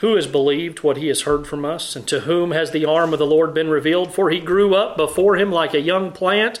Who 0.00 0.16
has 0.16 0.26
believed 0.26 0.82
what 0.82 0.96
he 0.96 1.06
has 1.08 1.22
heard 1.22 1.46
from 1.46 1.64
us, 1.64 1.96
and 1.96 2.06
to 2.08 2.20
whom 2.20 2.50
has 2.50 2.70
the 2.70 2.84
arm 2.84 3.12
of 3.12 3.18
the 3.18 3.26
Lord 3.26 3.54
been 3.54 3.70
revealed? 3.70 4.12
For 4.12 4.30
he 4.30 4.40
grew 4.40 4.74
up 4.74 4.96
before 4.96 5.36
him 5.36 5.50
like 5.50 5.74
a 5.74 5.80
young 5.80 6.12
plant, 6.12 6.60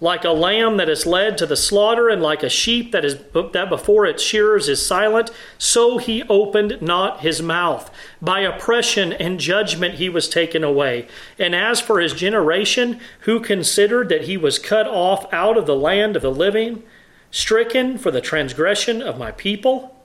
like 0.00 0.24
a 0.24 0.30
lamb 0.30 0.76
that 0.76 0.88
is 0.88 1.06
led 1.06 1.36
to 1.38 1.46
the 1.46 1.56
slaughter, 1.56 2.08
and 2.08 2.22
like 2.22 2.42
a 2.42 2.48
sheep 2.48 2.92
that 2.92 3.04
is 3.04 3.16
that 3.52 3.68
before 3.68 4.06
its 4.06 4.22
shearers 4.22 4.68
is 4.68 4.84
silent, 4.84 5.30
so 5.58 5.98
he 5.98 6.22
opened 6.24 6.78
not 6.80 7.20
his 7.20 7.42
mouth. 7.42 7.90
By 8.22 8.40
oppression 8.40 9.12
and 9.12 9.40
judgment 9.40 9.94
he 9.94 10.08
was 10.08 10.28
taken 10.28 10.62
away. 10.62 11.08
And 11.38 11.54
as 11.54 11.80
for 11.80 11.98
his 11.98 12.12
generation, 12.12 13.00
who 13.20 13.40
considered 13.40 14.08
that 14.10 14.24
he 14.24 14.36
was 14.36 14.58
cut 14.58 14.86
off 14.86 15.32
out 15.32 15.56
of 15.56 15.66
the 15.66 15.76
land 15.76 16.14
of 16.14 16.22
the 16.22 16.30
living, 16.30 16.84
stricken 17.30 17.98
for 17.98 18.10
the 18.10 18.20
transgression 18.20 19.02
of 19.02 19.18
my 19.18 19.32
people, 19.32 19.96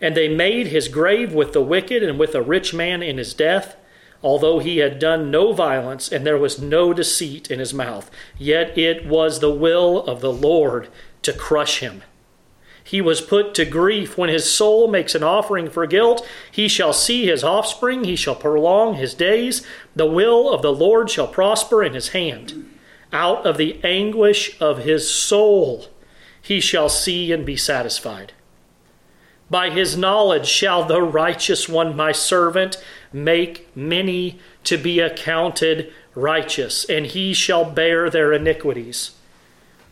and 0.00 0.16
they 0.16 0.28
made 0.28 0.68
his 0.68 0.88
grave 0.88 1.34
with 1.34 1.52
the 1.52 1.62
wicked 1.62 2.02
and 2.02 2.18
with 2.18 2.34
a 2.34 2.42
rich 2.42 2.72
man 2.72 3.02
in 3.02 3.18
his 3.18 3.34
death 3.34 3.76
although 4.22 4.58
he 4.58 4.78
had 4.78 4.98
done 4.98 5.30
no 5.30 5.52
violence 5.52 6.10
and 6.10 6.26
there 6.26 6.38
was 6.38 6.60
no 6.60 6.92
deceit 6.92 7.50
in 7.50 7.58
his 7.58 7.74
mouth. 7.74 8.10
Yet 8.38 8.76
it 8.78 9.06
was 9.06 9.40
the 9.40 9.50
will 9.50 10.04
of 10.04 10.20
the 10.20 10.32
Lord 10.32 10.88
to 11.22 11.32
crush 11.32 11.80
him. 11.80 12.02
He 12.84 13.00
was 13.00 13.20
put 13.20 13.54
to 13.54 13.64
grief 13.64 14.18
when 14.18 14.28
his 14.28 14.50
soul 14.50 14.88
makes 14.88 15.14
an 15.14 15.22
offering 15.22 15.70
for 15.70 15.86
guilt. 15.86 16.26
He 16.50 16.68
shall 16.68 16.92
see 16.92 17.26
his 17.26 17.44
offspring, 17.44 18.04
he 18.04 18.16
shall 18.16 18.34
prolong 18.34 18.94
his 18.94 19.14
days. 19.14 19.64
The 19.94 20.06
will 20.06 20.52
of 20.52 20.62
the 20.62 20.72
Lord 20.72 21.08
shall 21.08 21.28
prosper 21.28 21.82
in 21.82 21.94
his 21.94 22.08
hand. 22.08 22.68
Out 23.12 23.46
of 23.46 23.56
the 23.56 23.78
anguish 23.84 24.60
of 24.60 24.78
his 24.78 25.08
soul 25.08 25.86
he 26.40 26.58
shall 26.58 26.88
see 26.88 27.30
and 27.30 27.46
be 27.46 27.56
satisfied. 27.56 28.32
By 29.48 29.70
his 29.70 29.96
knowledge 29.96 30.46
shall 30.46 30.84
the 30.84 31.02
righteous 31.02 31.68
one, 31.68 31.94
my 31.94 32.10
servant, 32.10 32.82
make 33.12 33.74
many 33.76 34.38
to 34.64 34.76
be 34.76 35.00
accounted 35.00 35.92
righteous, 36.14 36.84
and 36.84 37.06
he 37.06 37.32
shall 37.32 37.64
bear 37.64 38.10
their 38.10 38.32
iniquities. 38.32 39.12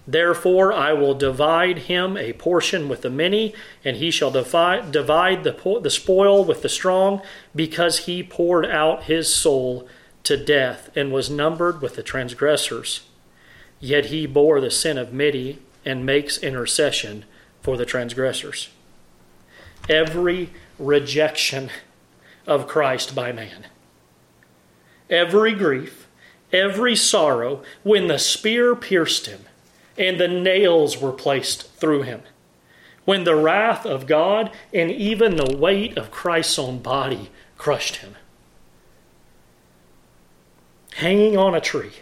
Therefore, 0.06 0.72
I 0.72 0.92
will 0.92 1.14
divide 1.14 1.80
him 1.80 2.16
a 2.16 2.32
portion 2.32 2.88
with 2.88 3.02
the 3.02 3.10
many, 3.10 3.54
and 3.84 3.96
he 3.96 4.10
shall 4.10 4.30
divide, 4.30 4.90
divide 4.90 5.44
the, 5.44 5.80
the 5.82 5.90
spoil 5.90 6.44
with 6.44 6.62
the 6.62 6.68
strong, 6.68 7.22
because 7.54 8.06
he 8.06 8.22
poured 8.22 8.66
out 8.66 9.04
his 9.04 9.32
soul 9.32 9.86
to 10.24 10.36
death 10.36 10.90
and 10.96 11.12
was 11.12 11.30
numbered 11.30 11.80
with 11.80 11.96
the 11.96 12.02
transgressors. 12.02 13.02
Yet 13.78 14.06
he 14.06 14.26
bore 14.26 14.60
the 14.60 14.70
sin 14.70 14.98
of 14.98 15.12
many 15.12 15.58
and 15.84 16.04
makes 16.04 16.38
intercession 16.38 17.24
for 17.62 17.76
the 17.76 17.86
transgressors. 17.86 18.68
Every 19.88 20.50
rejection 20.78 21.70
of 22.50 22.68
Christ 22.68 23.14
by 23.14 23.32
man, 23.32 23.66
every 25.08 25.54
grief, 25.54 26.08
every 26.52 26.96
sorrow, 26.96 27.62
when 27.82 28.08
the 28.08 28.18
spear 28.18 28.74
pierced 28.74 29.26
him 29.26 29.46
and 29.96 30.18
the 30.18 30.28
nails 30.28 31.00
were 31.00 31.12
placed 31.12 31.72
through 31.74 32.02
him, 32.02 32.22
when 33.04 33.24
the 33.24 33.36
wrath 33.36 33.86
of 33.86 34.06
God 34.06 34.50
and 34.74 34.90
even 34.90 35.36
the 35.36 35.56
weight 35.56 35.96
of 35.96 36.10
Christ's 36.10 36.58
own 36.58 36.80
body 36.80 37.30
crushed 37.56 37.96
him. 37.96 38.16
Hanging 40.96 41.38
on 41.38 41.54
a 41.54 41.60
tree 41.60 41.92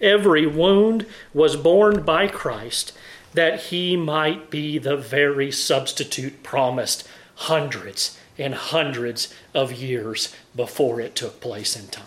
Every 0.00 0.46
wound 0.46 1.06
was 1.32 1.56
borne 1.56 2.02
by 2.02 2.28
Christ 2.28 2.92
that 3.32 3.64
he 3.64 3.96
might 3.96 4.50
be 4.50 4.78
the 4.78 4.96
very 4.96 5.50
substitute 5.50 6.42
promised 6.42 7.08
hundreds 7.34 8.18
and 8.38 8.54
hundreds 8.54 9.32
of 9.54 9.72
years 9.72 10.34
before 10.54 11.00
it 11.00 11.14
took 11.14 11.40
place 11.40 11.76
in 11.76 11.86
time. 11.88 12.04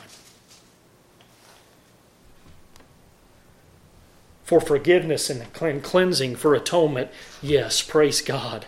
For 4.43 4.59
forgiveness 4.59 5.29
and 5.29 5.53
cleansing, 5.83 6.35
for 6.35 6.55
atonement, 6.55 7.11
yes, 7.41 7.83
praise 7.83 8.21
God. 8.21 8.65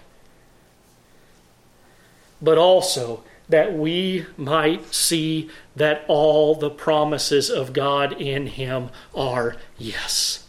But 2.39 2.57
also 2.57 3.23
that 3.49 3.73
we 3.73 4.25
might 4.37 4.93
see 4.93 5.49
that 5.75 6.05
all 6.07 6.55
the 6.55 6.69
promises 6.69 7.49
of 7.49 7.73
God 7.73 8.13
in 8.13 8.47
him 8.47 8.89
are 9.13 9.55
yes. 9.77 10.47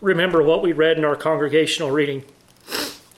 Remember 0.00 0.42
what 0.42 0.60
we 0.62 0.72
read 0.72 0.98
in 0.98 1.04
our 1.04 1.16
congregational 1.16 1.90
reading. 1.90 2.24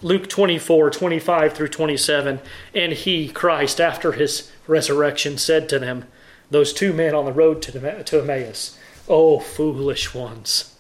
Luke 0.02 0.28
24, 0.28 0.90
25 0.90 1.52
through 1.52 1.68
27. 1.68 2.40
And 2.74 2.92
he, 2.92 3.28
Christ, 3.28 3.80
after 3.80 4.12
his 4.12 4.50
resurrection, 4.66 5.38
said 5.38 5.68
to 5.70 5.78
them, 5.78 6.04
those 6.50 6.72
two 6.72 6.92
men 6.92 7.14
on 7.14 7.24
the 7.24 7.32
road 7.32 7.60
to 7.62 8.20
Emmaus, 8.20 8.78
O 9.08 9.40
foolish 9.40 10.14
ones 10.14 10.76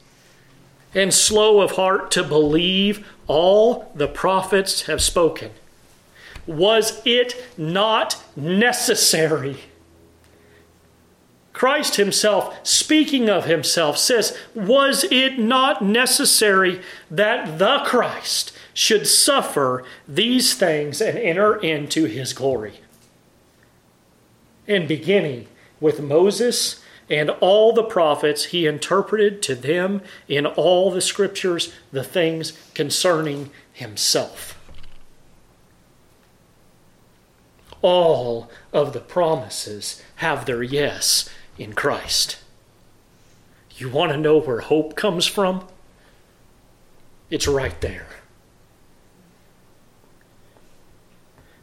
and 0.96 1.12
slow 1.12 1.60
of 1.60 1.72
heart 1.72 2.10
to 2.10 2.24
believe 2.24 3.06
all 3.26 3.92
the 3.94 4.08
prophets 4.08 4.82
have 4.82 5.02
spoken. 5.02 5.50
Was 6.46 7.02
it 7.04 7.34
not 7.58 8.22
necessary? 8.34 9.58
Christ 11.52 11.96
Himself, 11.96 12.58
speaking 12.66 13.28
of 13.28 13.44
Himself, 13.44 13.98
says, 13.98 14.38
Was 14.54 15.04
it 15.10 15.38
not 15.38 15.84
necessary 15.84 16.80
that 17.10 17.58
the 17.58 17.80
Christ 17.84 18.55
should 18.76 19.06
suffer 19.06 19.82
these 20.06 20.52
things 20.52 21.00
and 21.00 21.16
enter 21.16 21.56
into 21.56 22.04
His 22.04 22.34
glory? 22.34 22.80
And 24.68 24.86
beginning 24.86 25.48
with 25.80 26.02
Moses 26.02 26.82
and 27.08 27.30
all 27.30 27.72
the 27.72 27.84
prophets 27.84 28.46
he 28.46 28.66
interpreted 28.66 29.40
to 29.42 29.54
them 29.54 30.02
in 30.28 30.44
all 30.44 30.90
the 30.90 31.00
scriptures 31.00 31.72
the 31.90 32.04
things 32.04 32.52
concerning 32.74 33.50
himself. 33.72 34.60
All 37.80 38.50
of 38.72 38.92
the 38.92 39.00
promises 39.00 40.02
have 40.16 40.44
their 40.44 40.62
yes 40.62 41.30
in 41.56 41.72
Christ. 41.72 42.38
You 43.76 43.88
want 43.88 44.12
to 44.12 44.18
know 44.18 44.38
where 44.38 44.60
hope 44.60 44.96
comes 44.96 45.26
from? 45.26 45.66
It's 47.30 47.46
right 47.46 47.80
there. 47.80 48.08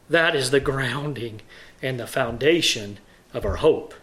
That 0.09 0.35
is 0.35 0.51
the 0.51 0.59
grounding 0.59 1.41
and 1.81 1.99
the 1.99 2.07
foundation 2.07 2.99
of 3.33 3.45
our 3.45 3.57
hope. 3.57 3.93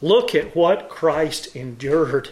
Look 0.00 0.34
at 0.34 0.54
what 0.54 0.88
Christ 0.88 1.54
endured 1.56 2.30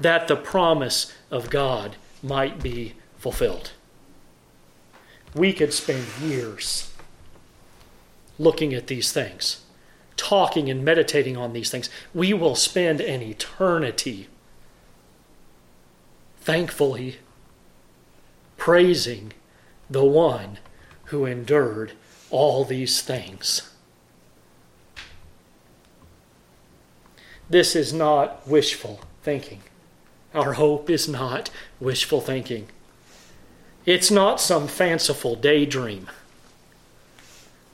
that 0.00 0.28
the 0.28 0.36
promise 0.36 1.12
of 1.30 1.50
God 1.50 1.96
might 2.22 2.62
be 2.62 2.94
fulfilled. 3.18 3.72
We 5.34 5.52
could 5.52 5.72
spend 5.72 6.04
years 6.20 6.92
looking 8.38 8.74
at 8.74 8.86
these 8.86 9.12
things, 9.12 9.62
talking 10.16 10.68
and 10.70 10.84
meditating 10.84 11.36
on 11.36 11.52
these 11.52 11.70
things. 11.70 11.88
We 12.14 12.32
will 12.32 12.54
spend 12.54 13.00
an 13.00 13.22
eternity, 13.22 14.28
thankfully, 16.40 17.16
praising 18.56 19.32
the 19.88 20.04
one 20.04 20.58
who 21.06 21.24
endured 21.24 21.92
all 22.30 22.64
these 22.64 23.00
things. 23.00 23.70
This 27.48 27.76
is 27.76 27.92
not 27.92 28.46
wishful 28.46 29.00
thinking. 29.22 29.62
Our 30.34 30.54
hope 30.54 30.90
is 30.90 31.08
not 31.08 31.50
wishful 31.80 32.20
thinking. 32.20 32.68
It's 33.84 34.10
not 34.10 34.40
some 34.40 34.66
fanciful 34.66 35.36
daydream. 35.36 36.08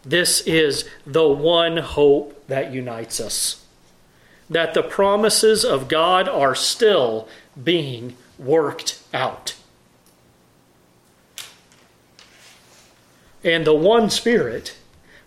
This 0.05 0.41
is 0.43 0.89
the 1.07 1.28
one 1.28 1.78
hope 1.78 2.47
that 2.49 2.72
unites 2.72 3.18
us. 3.18 3.64
That 4.51 4.74
the 4.74 4.83
promises 4.83 5.64
of 5.64 5.89
God 5.89 6.28
are 6.28 6.55
still 6.55 7.28
being 7.62 8.16
worked 8.39 9.01
out. 9.14 9.55
And 13.45 13.66
the 13.66 13.74
one 13.74 14.11
Spirit 14.11 14.76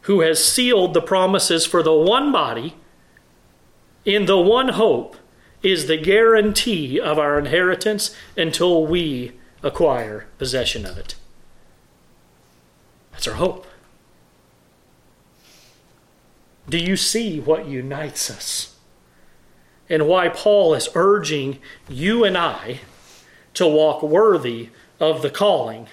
who 0.02 0.22
has 0.22 0.44
sealed 0.44 0.94
the 0.94 1.02
promises 1.02 1.66
for 1.66 1.82
the 1.82 1.94
one 1.94 2.32
body 2.32 2.76
in 4.06 4.26
the 4.26 4.40
one 4.40 4.70
hope 4.70 5.18
is 5.64 5.88
the 5.88 5.98
guarantee 5.98 7.00
of 7.00 7.18
our 7.18 7.40
inheritance 7.40 8.16
until 8.38 8.86
we 8.86 9.34
acquire 9.64 10.28
possession 10.38 10.86
of 10.86 10.98
it. 10.98 11.16
That's 13.12 13.28
our 13.28 13.34
hope. 13.34 13.66
Do 16.70 16.78
you 16.78 16.96
see 16.96 17.40
what 17.40 17.68
unites 17.68 18.30
us? 18.30 18.76
And 19.90 20.08
why 20.08 20.30
Paul 20.30 20.74
is 20.74 20.90
urging 20.96 21.60
you 21.90 22.24
and 22.24 22.38
I 22.38 22.82
to 23.56 23.68
walk 23.68 24.04
worthy 24.04 24.70
of 25.00 25.22
the 25.22 25.30
calling 25.30 25.88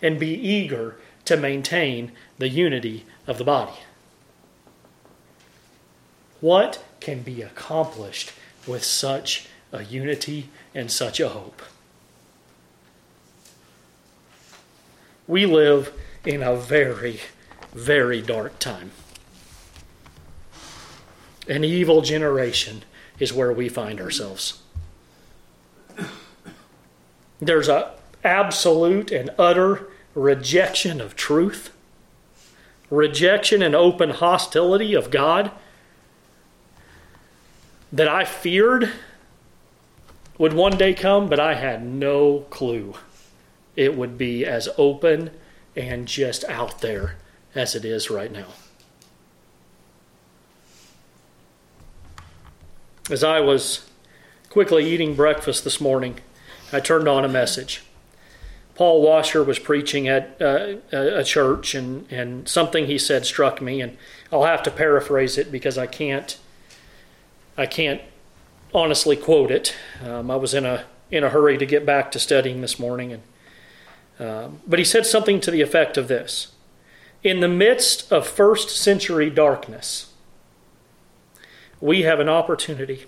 and 0.00 0.18
be 0.18 0.32
eager 0.32 0.96
to 1.24 1.36
maintain 1.36 2.12
the 2.38 2.48
unity 2.48 3.04
of 3.26 3.38
the 3.38 3.44
body. 3.44 3.78
What 6.40 6.82
can 7.00 7.22
be 7.22 7.42
accomplished 7.42 8.32
with 8.66 8.84
such 8.84 9.46
a 9.72 9.82
unity 9.82 10.48
and 10.74 10.90
such 10.90 11.20
a 11.20 11.28
hope. 11.28 11.62
We 15.26 15.46
live 15.46 15.92
in 16.24 16.42
a 16.42 16.56
very, 16.56 17.20
very 17.72 18.20
dark 18.20 18.58
time. 18.58 18.90
An 21.48 21.64
evil 21.64 22.02
generation 22.02 22.82
is 23.18 23.32
where 23.32 23.52
we 23.52 23.68
find 23.68 24.00
ourselves. 24.00 24.62
There's 27.40 27.68
an 27.68 27.84
absolute 28.22 29.10
and 29.10 29.30
utter 29.38 29.89
rejection 30.14 31.00
of 31.00 31.16
truth, 31.16 31.70
rejection 32.90 33.62
and 33.62 33.74
open 33.74 34.10
hostility 34.10 34.94
of 34.94 35.10
God 35.10 35.50
that 37.92 38.08
I 38.08 38.24
feared 38.24 38.90
would 40.38 40.52
one 40.52 40.76
day 40.76 40.94
come, 40.94 41.28
but 41.28 41.38
I 41.38 41.54
had 41.54 41.84
no 41.84 42.46
clue 42.50 42.94
it 43.76 43.96
would 43.96 44.18
be 44.18 44.44
as 44.44 44.68
open 44.76 45.30
and 45.76 46.06
just 46.06 46.44
out 46.44 46.80
there 46.80 47.16
as 47.54 47.74
it 47.74 47.84
is 47.84 48.10
right 48.10 48.32
now. 48.32 48.48
As 53.10 53.24
I 53.24 53.40
was 53.40 53.88
quickly 54.50 54.88
eating 54.88 55.14
breakfast 55.14 55.64
this 55.64 55.80
morning, 55.80 56.20
I 56.72 56.80
turned 56.80 57.08
on 57.08 57.24
a 57.24 57.28
message. 57.28 57.82
Paul 58.74 59.02
Washer 59.02 59.44
was 59.44 59.58
preaching 59.58 60.08
at 60.08 60.36
uh, 60.40 60.76
a 60.92 61.24
church, 61.24 61.74
and, 61.74 62.10
and 62.10 62.48
something 62.48 62.86
he 62.86 62.98
said 62.98 63.26
struck 63.26 63.60
me, 63.60 63.80
and 63.80 63.96
I'll 64.32 64.44
have 64.44 64.62
to 64.64 64.70
paraphrase 64.70 65.36
it 65.36 65.52
because 65.52 65.76
I 65.76 65.86
can't 65.86 66.38
I 67.56 67.66
can't 67.66 68.00
honestly 68.72 69.16
quote 69.16 69.50
it. 69.50 69.74
Um, 70.02 70.30
I 70.30 70.36
was 70.36 70.54
in 70.54 70.64
a 70.64 70.84
in 71.10 71.24
a 71.24 71.28
hurry 71.28 71.58
to 71.58 71.66
get 71.66 71.84
back 71.84 72.10
to 72.12 72.18
studying 72.18 72.60
this 72.60 72.78
morning, 72.78 73.12
and 73.12 73.22
um, 74.18 74.60
but 74.66 74.78
he 74.78 74.84
said 74.84 75.04
something 75.04 75.40
to 75.40 75.50
the 75.50 75.60
effect 75.60 75.96
of 75.96 76.08
this: 76.08 76.52
In 77.22 77.40
the 77.40 77.48
midst 77.48 78.10
of 78.10 78.26
first 78.26 78.70
century 78.70 79.28
darkness, 79.28 80.12
we 81.80 82.02
have 82.02 82.20
an 82.20 82.28
opportunity 82.28 83.06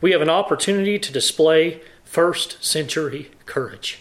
we 0.00 0.12
have 0.12 0.22
an 0.22 0.28
opportunity 0.28 0.98
to 0.98 1.12
display 1.12 1.80
first 2.04 2.62
century 2.64 3.30
courage. 3.46 4.00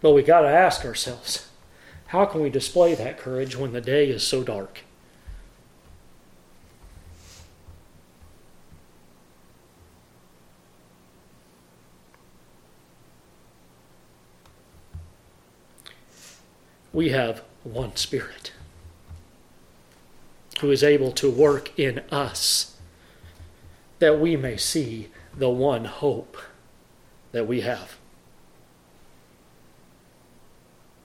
But 0.00 0.12
we 0.12 0.22
got 0.22 0.42
to 0.42 0.48
ask 0.48 0.84
ourselves 0.84 1.48
how 2.08 2.24
can 2.24 2.40
we 2.40 2.48
display 2.48 2.94
that 2.94 3.18
courage 3.18 3.56
when 3.56 3.72
the 3.72 3.80
day 3.80 4.08
is 4.08 4.22
so 4.22 4.42
dark? 4.42 4.80
We 16.98 17.10
have 17.10 17.44
one 17.62 17.94
Spirit 17.94 18.50
who 20.58 20.68
is 20.72 20.82
able 20.82 21.12
to 21.12 21.30
work 21.30 21.70
in 21.78 22.00
us 22.10 22.76
that 24.00 24.18
we 24.18 24.36
may 24.36 24.56
see 24.56 25.08
the 25.32 25.48
one 25.48 25.84
hope 25.84 26.36
that 27.30 27.46
we 27.46 27.60
have. 27.60 27.98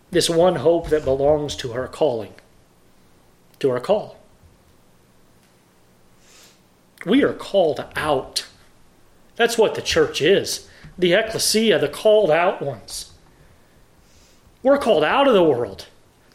This 0.10 0.28
one 0.28 0.56
hope 0.56 0.90
that 0.90 1.06
belongs 1.06 1.56
to 1.58 1.74
our 1.74 1.88
calling, 1.88 2.34
to 3.60 3.70
our 3.70 3.80
call. 3.80 4.18
We 7.06 7.22
are 7.24 7.34
called 7.34 7.86
out. 7.96 8.48
That's 9.36 9.60
what 9.60 9.76
the 9.76 9.82
church 9.84 10.24
is 10.24 10.68
the 10.98 11.14
ecclesia, 11.14 11.78
the 11.78 11.88
called 11.88 12.32
out 12.32 12.64
ones. 12.64 13.13
We're 14.64 14.78
called 14.78 15.04
out 15.04 15.28
of 15.28 15.34
the 15.34 15.44
world 15.44 15.88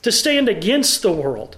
to 0.03 0.13
stand 0.13 0.49
against 0.49 1.03
the 1.03 1.13
world, 1.13 1.57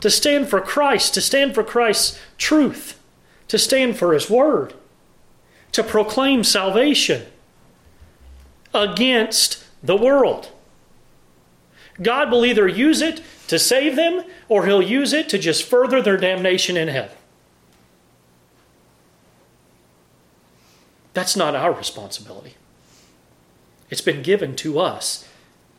to 0.00 0.10
stand 0.10 0.48
for 0.48 0.60
Christ, 0.60 1.14
to 1.14 1.20
stand 1.20 1.54
for 1.54 1.64
Christ's 1.64 2.20
truth, 2.38 3.00
to 3.48 3.58
stand 3.58 3.96
for 3.96 4.12
His 4.12 4.30
word, 4.30 4.74
to 5.72 5.82
proclaim 5.82 6.44
salvation 6.44 7.26
against 8.74 9.64
the 9.82 9.96
world. 9.96 10.50
God 12.00 12.30
will 12.30 12.44
either 12.44 12.68
use 12.68 13.00
it 13.02 13.22
to 13.48 13.58
save 13.58 13.96
them 13.96 14.24
or 14.48 14.66
He'll 14.66 14.82
use 14.82 15.12
it 15.12 15.28
to 15.30 15.38
just 15.38 15.64
further 15.64 16.00
their 16.00 16.16
damnation 16.16 16.76
in 16.76 16.88
hell. 16.88 17.10
That's 21.14 21.36
not 21.36 21.54
our 21.54 21.72
responsibility. 21.72 22.54
It's 23.90 24.00
been 24.00 24.22
given 24.22 24.56
to 24.56 24.78
us 24.78 25.28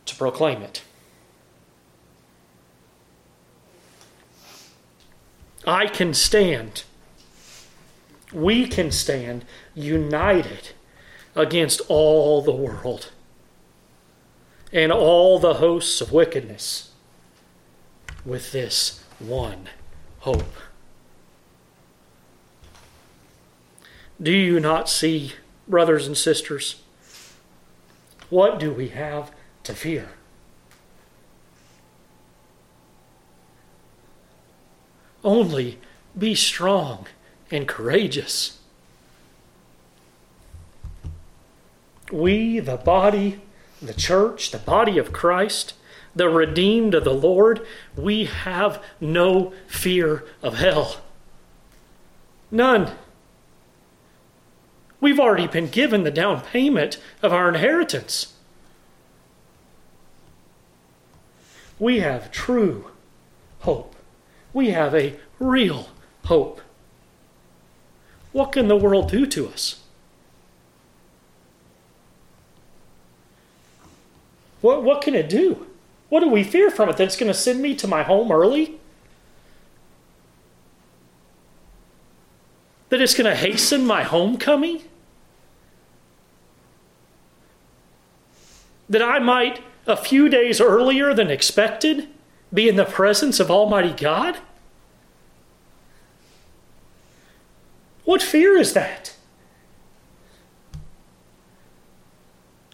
to 0.06 0.16
proclaim 0.16 0.62
it. 0.62 0.84
I 5.66 5.88
can 5.88 6.14
stand. 6.14 6.84
We 8.34 8.68
can 8.68 8.92
stand 8.92 9.46
united 9.74 10.70
against 11.36 11.82
all 11.88 12.42
the 12.42 12.52
world 12.52 13.12
and 14.72 14.92
all 14.92 15.40
the 15.40 15.56
hosts 15.56 16.02
of 16.02 16.12
wickedness 16.12 16.92
with 18.26 18.52
this 18.52 19.04
one 19.20 19.70
hope. 20.20 20.56
Do 24.22 24.32
you 24.32 24.60
not 24.60 24.90
see, 24.90 25.34
brothers 25.68 26.08
and 26.08 26.18
sisters? 26.18 26.82
What 28.30 28.60
do 28.60 28.72
we 28.72 28.90
have 28.90 29.32
to 29.64 29.74
fear. 29.74 30.10
Only 35.24 35.80
be 36.18 36.36
strong 36.36 37.08
and 37.50 37.68
courageous. 37.68 38.60
We, 42.12 42.60
the 42.60 42.78
body, 42.78 43.42
the 43.82 43.94
church, 43.94 44.52
the 44.52 44.58
body 44.58 44.98
of 44.98 45.14
Christ, 45.14 45.74
the 46.16 46.30
redeemed 46.30 46.94
of 46.94 47.04
the 47.04 47.14
Lord, 47.14 47.66
we 47.96 48.26
have 48.26 48.84
no 49.00 49.54
fear 49.68 50.26
of 50.42 50.56
hell. 50.56 50.98
None. 52.52 52.92
We've 55.00 55.20
already 55.20 55.48
been 55.48 55.68
given 55.70 56.04
the 56.04 56.12
down 56.12 56.42
payment 56.42 57.02
of 57.22 57.34
our 57.34 57.50
inheritance. 57.50 58.33
We 61.84 62.00
have 62.00 62.32
true 62.32 62.86
hope. 63.60 63.94
We 64.54 64.70
have 64.70 64.96
a 64.96 65.20
real 65.38 65.90
hope. 66.26 66.62
What 68.32 68.54
can 68.54 68.70
the 68.70 68.78
world 68.78 69.12
do 69.12 69.26
to 69.26 69.50
us? 69.50 69.82
What, 74.62 74.82
what 74.82 75.02
can 75.02 75.14
it 75.14 75.28
do? 75.28 75.68
What 76.08 76.22
do 76.22 76.30
we 76.30 76.46
fear 76.46 76.72
from 76.72 76.88
it? 76.88 76.96
That 76.96 77.04
it's 77.04 77.18
going 77.18 77.32
to 77.32 77.38
send 77.38 77.62
me 77.62 77.76
to 77.76 77.86
my 77.86 78.04
home 78.04 78.32
early? 78.32 78.80
That 82.88 83.02
it's 83.02 83.14
going 83.14 83.30
to 83.30 83.36
hasten 83.36 83.86
my 83.86 84.04
homecoming? 84.04 84.84
That 88.90 89.02
I 89.02 89.20
might 89.20 89.62
a 89.86 89.98
few 89.98 90.30
days 90.30 90.62
earlier 90.62 91.14
than 91.14 91.30
expected 91.30 92.08
be 92.54 92.70
in 92.70 92.76
the 92.76 92.86
presence 92.86 93.40
of 93.40 93.50
Almighty 93.50 93.92
God? 93.92 94.38
What 98.06 98.22
fear 98.22 98.58
is 98.58 98.74
that? 98.74 99.16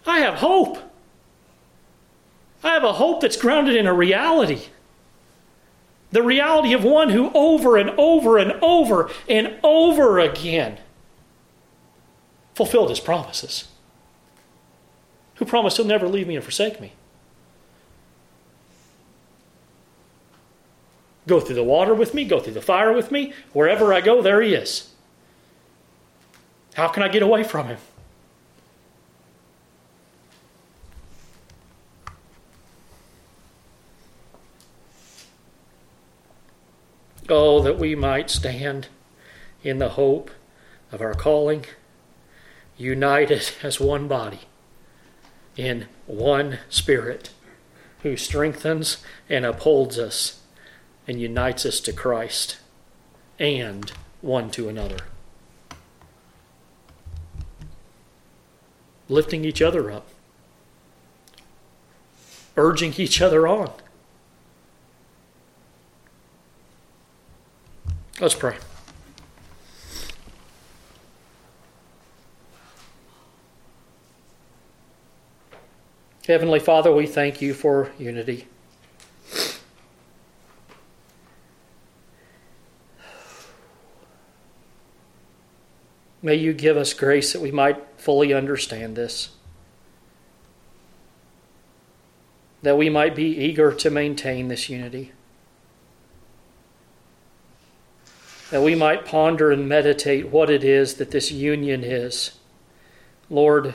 I 0.06 0.20
have 0.20 0.36
hope. 0.36 0.78
I 2.62 2.74
have 2.74 2.84
a 2.84 2.94
hope 2.94 3.20
that's 3.20 3.36
grounded 3.36 3.76
in 3.76 3.86
a 3.86 3.94
reality. 3.94 4.66
The 6.12 6.22
reality 6.22 6.72
of 6.72 6.82
one 6.82 7.10
who 7.10 7.30
over 7.32 7.76
and 7.76 7.90
over 7.90 8.36
and 8.36 8.52
over 8.60 9.10
and 9.28 9.58
over 9.62 10.18
again 10.18 10.78
fulfilled 12.54 12.90
his 12.90 13.00
promises. 13.00 13.68
Who 15.36 15.44
promised 15.44 15.76
he'll 15.76 15.86
never 15.86 16.08
leave 16.08 16.26
me 16.26 16.34
and 16.34 16.44
forsake 16.44 16.80
me. 16.80 16.92
Go 21.30 21.38
through 21.38 21.54
the 21.54 21.62
water 21.62 21.94
with 21.94 22.12
me, 22.12 22.24
go 22.24 22.40
through 22.40 22.54
the 22.54 22.60
fire 22.60 22.92
with 22.92 23.12
me. 23.12 23.32
Wherever 23.52 23.94
I 23.94 24.00
go, 24.00 24.20
there 24.20 24.42
he 24.42 24.52
is. 24.52 24.90
How 26.74 26.88
can 26.88 27.04
I 27.04 27.08
get 27.08 27.22
away 27.22 27.44
from 27.44 27.68
him? 27.68 27.78
Oh, 37.28 37.62
that 37.62 37.78
we 37.78 37.94
might 37.94 38.28
stand 38.28 38.88
in 39.62 39.78
the 39.78 39.90
hope 39.90 40.32
of 40.90 41.00
our 41.00 41.14
calling, 41.14 41.64
united 42.76 43.50
as 43.62 43.78
one 43.78 44.08
body, 44.08 44.40
in 45.56 45.86
one 46.08 46.58
Spirit, 46.68 47.30
who 48.02 48.16
strengthens 48.16 48.96
and 49.28 49.46
upholds 49.46 49.96
us 49.96 50.39
and 51.10 51.20
unites 51.20 51.66
us 51.66 51.80
to 51.80 51.92
Christ 51.92 52.58
and 53.36 53.90
one 54.20 54.48
to 54.52 54.68
another. 54.68 54.98
Lifting 59.08 59.44
each 59.44 59.60
other 59.60 59.90
up, 59.90 60.06
urging 62.56 62.94
each 62.96 63.20
other 63.20 63.48
on. 63.48 63.72
Let's 68.20 68.36
pray. 68.36 68.56
Heavenly 76.28 76.60
Father, 76.60 76.92
we 76.94 77.08
thank 77.08 77.42
you 77.42 77.52
for 77.52 77.90
unity. 77.98 78.46
May 86.22 86.34
you 86.34 86.52
give 86.52 86.76
us 86.76 86.92
grace 86.92 87.32
that 87.32 87.40
we 87.40 87.50
might 87.50 87.82
fully 87.96 88.34
understand 88.34 88.94
this. 88.94 89.30
That 92.62 92.76
we 92.76 92.90
might 92.90 93.16
be 93.16 93.24
eager 93.24 93.72
to 93.72 93.90
maintain 93.90 94.48
this 94.48 94.68
unity. 94.68 95.12
That 98.50 98.62
we 98.62 98.74
might 98.74 99.06
ponder 99.06 99.50
and 99.50 99.66
meditate 99.66 100.28
what 100.28 100.50
it 100.50 100.62
is 100.62 100.94
that 100.94 101.10
this 101.10 101.32
union 101.32 101.82
is. 101.82 102.32
Lord, 103.30 103.74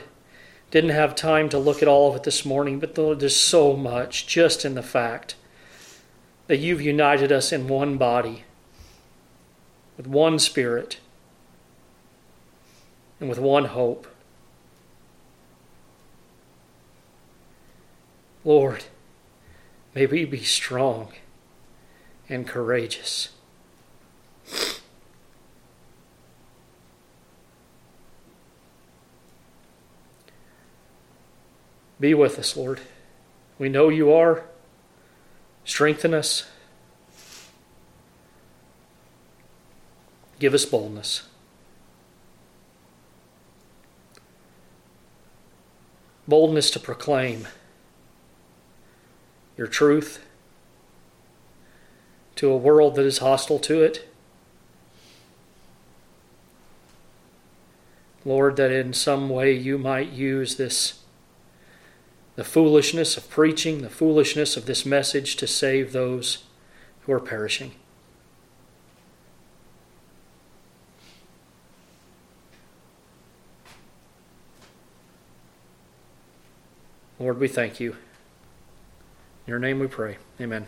didn't 0.70 0.92
have 0.92 1.16
time 1.16 1.50
to 1.50 1.58
look 1.58 1.82
at 1.82 1.88
all 1.88 2.10
of 2.10 2.16
it 2.16 2.24
this 2.24 2.46
morning, 2.46 2.80
but 2.80 2.94
there's 2.94 3.36
so 3.36 3.76
much 3.76 4.28
just 4.28 4.66
in 4.66 4.76
the 4.76 4.84
fact 4.84 5.36
that 6.48 6.58
you've 6.58 6.82
united 6.82 7.32
us 7.32 7.52
in 7.52 7.68
one 7.68 7.98
body, 7.98 8.44
with 9.98 10.06
one 10.06 10.38
spirit 10.38 11.00
and 13.20 13.30
with 13.30 13.40
one 13.40 13.66
hope. 13.66 14.08
Lord, 18.44 18.84
may 19.94 20.06
we 20.06 20.26
be 20.26 20.44
strong 20.44 21.12
and 22.30 22.48
courageous. 22.48 23.30
Be 32.00 32.14
with 32.14 32.38
us, 32.38 32.56
Lord. 32.58 32.82
We 33.58 33.70
know 33.70 33.90
you 33.90 34.14
are. 34.14 34.44
Strengthen 35.64 36.14
us. 36.14 36.46
Give 40.40 40.54
us 40.54 40.66
boldness. 40.66 41.24
Boldness 46.28 46.72
to 46.72 46.80
proclaim 46.80 47.48
your 49.58 49.68
truth 49.68 50.26
to 52.36 52.50
a 52.50 52.58
world 52.58 52.96
that 52.96 53.06
is 53.06 53.20
hostile 53.20 53.60
to 53.60 53.82
it. 53.82 54.08
Lord, 58.26 58.56
that 58.58 58.72
in 58.72 58.92
some 58.94 59.30
way 59.30 59.54
you 59.54 59.78
might 59.78 60.12
use 60.12 60.56
this, 60.56 61.02
the 62.36 62.44
foolishness 62.44 63.18
of 63.18 63.30
preaching, 63.30 63.82
the 63.82 63.90
foolishness 63.90 64.58
of 64.58 64.66
this 64.66 64.86
message 64.86 65.36
to 65.38 65.48
save 65.48 65.92
those 65.94 66.44
who 67.02 67.12
are 67.12 67.20
perishing. 67.20 67.74
Lord, 77.20 77.40
we 77.40 77.48
thank 77.48 77.80
you. 77.80 77.92
In 77.92 77.98
your 79.52 79.60
name 79.60 79.80
we 79.80 79.88
pray. 79.88 80.18
Amen. 80.42 80.68